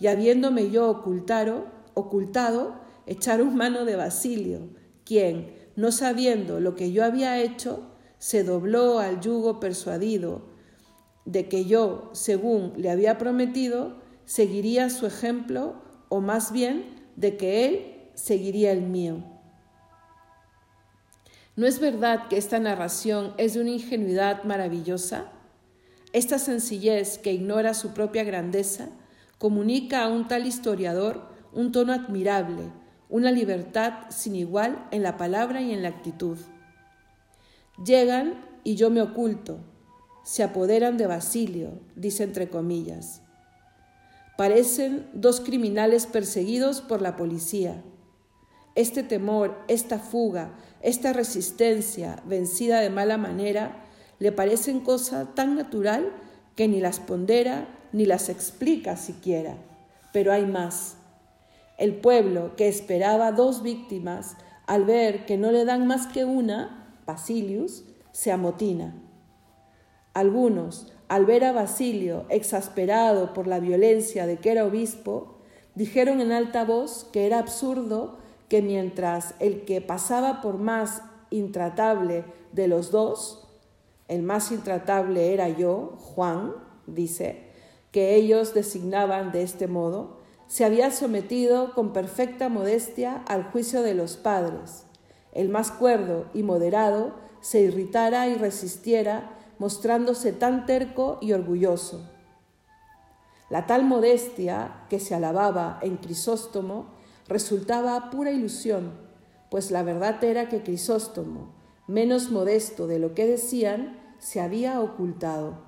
y 0.00 0.06
habiéndome 0.06 0.70
yo 0.70 0.88
ocultado, 0.88 1.66
ocultado 1.94 2.80
echaron 3.06 3.56
mano 3.56 3.84
de 3.84 3.96
Basilio, 3.96 4.70
quien, 5.04 5.54
no 5.74 5.90
sabiendo 5.92 6.60
lo 6.60 6.74
que 6.74 6.92
yo 6.92 7.04
había 7.04 7.40
hecho, 7.40 7.82
se 8.18 8.44
dobló 8.44 8.98
al 8.98 9.20
yugo 9.20 9.60
persuadido 9.60 10.57
de 11.28 11.46
que 11.46 11.66
yo, 11.66 12.08
según 12.14 12.72
le 12.78 12.90
había 12.90 13.18
prometido, 13.18 13.96
seguiría 14.24 14.88
su 14.88 15.04
ejemplo, 15.04 15.74
o 16.08 16.22
más 16.22 16.52
bien 16.52 16.86
de 17.16 17.36
que 17.36 17.66
él 17.66 17.94
seguiría 18.14 18.72
el 18.72 18.80
mío. 18.80 19.22
¿No 21.54 21.66
es 21.66 21.80
verdad 21.80 22.28
que 22.28 22.38
esta 22.38 22.58
narración 22.58 23.34
es 23.36 23.52
de 23.52 23.60
una 23.60 23.72
ingenuidad 23.72 24.44
maravillosa? 24.44 25.26
Esta 26.14 26.38
sencillez 26.38 27.18
que 27.18 27.34
ignora 27.34 27.74
su 27.74 27.92
propia 27.92 28.24
grandeza 28.24 28.88
comunica 29.36 30.04
a 30.04 30.08
un 30.08 30.28
tal 30.28 30.46
historiador 30.46 31.28
un 31.52 31.72
tono 31.72 31.92
admirable, 31.92 32.72
una 33.10 33.30
libertad 33.30 34.04
sin 34.08 34.34
igual 34.34 34.88
en 34.92 35.02
la 35.02 35.18
palabra 35.18 35.60
y 35.60 35.72
en 35.74 35.82
la 35.82 35.88
actitud. 35.88 36.38
Llegan 37.84 38.46
y 38.64 38.76
yo 38.76 38.88
me 38.88 39.02
oculto, 39.02 39.58
se 40.28 40.42
apoderan 40.42 40.98
de 40.98 41.06
Basilio, 41.06 41.80
dice 41.96 42.22
entre 42.22 42.50
comillas. 42.50 43.22
Parecen 44.36 45.08
dos 45.14 45.40
criminales 45.40 46.04
perseguidos 46.04 46.82
por 46.82 47.00
la 47.00 47.16
policía. 47.16 47.82
Este 48.74 49.02
temor, 49.02 49.56
esta 49.68 49.98
fuga, 49.98 50.52
esta 50.82 51.14
resistencia 51.14 52.22
vencida 52.26 52.80
de 52.80 52.90
mala 52.90 53.16
manera, 53.16 53.86
le 54.18 54.30
parecen 54.30 54.80
cosa 54.80 55.34
tan 55.34 55.56
natural 55.56 56.12
que 56.56 56.68
ni 56.68 56.78
las 56.78 57.00
pondera 57.00 57.66
ni 57.94 58.04
las 58.04 58.28
explica 58.28 58.98
siquiera. 58.98 59.56
Pero 60.12 60.30
hay 60.30 60.44
más. 60.44 60.98
El 61.78 61.94
pueblo 61.94 62.54
que 62.54 62.68
esperaba 62.68 63.32
dos 63.32 63.62
víctimas, 63.62 64.36
al 64.66 64.84
ver 64.84 65.24
que 65.24 65.38
no 65.38 65.52
le 65.52 65.64
dan 65.64 65.86
más 65.86 66.06
que 66.06 66.26
una, 66.26 67.00
Basilius, 67.06 67.84
se 68.12 68.30
amotina. 68.30 69.07
Algunos, 70.18 70.88
al 71.06 71.26
ver 71.26 71.44
a 71.44 71.52
Basilio 71.52 72.24
exasperado 72.28 73.32
por 73.34 73.46
la 73.46 73.60
violencia 73.60 74.26
de 74.26 74.38
que 74.38 74.50
era 74.50 74.64
obispo, 74.64 75.36
dijeron 75.76 76.20
en 76.20 76.32
alta 76.32 76.64
voz 76.64 77.06
que 77.12 77.24
era 77.24 77.38
absurdo 77.38 78.18
que 78.48 78.60
mientras 78.60 79.36
el 79.38 79.64
que 79.64 79.80
pasaba 79.80 80.40
por 80.40 80.58
más 80.58 81.02
intratable 81.30 82.24
de 82.50 82.66
los 82.66 82.90
dos, 82.90 83.46
el 84.08 84.24
más 84.24 84.50
intratable 84.50 85.32
era 85.32 85.50
yo, 85.50 85.94
Juan, 85.98 86.52
dice, 86.88 87.44
que 87.92 88.16
ellos 88.16 88.54
designaban 88.54 89.30
de 89.30 89.42
este 89.42 89.68
modo, 89.68 90.18
se 90.48 90.64
había 90.64 90.90
sometido 90.90 91.74
con 91.74 91.92
perfecta 91.92 92.48
modestia 92.48 93.22
al 93.28 93.44
juicio 93.44 93.82
de 93.82 93.94
los 93.94 94.16
padres. 94.16 94.82
El 95.30 95.48
más 95.48 95.70
cuerdo 95.70 96.26
y 96.34 96.42
moderado 96.42 97.14
se 97.40 97.60
irritara 97.60 98.26
y 98.26 98.34
resistiera, 98.34 99.37
mostrándose 99.58 100.32
tan 100.32 100.66
terco 100.66 101.18
y 101.20 101.32
orgulloso. 101.32 102.08
La 103.50 103.66
tal 103.66 103.84
modestia 103.84 104.84
que 104.90 105.00
se 105.00 105.14
alababa 105.14 105.78
en 105.82 105.96
Crisóstomo 105.96 106.86
resultaba 107.28 108.10
pura 108.10 108.30
ilusión, 108.30 108.92
pues 109.50 109.70
la 109.70 109.82
verdad 109.82 110.22
era 110.22 110.48
que 110.48 110.62
Crisóstomo, 110.62 111.54
menos 111.86 112.30
modesto 112.30 112.86
de 112.86 112.98
lo 112.98 113.14
que 113.14 113.26
decían, 113.26 113.98
se 114.18 114.40
había 114.40 114.80
ocultado. 114.80 115.58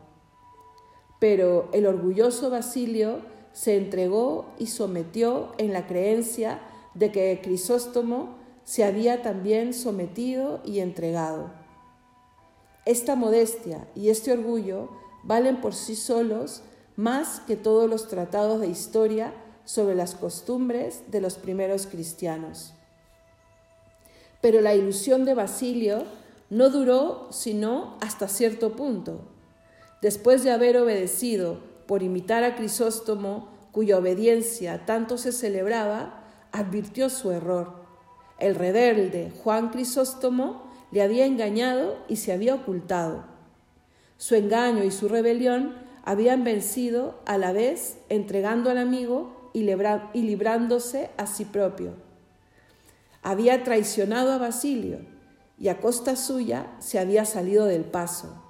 Pero 1.19 1.69
el 1.73 1.87
orgulloso 1.87 2.51
Basilio 2.51 3.21
se 3.53 3.77
entregó 3.77 4.47
y 4.59 4.67
sometió 4.67 5.53
en 5.59 5.73
la 5.73 5.87
creencia 5.87 6.61
de 6.95 7.11
que 7.13 7.41
Crisóstomo 7.43 8.37
se 8.65 8.85
había 8.85 9.23
también 9.23 9.73
sometido 9.75 10.61
y 10.65 10.81
entregado. 10.81 11.60
Esta 12.87 13.15
modestia 13.15 13.87
y 13.95 14.09
este 14.09 14.33
orgullo 14.33 14.89
valen 15.23 15.61
por 15.61 15.75
sí 15.75 15.97
solos 15.97 16.63
más 16.97 17.41
que 17.41 17.57
todos 17.57 17.89
los 17.89 18.09
tratados 18.09 18.61
de 18.61 18.69
historia 18.69 19.33
sobre 19.65 19.95
las 19.95 20.15
costumbres 20.15 21.03
de 21.11 21.21
los 21.21 21.35
primeros 21.35 21.87
cristianos. 21.87 22.73
Pero 24.41 24.61
la 24.61 24.75
ilusión 24.75 25.25
de 25.25 25.35
Basilio 25.35 26.05
no 26.49 26.71
duró 26.71 27.29
sino 27.31 27.97
hasta 28.01 28.29
cierto 28.29 28.75
punto. 28.75 29.21
Después 30.03 30.43
de 30.43 30.51
haber 30.51 30.79
obedecido 30.79 31.61
por 31.87 32.03
imitar 32.03 32.43
a 32.43 32.57
Crisóstomo, 32.57 33.49
cuya 33.73 33.99
obediencia 33.99 34.87
tanto 34.87 35.19
se 35.19 35.33
celebraba, 35.33 36.25
advirtió 36.53 37.11
su 37.11 37.31
error. 37.31 37.75
El 38.39 38.55
rebelde 38.55 39.33
Juan 39.45 39.71
Crisóstomo 39.71 40.70
le 40.91 41.03
había 41.03 41.27
engañado 41.27 41.99
y 42.09 42.17
se 42.17 42.33
había 42.33 42.55
ocultado. 42.55 43.25
Su 44.17 44.35
engaño 44.35 44.85
y 44.85 44.91
su 44.91 45.09
rebelión 45.09 45.75
habían 46.05 46.45
vencido 46.45 47.21
a 47.27 47.39
la 47.39 47.53
vez 47.53 47.99
entregando 48.09 48.71
al 48.71 48.79
amigo 48.79 49.51
y 49.53 49.63
librándose 50.23 51.11
a 51.17 51.27
sí 51.27 51.45
propio. 51.45 51.95
Había 53.23 53.65
traicionado 53.65 54.33
a 54.33 54.39
Basilio 54.39 55.01
y 55.59 55.69
a 55.69 55.79
costa 55.79 56.17
suya 56.17 56.75
se 56.79 56.99
había 56.99 57.25
salido 57.25 57.67
del 57.67 57.85
paso. 57.85 58.43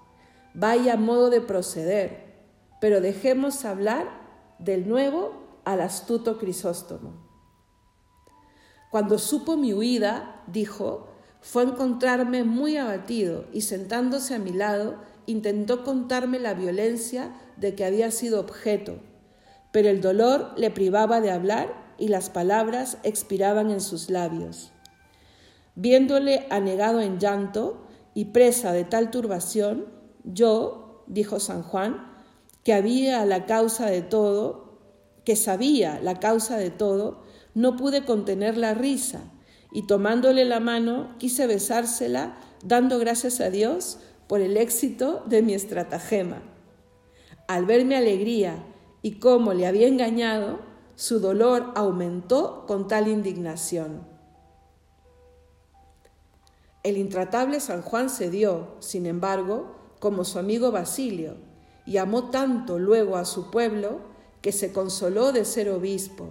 Vaya 0.55 0.97
modo 0.97 1.31
de 1.31 1.41
proceder, 1.41 2.35
pero 2.81 3.01
dejemos 3.01 3.65
hablar 3.65 4.09
del 4.59 4.89
nuevo 4.89 5.61
al 5.65 5.81
astuto 5.81 6.39
Crisóstomo. 6.39 7.13
Cuando 8.91 9.19
supo 9.19 9.57
mi 9.57 9.73
huida, 9.73 10.43
dijo, 10.47 11.09
fue 11.41 11.63
encontrarme 11.63 12.45
muy 12.45 12.77
abatido 12.77 13.47
y 13.53 13.63
sentándose 13.63 14.35
a 14.35 14.39
mi 14.39 14.53
lado 14.53 14.97
intentó 15.27 15.85
contarme 15.85 16.39
la 16.39 16.55
violencia 16.55 17.35
de 17.57 17.75
que 17.75 17.85
había 17.85 18.11
sido 18.11 18.41
objeto, 18.41 18.99
pero 19.73 19.89
el 19.89 20.01
dolor 20.01 20.53
le 20.57 20.71
privaba 20.71 21.21
de 21.21 21.31
hablar 21.31 21.95
y 21.99 22.09
las 22.09 22.31
palabras 22.31 22.99
expiraban 23.05 23.71
en 23.71 23.81
sus 23.81 24.11
labios. 24.11 24.73
Viéndole 25.75 26.47
anegado 26.51 27.01
en 27.01 27.19
llanto 27.19 27.87
y 28.15 28.27
presa 28.27 28.73
de 28.73 28.85
tal 28.85 29.11
turbación, 29.11 29.87
yo, 30.25 31.05
dijo 31.07 31.41
San 31.41 31.63
Juan, 31.63 32.07
que 32.65 32.75
había 32.75 33.25
la 33.25 33.47
causa 33.47 33.87
de 33.87 34.03
todo, 34.03 34.79
que 35.25 35.37
sabía 35.37 36.01
la 36.03 36.19
causa 36.19 36.57
de 36.57 36.71
todo, 36.71 37.23
no 37.55 37.77
pude 37.77 38.05
contener 38.05 38.57
la 38.57 38.75
risa 38.75 39.23
y 39.73 39.83
tomándole 39.83 40.45
la 40.45 40.61
mano 40.61 41.15
quise 41.19 41.47
besársela 41.47 42.37
dando 42.65 42.99
gracias 42.99 43.41
a 43.41 43.51
Dios 43.51 43.99
por 44.27 44.41
el 44.41 44.57
éxito 44.57 45.23
de 45.27 45.43
mi 45.43 45.55
estratagema. 45.55 46.43
Al 47.49 47.67
ver 47.67 47.85
mi 47.85 47.95
alegría 47.95 48.65
y 49.03 49.19
cómo 49.19 49.55
le 49.55 49.67
había 49.67 49.89
engañado, 49.89 50.61
su 50.95 51.19
dolor 51.19 51.73
aumentó 51.75 52.65
con 52.67 52.87
tal 52.87 53.09
indignación. 53.09 54.07
El 56.83 56.97
intratable 56.97 57.61
San 57.61 57.83
Juan 57.83 58.09
cedió, 58.09 58.77
sin 58.81 59.07
embargo, 59.07 59.75
como 59.99 60.25
su 60.25 60.39
amigo 60.39 60.71
Basilio, 60.71 61.37
y 61.87 61.97
amó 61.97 62.31
tanto 62.31 62.79
luego 62.79 63.17
a 63.17 63.25
su 63.25 63.51
pueblo 63.51 64.01
que 64.41 64.53
se 64.53 64.73
consoló 64.73 65.33
de 65.33 65.45
ser 65.45 65.69
obispo, 65.71 66.31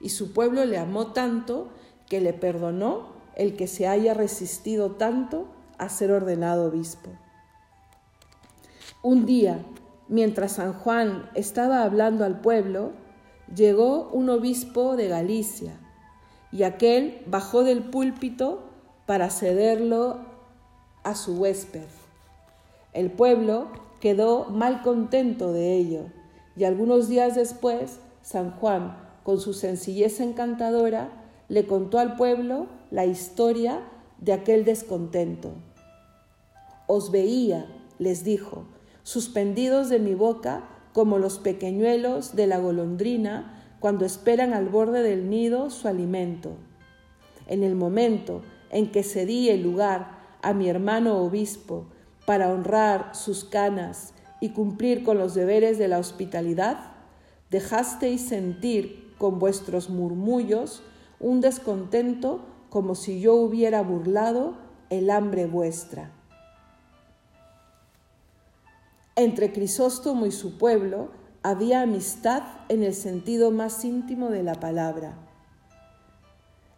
y 0.00 0.08
su 0.08 0.32
pueblo 0.32 0.64
le 0.64 0.78
amó 0.78 1.12
tanto 1.12 1.68
que 2.08 2.20
le 2.20 2.32
perdonó 2.32 3.14
el 3.36 3.56
que 3.56 3.66
se 3.66 3.86
haya 3.86 4.14
resistido 4.14 4.92
tanto 4.92 5.46
a 5.78 5.88
ser 5.88 6.12
ordenado 6.12 6.66
obispo. 6.66 7.10
Un 9.02 9.26
día, 9.26 9.64
mientras 10.08 10.52
San 10.52 10.72
Juan 10.72 11.28
estaba 11.34 11.82
hablando 11.82 12.24
al 12.24 12.40
pueblo, 12.40 12.92
llegó 13.54 14.08
un 14.10 14.30
obispo 14.30 14.96
de 14.96 15.08
Galicia 15.08 15.78
y 16.52 16.62
aquel 16.62 17.22
bajó 17.26 17.64
del 17.64 17.82
púlpito 17.82 18.62
para 19.06 19.30
cederlo 19.30 20.20
a 21.02 21.14
su 21.14 21.36
huésped. 21.36 21.88
El 22.92 23.10
pueblo 23.10 23.68
quedó 24.00 24.46
mal 24.46 24.82
contento 24.82 25.52
de 25.52 25.74
ello 25.74 26.04
y 26.56 26.64
algunos 26.64 27.08
días 27.08 27.34
después 27.34 27.98
San 28.22 28.52
Juan, 28.52 28.96
con 29.22 29.40
su 29.40 29.52
sencillez 29.52 30.20
encantadora, 30.20 31.23
le 31.48 31.66
contó 31.66 31.98
al 31.98 32.16
pueblo 32.16 32.66
la 32.90 33.06
historia 33.06 33.80
de 34.18 34.32
aquel 34.32 34.64
descontento. 34.64 35.52
Os 36.86 37.10
veía, 37.10 37.66
les 37.98 38.24
dijo, 38.24 38.64
suspendidos 39.02 39.88
de 39.88 39.98
mi 39.98 40.14
boca 40.14 40.64
como 40.92 41.18
los 41.18 41.38
pequeñuelos 41.38 42.36
de 42.36 42.46
la 42.46 42.58
golondrina 42.58 43.60
cuando 43.80 44.06
esperan 44.06 44.54
al 44.54 44.68
borde 44.68 45.02
del 45.02 45.28
nido 45.28 45.70
su 45.70 45.88
alimento. 45.88 46.52
En 47.46 47.62
el 47.62 47.74
momento 47.74 48.42
en 48.70 48.90
que 48.90 49.02
cedí 49.02 49.50
el 49.50 49.62
lugar 49.62 50.18
a 50.40 50.54
mi 50.54 50.68
hermano 50.68 51.18
obispo 51.18 51.86
para 52.26 52.50
honrar 52.50 53.14
sus 53.14 53.44
canas 53.44 54.14
y 54.40 54.50
cumplir 54.50 55.04
con 55.04 55.18
los 55.18 55.34
deberes 55.34 55.78
de 55.78 55.88
la 55.88 55.98
hospitalidad, 55.98 56.92
dejasteis 57.50 58.22
sentir 58.22 59.14
con 59.18 59.38
vuestros 59.38 59.90
murmullos 59.90 60.82
un 61.20 61.40
descontento 61.40 62.40
como 62.70 62.94
si 62.94 63.20
yo 63.20 63.34
hubiera 63.34 63.82
burlado 63.82 64.54
el 64.90 65.10
hambre 65.10 65.46
vuestra. 65.46 66.10
Entre 69.16 69.52
Crisóstomo 69.52 70.26
y 70.26 70.32
su 70.32 70.58
pueblo 70.58 71.10
había 71.42 71.82
amistad 71.82 72.42
en 72.68 72.82
el 72.82 72.94
sentido 72.94 73.52
más 73.52 73.84
íntimo 73.84 74.30
de 74.30 74.42
la 74.42 74.54
palabra. 74.54 75.14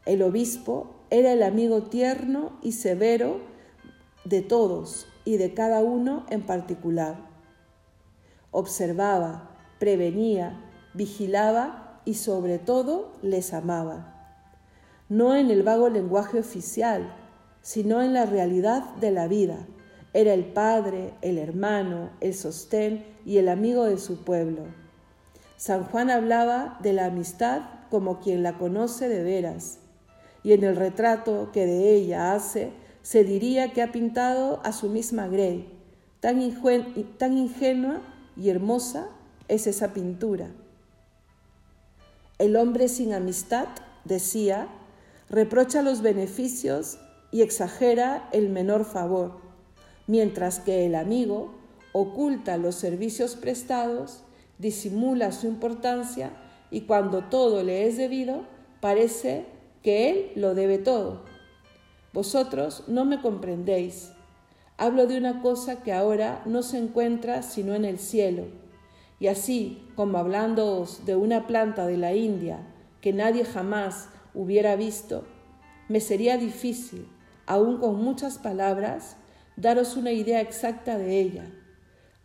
El 0.04 0.22
obispo 0.22 0.96
era 1.08 1.32
el 1.32 1.42
amigo 1.42 1.84
tierno 1.84 2.58
y 2.62 2.72
severo 2.72 3.40
de 4.24 4.42
todos 4.42 5.06
y 5.24 5.38
de 5.38 5.54
cada 5.54 5.80
uno 5.80 6.26
en 6.28 6.42
particular. 6.42 7.16
Observaba, 8.50 9.50
prevenía, 9.78 10.60
vigilaba 10.92 12.02
y 12.04 12.14
sobre 12.14 12.58
todo 12.58 13.12
les 13.22 13.54
amaba 13.54 14.15
no 15.08 15.34
en 15.34 15.50
el 15.50 15.62
vago 15.62 15.88
lenguaje 15.88 16.38
oficial, 16.38 17.14
sino 17.62 18.02
en 18.02 18.12
la 18.14 18.26
realidad 18.26 18.94
de 18.96 19.10
la 19.10 19.28
vida. 19.28 19.66
Era 20.12 20.34
el 20.34 20.44
padre, 20.44 21.14
el 21.22 21.38
hermano, 21.38 22.10
el 22.20 22.34
sostén 22.34 23.04
y 23.24 23.38
el 23.38 23.48
amigo 23.48 23.84
de 23.84 23.98
su 23.98 24.24
pueblo. 24.24 24.62
San 25.56 25.84
Juan 25.84 26.10
hablaba 26.10 26.78
de 26.82 26.92
la 26.92 27.06
amistad 27.06 27.62
como 27.90 28.20
quien 28.20 28.42
la 28.42 28.58
conoce 28.58 29.08
de 29.08 29.22
veras, 29.22 29.78
y 30.42 30.52
en 30.52 30.64
el 30.64 30.76
retrato 30.76 31.50
que 31.52 31.66
de 31.66 31.94
ella 31.94 32.34
hace, 32.34 32.72
se 33.02 33.24
diría 33.24 33.72
que 33.72 33.82
ha 33.82 33.92
pintado 33.92 34.60
a 34.64 34.72
su 34.72 34.88
misma 34.88 35.28
Grey, 35.28 35.72
tan, 36.20 36.40
tan 37.18 37.38
ingenua 37.38 38.00
y 38.36 38.50
hermosa 38.50 39.08
es 39.48 39.66
esa 39.66 39.92
pintura. 39.92 40.50
El 42.38 42.56
hombre 42.56 42.88
sin 42.88 43.14
amistad, 43.14 43.68
decía, 44.04 44.68
reprocha 45.28 45.82
los 45.82 46.02
beneficios 46.02 46.98
y 47.32 47.42
exagera 47.42 48.28
el 48.32 48.48
menor 48.48 48.84
favor, 48.84 49.40
mientras 50.06 50.60
que 50.60 50.86
el 50.86 50.94
amigo 50.94 51.54
oculta 51.92 52.56
los 52.58 52.74
servicios 52.74 53.36
prestados, 53.36 54.22
disimula 54.58 55.32
su 55.32 55.46
importancia 55.46 56.30
y 56.70 56.82
cuando 56.82 57.24
todo 57.24 57.62
le 57.62 57.86
es 57.86 57.96
debido, 57.96 58.44
parece 58.80 59.46
que 59.82 60.10
él 60.10 60.32
lo 60.36 60.54
debe 60.54 60.78
todo. 60.78 61.24
Vosotros 62.12 62.84
no 62.86 63.04
me 63.04 63.20
comprendéis. 63.20 64.12
Hablo 64.78 65.06
de 65.06 65.18
una 65.18 65.42
cosa 65.42 65.82
que 65.82 65.92
ahora 65.92 66.42
no 66.44 66.62
se 66.62 66.78
encuentra 66.78 67.42
sino 67.42 67.74
en 67.74 67.84
el 67.84 67.98
cielo. 67.98 68.44
Y 69.18 69.28
así 69.28 69.82
como 69.94 70.18
hablándoos 70.18 71.06
de 71.06 71.16
una 71.16 71.46
planta 71.46 71.86
de 71.86 71.96
la 71.96 72.14
India 72.14 72.60
que 73.00 73.12
nadie 73.12 73.44
jamás 73.44 74.08
hubiera 74.36 74.76
visto, 74.76 75.24
me 75.88 76.00
sería 76.00 76.36
difícil, 76.36 77.08
aun 77.46 77.78
con 77.78 77.96
muchas 77.96 78.38
palabras, 78.38 79.16
daros 79.56 79.96
una 79.96 80.12
idea 80.12 80.40
exacta 80.40 80.98
de 80.98 81.20
ella. 81.20 81.50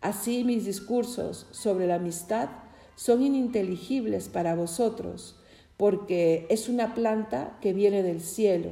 Así 0.02 0.44
mis 0.44 0.66
discursos 0.66 1.48
sobre 1.52 1.88
la 1.88 1.96
amistad 1.96 2.50
son 2.96 3.24
ininteligibles 3.24 4.28
para 4.28 4.56
vosotros, 4.56 5.40
porque 5.78 6.46
es 6.50 6.70
una 6.70 6.94
planta 6.94 7.58
que 7.62 7.74
viene 7.74 8.04
del 8.04 8.20
cielo. 8.22 8.72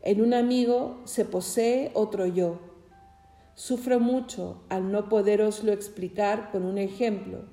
En 0.00 0.20
un 0.20 0.34
amigo 0.34 1.00
se 1.04 1.24
posee 1.24 1.90
otro 1.94 2.26
yo. 2.26 2.58
Sufro 3.54 4.00
mucho 4.00 4.62
al 4.68 4.90
no 4.90 5.08
poderoslo 5.08 5.72
explicar 5.72 6.50
con 6.50 6.64
un 6.64 6.78
ejemplo, 6.78 7.44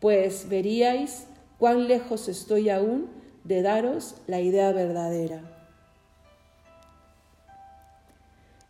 pues 0.00 0.48
veríais 0.48 1.26
cuán 1.58 1.88
lejos 1.88 2.28
estoy 2.28 2.70
aún 2.70 3.17
de 3.48 3.62
daros 3.62 4.14
la 4.26 4.40
idea 4.40 4.70
verdadera. 4.72 5.40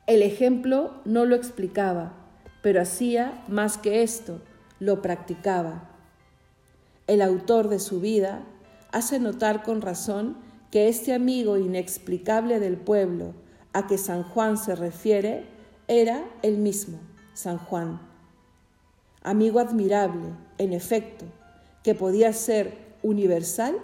El 0.06 0.22
ejemplo 0.22 0.94
no 1.04 1.26
lo 1.26 1.34
explicaba, 1.34 2.12
pero 2.62 2.80
hacía 2.80 3.44
más 3.48 3.76
que 3.76 4.02
esto, 4.02 4.40
lo 4.78 5.02
practicaba. 5.02 5.90
El 7.08 7.22
autor 7.22 7.68
de 7.68 7.80
su 7.80 8.00
vida 8.00 8.44
hace 8.92 9.18
notar 9.18 9.64
con 9.64 9.82
razón 9.82 10.36
que 10.70 10.88
este 10.88 11.12
amigo 11.12 11.58
inexplicable 11.58 12.60
del 12.60 12.76
pueblo 12.76 13.34
a 13.72 13.88
que 13.88 13.98
San 13.98 14.22
Juan 14.22 14.56
se 14.56 14.76
refiere 14.76 15.44
era 15.88 16.24
el 16.42 16.56
mismo, 16.56 17.00
San 17.34 17.58
Juan. 17.58 18.00
Amigo 19.22 19.58
admirable, 19.58 20.28
en 20.58 20.72
efecto, 20.72 21.24
que 21.82 21.96
podía 21.96 22.32
ser 22.32 22.78
universal 23.02 23.76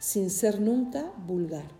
sin 0.00 0.30
ser 0.30 0.60
nunca 0.60 1.12
vulgar. 1.26 1.79